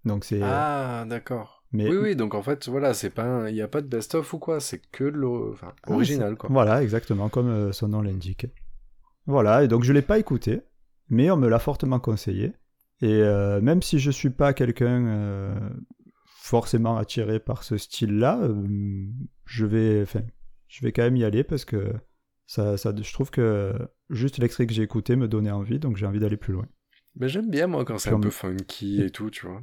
Donc 0.03 0.25
c'est... 0.25 0.41
ah 0.43 1.05
d'accord 1.07 1.63
mais, 1.73 1.87
oui 1.87 1.95
oui 1.97 2.15
donc 2.17 2.33
en 2.33 2.41
fait 2.41 2.67
voilà 2.67 2.93
c'est 2.93 3.11
pas 3.11 3.49
il 3.49 3.55
y 3.55 3.61
a 3.61 3.67
pas 3.69 3.81
de 3.81 3.87
best 3.87 4.15
of 4.15 4.33
ou 4.33 4.39
quoi 4.39 4.59
c'est 4.59 4.81
que 4.91 5.03
de 5.05 5.11
l'o- 5.11 5.51
enfin 5.53 5.73
Ah, 5.83 6.35
quoi 6.35 6.49
Voilà, 6.49 6.81
exactement, 6.83 7.29
comme 7.29 7.71
son 7.71 7.87
nom 7.87 8.01
l'indique. 8.01 8.47
Voilà, 9.27 9.63
et 9.63 9.67
donc 9.69 9.83
je 9.83 9.93
l'ai 9.93 10.01
pas 10.01 10.17
écouté, 10.19 10.61
mais 11.11 11.29
on 11.29 11.37
me 11.37 11.47
l'a 11.47 11.59
fortement 11.59 11.99
conseillé. 11.99 12.53
Et 13.01 13.21
euh, 13.21 13.61
même 13.61 13.81
si 13.81 13.99
je 13.99 14.09
suis 14.09 14.29
pas 14.29 14.53
quelqu'un 14.53 15.05
euh, 15.07 15.69
forcément 16.25 16.97
attiré 16.97 17.39
par 17.39 17.63
ce 17.63 17.77
style-là, 17.77 18.39
euh, 18.41 19.05
je 19.45 19.65
vais, 19.65 20.05
je 20.67 20.85
vais 20.85 20.91
quand 20.91 21.03
même 21.03 21.17
y 21.17 21.23
aller 21.23 21.43
parce 21.43 21.65
que 21.65 21.93
ça, 22.47 22.77
ça, 22.77 22.93
je 22.95 23.13
trouve 23.13 23.29
que 23.29 23.73
juste 24.09 24.37
l'extrait 24.37 24.65
que 24.67 24.73
j'ai 24.73 24.83
écouté 24.83 25.15
me 25.15 25.27
donnait 25.27 25.51
envie, 25.51 25.79
donc 25.79 25.97
j'ai 25.97 26.05
envie 26.05 26.19
d'aller 26.19 26.37
plus 26.37 26.53
loin. 26.53 26.67
mais 27.15 27.27
j'aime 27.27 27.49
bien 27.49 27.67
moi 27.67 27.85
quand 27.85 27.97
c'est 27.97 28.11
un 28.11 28.19
peu 28.19 28.29
funky 28.29 29.01
et 29.01 29.09
tout 29.09 29.29
tu 29.29 29.47
vois 29.47 29.61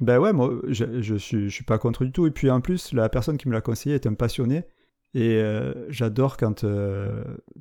Ben 0.00 0.18
ouais, 0.18 0.32
moi, 0.32 0.60
je, 0.68 1.02
je, 1.02 1.14
suis, 1.14 1.50
je 1.50 1.54
suis 1.54 1.64
pas 1.64 1.78
contre 1.78 2.04
du 2.06 2.12
tout. 2.12 2.26
Et 2.26 2.30
puis 2.30 2.50
en 2.50 2.62
plus, 2.62 2.94
la 2.94 3.10
personne 3.10 3.36
qui 3.36 3.48
me 3.48 3.52
l'a 3.52 3.60
conseillé 3.60 3.94
est 3.94 4.06
un 4.06 4.14
passionné. 4.14 4.64
Et 5.14 5.42
j'adore 5.88 6.36
quand 6.36 6.66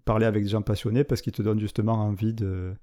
parler 0.04 0.26
avec 0.26 0.44
des 0.44 0.50
gens 0.50 0.62
passionnés 0.62 1.06
parce 1.06 1.22
qu'ils 1.22 1.32
te 1.32 1.42
donnent 1.42 1.60
justement 1.60 1.94
envie 1.94 2.34
de 2.34 2.76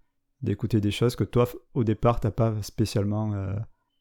d'écouter 0.43 0.81
des 0.81 0.91
choses 0.91 1.17
que 1.17 1.25
toi, 1.25 1.49
au 1.75 1.85
départ, 1.85 2.21
t'as 2.21 2.31
pas 2.31 2.61
spécialement, 2.63 3.33
euh, 3.35 3.55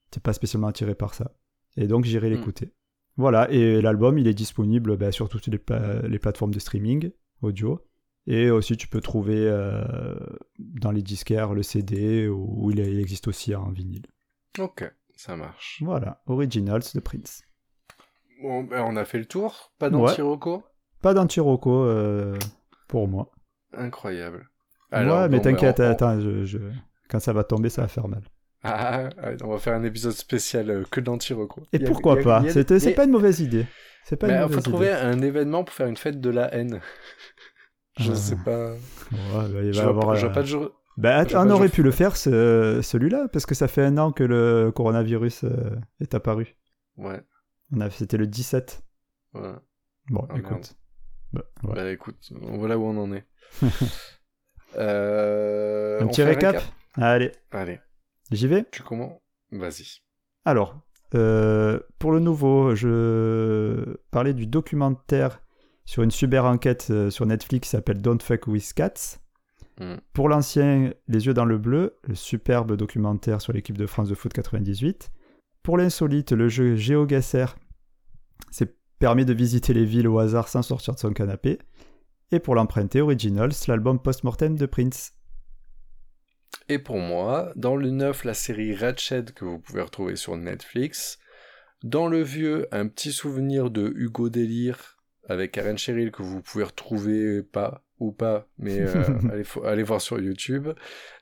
t'es 0.10 0.20
pas 0.20 0.34
spécialement 0.34 0.68
attiré 0.68 0.96
par 0.96 1.14
ça. 1.14 1.32
Et 1.78 1.88
donc 1.88 2.06
j'irai 2.06 2.30
Mm. 2.30 2.34
l'écouter. 2.34 2.74
Voilà. 3.18 3.50
Et 3.52 3.82
l'album, 3.82 4.18
il 4.18 4.28
est 4.28 4.34
disponible 4.34 4.98
ben, 4.98 5.12
sur 5.12 5.30
toutes 5.30 5.48
les, 5.48 5.58
pla- 5.60 6.02
les 6.08 6.20
plateformes 6.20 6.54
de 6.54 6.60
streaming 6.60 7.12
audio. 7.42 7.80
Et 8.28 8.50
aussi, 8.52 8.78
tu 8.78 8.88
peux 8.88 9.02
trouver 9.02 9.38
euh, 9.48 10.16
dans 10.60 10.92
les 10.92 11.02
disquaires 11.02 11.54
le 11.54 11.64
CD 11.64 12.28
ou, 12.28 12.66
ou 12.66 12.72
il, 12.72 12.80
il 12.80 13.00
existe 13.00 13.28
aussi 13.28 13.56
en 13.56 13.72
vinyle. 13.72 14.06
ok 14.60 14.92
ça 15.16 15.36
marche 15.36 15.82
Voilà, 15.84 16.22
Originals 16.28 16.82
de 16.96 17.00
Prince. 17.00 17.44
bon 18.42 18.64
ben 18.64 18.82
on 18.84 18.96
a 18.96 19.06
fait 19.06 19.18
le 19.20 19.26
tour 19.26 19.72
pas 19.80 19.88
Ouais. 19.90 19.92
d'anti-roco 19.92 20.64
Pas 21.02 21.14
d'anti-roco 21.14 21.84
euh, 21.84 22.38
pour 22.88 23.08
moi. 23.08 23.32
incroyable 23.74 24.51
ouais, 24.92 25.30
mais 25.30 25.38
ben, 25.38 25.42
t'inquiète, 25.42 25.80
on- 25.80 25.84
attends, 25.90 26.20
je, 26.20 26.46
je- 26.46 26.58
quand 27.10 27.20
ça 27.20 27.34
va 27.34 27.44
tomber, 27.44 27.70
ça 27.70 27.82
va 27.84 27.88
faire 27.88 28.08
mal. 28.08 28.22
Ah, 28.64 29.10
ah, 29.24 29.30
on 29.44 29.50
va 29.50 29.58
faire 29.58 29.74
un 29.76 29.84
épisode 29.84 30.12
spécial 30.14 30.70
euh, 30.70 30.84
que 30.92 31.00
d'anti-roco. 31.02 31.64
Et 31.74 31.84
a- 31.84 31.88
pourquoi 31.88 32.20
a- 32.20 32.24
pas? 32.24 32.44
C'est 32.50 32.94
pas 32.94 33.06
une 33.06 33.12
mauvaise 33.12 33.40
idée. 33.40 33.66
C'est 34.06 34.16
pas 34.16 34.28
mais 34.28 34.34
une 34.34 34.40
il 34.40 34.42
mauvaise 34.44 34.58
faut 34.58 34.62
trouver 34.72 34.88
idée. 34.88 34.96
un 34.96 35.22
événement 35.22 35.64
pour 35.64 35.74
faire 35.74 35.88
une 35.88 35.98
fête 35.98 36.20
de 36.22 36.30
la 36.30 36.54
haine. 36.54 36.80
Je 38.00 38.12
Ah. 38.12 38.16
sais 38.16 38.36
pas. 38.38 38.72
Ouais, 38.72 38.78
bah, 39.34 39.62
il 39.64 39.74
Je 39.74 39.82
vois, 39.82 39.90
avoir, 39.90 40.16
je 40.16 40.22
vois 40.22 40.30
euh, 40.30 40.34
pas 40.34 40.42
de 40.44 40.48
jour. 40.48 40.72
bah, 40.98 41.24
on 41.36 41.50
aurait 41.50 41.70
pu 41.70 41.84
le 41.84 41.92
faire 41.92 42.16
ce- 42.16 42.80
celui-là, 42.82 43.28
parce 43.34 43.46
que 43.46 43.54
ça 43.56 43.68
fait 43.68 43.84
un 43.84 43.98
an 43.98 44.12
que 44.12 44.24
le 44.24 44.72
coronavirus 44.74 45.44
euh, 45.44 45.76
est 46.00 46.14
apparu. 46.16 46.56
Ouais, 46.98 47.22
On 47.74 47.82
a- 47.82 47.90
C'était 47.90 48.18
le 48.18 48.28
17. 48.28 48.82
ouais. 49.34 49.42
Bon, 50.10 50.26
Ah, 50.30 50.38
écoute. 50.38 50.76
Bah, 51.34 51.42
ouais. 51.64 51.76
Bah 51.76 51.92
écoute, 51.92 52.32
on 52.42 52.58
voit 52.58 52.68
là 52.68 52.78
où 52.78 52.84
on 52.86 52.98
en 52.98 53.12
est. 53.14 53.26
Euh, 54.78 56.02
un 56.02 56.08
petit 56.08 56.24
récap 56.24 56.62
Allez, 56.96 57.32
Allez, 57.52 57.80
j'y 58.32 58.48
vais 58.48 58.66
tu 58.72 58.84
comment 58.84 59.22
Vas-y. 59.52 60.02
Alors, 60.46 60.80
euh, 61.14 61.80
pour 62.00 62.12
le 62.12 62.20
nouveau, 62.20 62.76
je 62.76 63.98
parlais 64.12 64.34
du 64.34 64.48
documentaire 64.48 65.42
sur 65.86 66.04
une 66.04 66.12
super 66.12 66.46
enquête 66.46 66.88
euh, 66.90 67.10
sur 67.10 67.26
Netflix 67.26 67.68
qui 67.68 67.70
s'appelle 67.72 68.02
Don't 68.02 68.22
Fuck 68.22 68.48
With 68.48 68.74
Cats. 68.74 69.20
Mm. 69.80 69.96
Pour 70.14 70.30
l'ancien, 70.30 70.94
Les 71.08 71.26
yeux 71.26 71.34
dans 71.34 71.46
le 71.46 71.58
bleu, 71.58 71.98
le 72.04 72.16
superbe 72.16 72.76
documentaire 72.76 73.42
sur 73.42 73.52
l'équipe 73.54 73.78
de 73.78 73.88
France 73.88 74.10
de 74.10 74.16
foot 74.16 74.32
98. 74.32 75.12
Pour 75.64 75.78
l'insolite, 75.78 76.32
le 76.32 76.50
jeu 76.50 76.76
GeoGuessr, 76.76 77.56
c'est 78.52 78.76
permis 79.00 79.26
de 79.26 79.34
visiter 79.34 79.74
les 79.74 79.86
villes 79.86 80.08
au 80.08 80.20
hasard 80.20 80.48
sans 80.48 80.62
sortir 80.62 80.94
de 80.94 81.00
son 81.00 81.12
canapé. 81.12 81.60
Et 82.32 82.40
pour 82.40 82.56
l'emprunter, 82.56 83.02
Originals, 83.02 83.52
l'album 83.68 84.02
post-mortem 84.02 84.58
de 84.58 84.66
Prince. 84.66 85.14
Et 86.70 86.80
pour 86.80 86.98
moi, 86.98 87.52
dans 87.56 87.76
le 87.76 87.90
neuf, 87.90 88.24
la 88.24 88.34
série 88.34 88.74
Ratched 88.74 89.34
que 89.34 89.44
vous 89.44 89.60
pouvez 89.60 89.82
retrouver 89.82 90.16
sur 90.16 90.38
Netflix. 90.38 91.20
Dans 91.84 92.08
le 92.08 92.22
vieux, 92.22 92.68
un 92.72 92.88
petit 92.88 93.12
souvenir 93.12 93.70
de 93.70 93.92
Hugo 93.96 94.30
Délire 94.30 94.98
avec 95.28 95.52
Karen 95.52 95.78
Cheryl 95.78 96.12
que 96.12 96.24
vous 96.24 96.42
pouvez 96.42 96.64
retrouver 96.64 97.44
pas 97.44 97.84
ou 98.00 98.12
pas, 98.12 98.48
mais 98.58 98.80
euh, 98.80 99.44
allez 99.66 99.84
voir 99.84 100.02
sur 100.02 100.20
YouTube. 100.20 100.70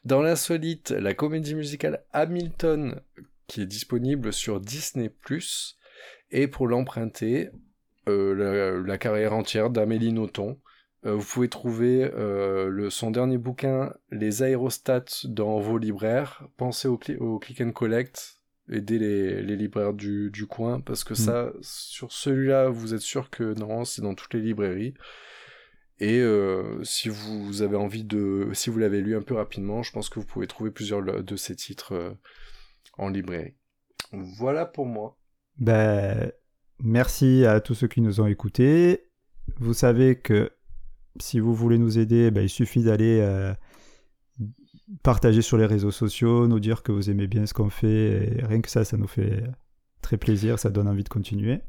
Dans 0.05 0.21
l'insolite, 0.21 0.91
la 0.91 1.13
comédie 1.13 1.55
musicale 1.55 2.03
Hamilton 2.13 3.01
qui 3.47 3.61
est 3.61 3.65
disponible 3.65 4.31
sur 4.31 4.59
Disney+. 4.61 5.11
Et 6.31 6.47
pour 6.47 6.67
l'emprunter, 6.67 7.49
euh, 8.07 8.35
la, 8.35 8.87
la 8.87 8.97
carrière 8.99 9.33
entière 9.33 9.71
d'Amélie 9.71 10.13
Nothomb. 10.13 10.59
Euh, 11.05 11.15
vous 11.15 11.25
pouvez 11.25 11.47
trouver 11.47 12.03
euh, 12.03 12.67
le, 12.67 12.89
son 12.89 13.09
dernier 13.11 13.37
bouquin, 13.37 13.93
Les 14.11 14.43
aérostats, 14.43 15.05
dans 15.25 15.59
vos 15.59 15.77
libraires. 15.77 16.47
Pensez 16.57 16.87
au, 16.87 16.97
cli- 16.97 17.17
au 17.17 17.39
click 17.39 17.61
and 17.61 17.71
collect, 17.71 18.41
aidez 18.69 18.99
les, 18.99 19.41
les 19.41 19.55
libraires 19.55 19.93
du, 19.93 20.29
du 20.29 20.45
coin, 20.45 20.81
parce 20.81 21.03
que 21.03 21.15
ça, 21.15 21.53
sur 21.61 22.11
celui-là, 22.11 22.69
vous 22.69 22.93
êtes 22.93 23.01
sûr 23.01 23.29
que 23.29 23.57
non, 23.57 23.85
c'est 23.85 24.01
dans 24.01 24.13
toutes 24.13 24.33
les 24.33 24.41
librairies. 24.41 24.93
Et 26.01 26.19
euh, 26.19 26.83
si 26.83 27.09
vous 27.09 27.61
avez 27.61 27.75
envie 27.75 28.03
de, 28.03 28.49
si 28.53 28.69
vous 28.69 28.79
l'avez 28.79 29.01
lu 29.01 29.15
un 29.15 29.21
peu 29.21 29.35
rapidement, 29.35 29.83
je 29.83 29.91
pense 29.91 30.09
que 30.09 30.19
vous 30.19 30.25
pouvez 30.25 30.47
trouver 30.47 30.71
plusieurs 30.71 31.01
de 31.01 31.35
ces 31.35 31.55
titres 31.55 32.17
en 32.97 33.09
librairie. 33.09 33.55
Voilà 34.11 34.65
pour 34.65 34.85
moi. 34.85 35.17
Ben, 35.57 36.31
merci 36.79 37.45
à 37.45 37.59
tous 37.59 37.73
ceux 37.73 37.87
qui 37.87 38.01
nous 38.01 38.21
ont 38.21 38.27
écoutés. 38.27 39.09
Vous 39.57 39.73
savez 39.73 40.17
que 40.19 40.51
si 41.19 41.39
vous 41.39 41.53
voulez 41.53 41.77
nous 41.77 41.97
aider, 41.99 42.31
ben, 42.31 42.41
il 42.41 42.49
suffit 42.49 42.83
d'aller 42.83 43.19
euh, 43.21 43.53
partager 45.03 45.41
sur 45.41 45.57
les 45.57 45.65
réseaux 45.65 45.91
sociaux, 45.91 46.47
nous 46.47 46.59
dire 46.59 46.83
que 46.83 46.91
vous 46.91 47.09
aimez 47.09 47.27
bien 47.27 47.45
ce 47.45 47.53
qu'on 47.53 47.69
fait. 47.69 48.37
Et 48.37 48.45
rien 48.45 48.61
que 48.61 48.69
ça, 48.69 48.85
ça 48.85 48.97
nous 48.97 49.07
fait 49.07 49.43
très 50.01 50.17
plaisir, 50.17 50.59
ça 50.59 50.69
donne 50.69 50.87
envie 50.87 51.03
de 51.03 51.09
continuer. 51.09 51.61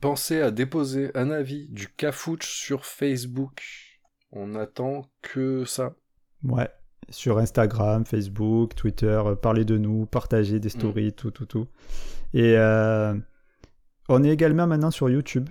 Pensez 0.00 0.40
à 0.40 0.50
déposer 0.50 1.10
un 1.14 1.30
avis 1.30 1.68
du 1.68 1.88
Cafouche 1.88 2.46
sur 2.46 2.84
Facebook. 2.84 3.62
On 4.30 4.54
attend 4.54 5.10
que 5.22 5.64
ça. 5.64 5.94
Ouais. 6.44 6.68
Sur 7.10 7.38
Instagram, 7.38 8.04
Facebook, 8.04 8.74
Twitter, 8.74 9.20
euh, 9.24 9.34
parlez 9.34 9.64
de 9.64 9.78
nous, 9.78 10.04
partagez 10.06 10.60
des 10.60 10.68
stories, 10.68 11.14
tout, 11.14 11.30
tout, 11.30 11.46
tout. 11.46 11.66
Et 12.34 12.54
euh, 12.56 13.14
on 14.08 14.22
est 14.22 14.28
également 14.28 14.66
maintenant 14.66 14.90
sur 14.90 15.08
YouTube. 15.08 15.48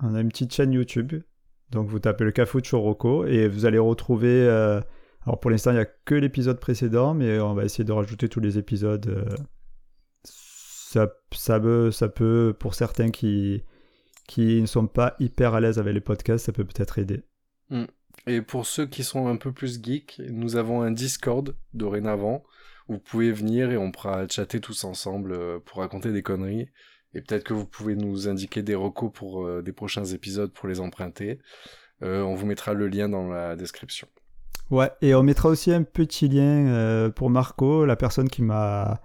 On 0.00 0.14
a 0.14 0.20
une 0.20 0.28
petite 0.28 0.52
chaîne 0.52 0.72
YouTube. 0.72 1.12
Donc 1.70 1.88
vous 1.88 1.98
tapez 1.98 2.24
le 2.24 2.32
Cafouche 2.32 2.72
Rocco 2.74 3.24
et 3.26 3.48
vous 3.48 3.66
allez 3.66 3.78
retrouver. 3.78 4.46
euh, 4.48 4.80
alors 5.26 5.40
pour 5.40 5.50
l'instant, 5.50 5.70
il 5.70 5.74
n'y 5.74 5.80
a 5.80 5.86
que 5.86 6.14
l'épisode 6.14 6.60
précédent, 6.60 7.14
mais 7.14 7.40
on 7.40 7.54
va 7.54 7.64
essayer 7.64 7.84
de 7.84 7.92
rajouter 7.92 8.28
tous 8.28 8.40
les 8.40 8.58
épisodes. 8.58 9.06
euh, 9.08 9.36
ça, 10.24 11.12
ça, 11.32 11.58
peut, 11.58 11.90
ça 11.90 12.08
peut, 12.08 12.54
pour 12.58 12.74
certains 12.74 13.10
qui, 13.10 13.64
qui 14.28 14.60
ne 14.60 14.66
sont 14.66 14.86
pas 14.86 15.16
hyper 15.18 15.54
à 15.54 15.60
l'aise 15.60 15.78
avec 15.78 15.94
les 15.94 16.00
podcasts, 16.00 16.46
ça 16.46 16.52
peut 16.52 16.64
peut-être 16.64 16.98
aider. 16.98 17.22
Et 18.26 18.40
pour 18.42 18.66
ceux 18.66 18.86
qui 18.86 19.02
sont 19.02 19.26
un 19.26 19.36
peu 19.36 19.52
plus 19.52 19.82
geeks, 19.82 20.20
nous 20.30 20.56
avons 20.56 20.82
un 20.82 20.92
Discord 20.92 21.54
dorénavant. 21.72 22.44
Vous 22.88 22.98
pouvez 22.98 23.32
venir 23.32 23.70
et 23.70 23.76
on 23.76 23.90
pourra 23.90 24.28
chatter 24.28 24.60
tous 24.60 24.84
ensemble 24.84 25.32
euh, 25.32 25.58
pour 25.64 25.78
raconter 25.78 26.12
des 26.12 26.22
conneries. 26.22 26.68
Et 27.14 27.20
peut-être 27.20 27.44
que 27.44 27.54
vous 27.54 27.64
pouvez 27.64 27.94
nous 27.94 28.28
indiquer 28.28 28.62
des 28.62 28.74
recos 28.74 29.10
pour 29.12 29.46
euh, 29.46 29.62
des 29.62 29.72
prochains 29.72 30.04
épisodes 30.04 30.52
pour 30.52 30.68
les 30.68 30.80
emprunter. 30.80 31.38
Euh, 32.02 32.22
on 32.22 32.34
vous 32.34 32.46
mettra 32.46 32.74
le 32.74 32.88
lien 32.88 33.08
dans 33.08 33.28
la 33.28 33.56
description. 33.56 34.08
Ouais, 34.70 34.90
et 35.00 35.14
on 35.14 35.22
mettra 35.22 35.48
aussi 35.48 35.72
un 35.72 35.82
petit 35.82 36.28
lien 36.28 36.66
euh, 36.66 37.10
pour 37.10 37.30
Marco, 37.30 37.84
la 37.86 37.96
personne 37.96 38.28
qui 38.28 38.42
m'a 38.42 39.00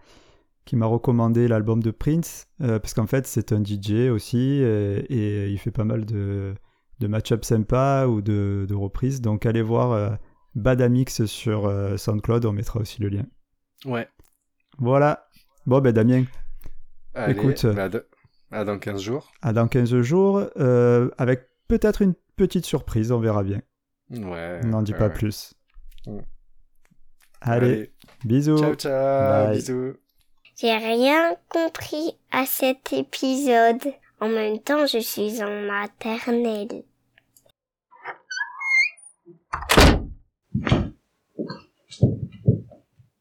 qui 0.65 0.75
m'a 0.75 0.85
recommandé 0.85 1.47
l'album 1.47 1.81
de 1.81 1.89
Prince, 1.89 2.47
parce 2.59 2.93
qu'en 2.93 3.07
fait 3.07 3.25
c'est 3.25 3.53
un 3.53 3.63
DJ 3.63 4.11
aussi 4.11 4.61
et 4.61 5.49
il 5.49 5.57
fait 5.57 5.71
pas 5.71 5.83
mal 5.83 6.05
de, 6.05 6.53
de 6.99 7.07
match-up 7.07 7.43
sympas 7.43 8.05
ou 8.05 8.21
de, 8.21 8.67
de 8.69 8.75
reprises. 8.75 9.19
Donc 9.19 9.47
allez 9.47 9.63
voir 9.63 10.19
Badamix 10.53 11.25
sur 11.25 11.73
SoundCloud, 11.97 12.45
on 12.45 12.51
mettra 12.51 12.81
aussi 12.81 13.01
le 13.01 13.09
lien. 13.09 13.25
Ouais. 13.83 14.07
Voilà. 14.77 15.27
Bon 15.65 15.81
ben 15.81 15.91
Damien, 15.91 16.25
Allez, 17.15 17.33
Écoute. 17.33 17.65
bah, 17.65 17.83
à 17.85 17.89
de- 17.89 18.07
à 18.51 18.63
dans 18.65 18.79
15 18.79 19.01
jours. 19.01 19.31
à 19.41 19.53
dans 19.53 19.67
15 19.67 20.01
jours, 20.01 20.43
euh, 20.57 21.09
avec 21.17 21.47
peut-être 21.67 22.01
une 22.01 22.13
petite 22.35 22.65
surprise, 22.65 23.11
on 23.11 23.19
verra 23.19 23.43
bien. 23.43 23.61
Ouais. 24.09 24.59
On 24.63 24.67
n'en 24.67 24.81
dit 24.81 24.93
ouais, 24.93 24.97
pas 24.97 25.07
ouais. 25.07 25.13
plus. 25.13 25.53
Mm. 26.07 26.19
Allez, 27.41 27.91
bisous. 28.25 28.57
Ciao, 28.57 28.75
ciao. 28.75 29.47
Bye. 29.47 29.57
Bisous. 29.57 29.93
J'ai 30.57 30.75
rien 30.75 31.35
compris 31.47 32.17
à 32.31 32.45
cet 32.45 32.91
épisode. 32.91 33.93
En 34.19 34.27
même 34.27 34.59
temps, 34.59 34.85
je 34.85 34.99
suis 34.99 35.41
en 35.41 35.61
maternelle. 35.61 36.83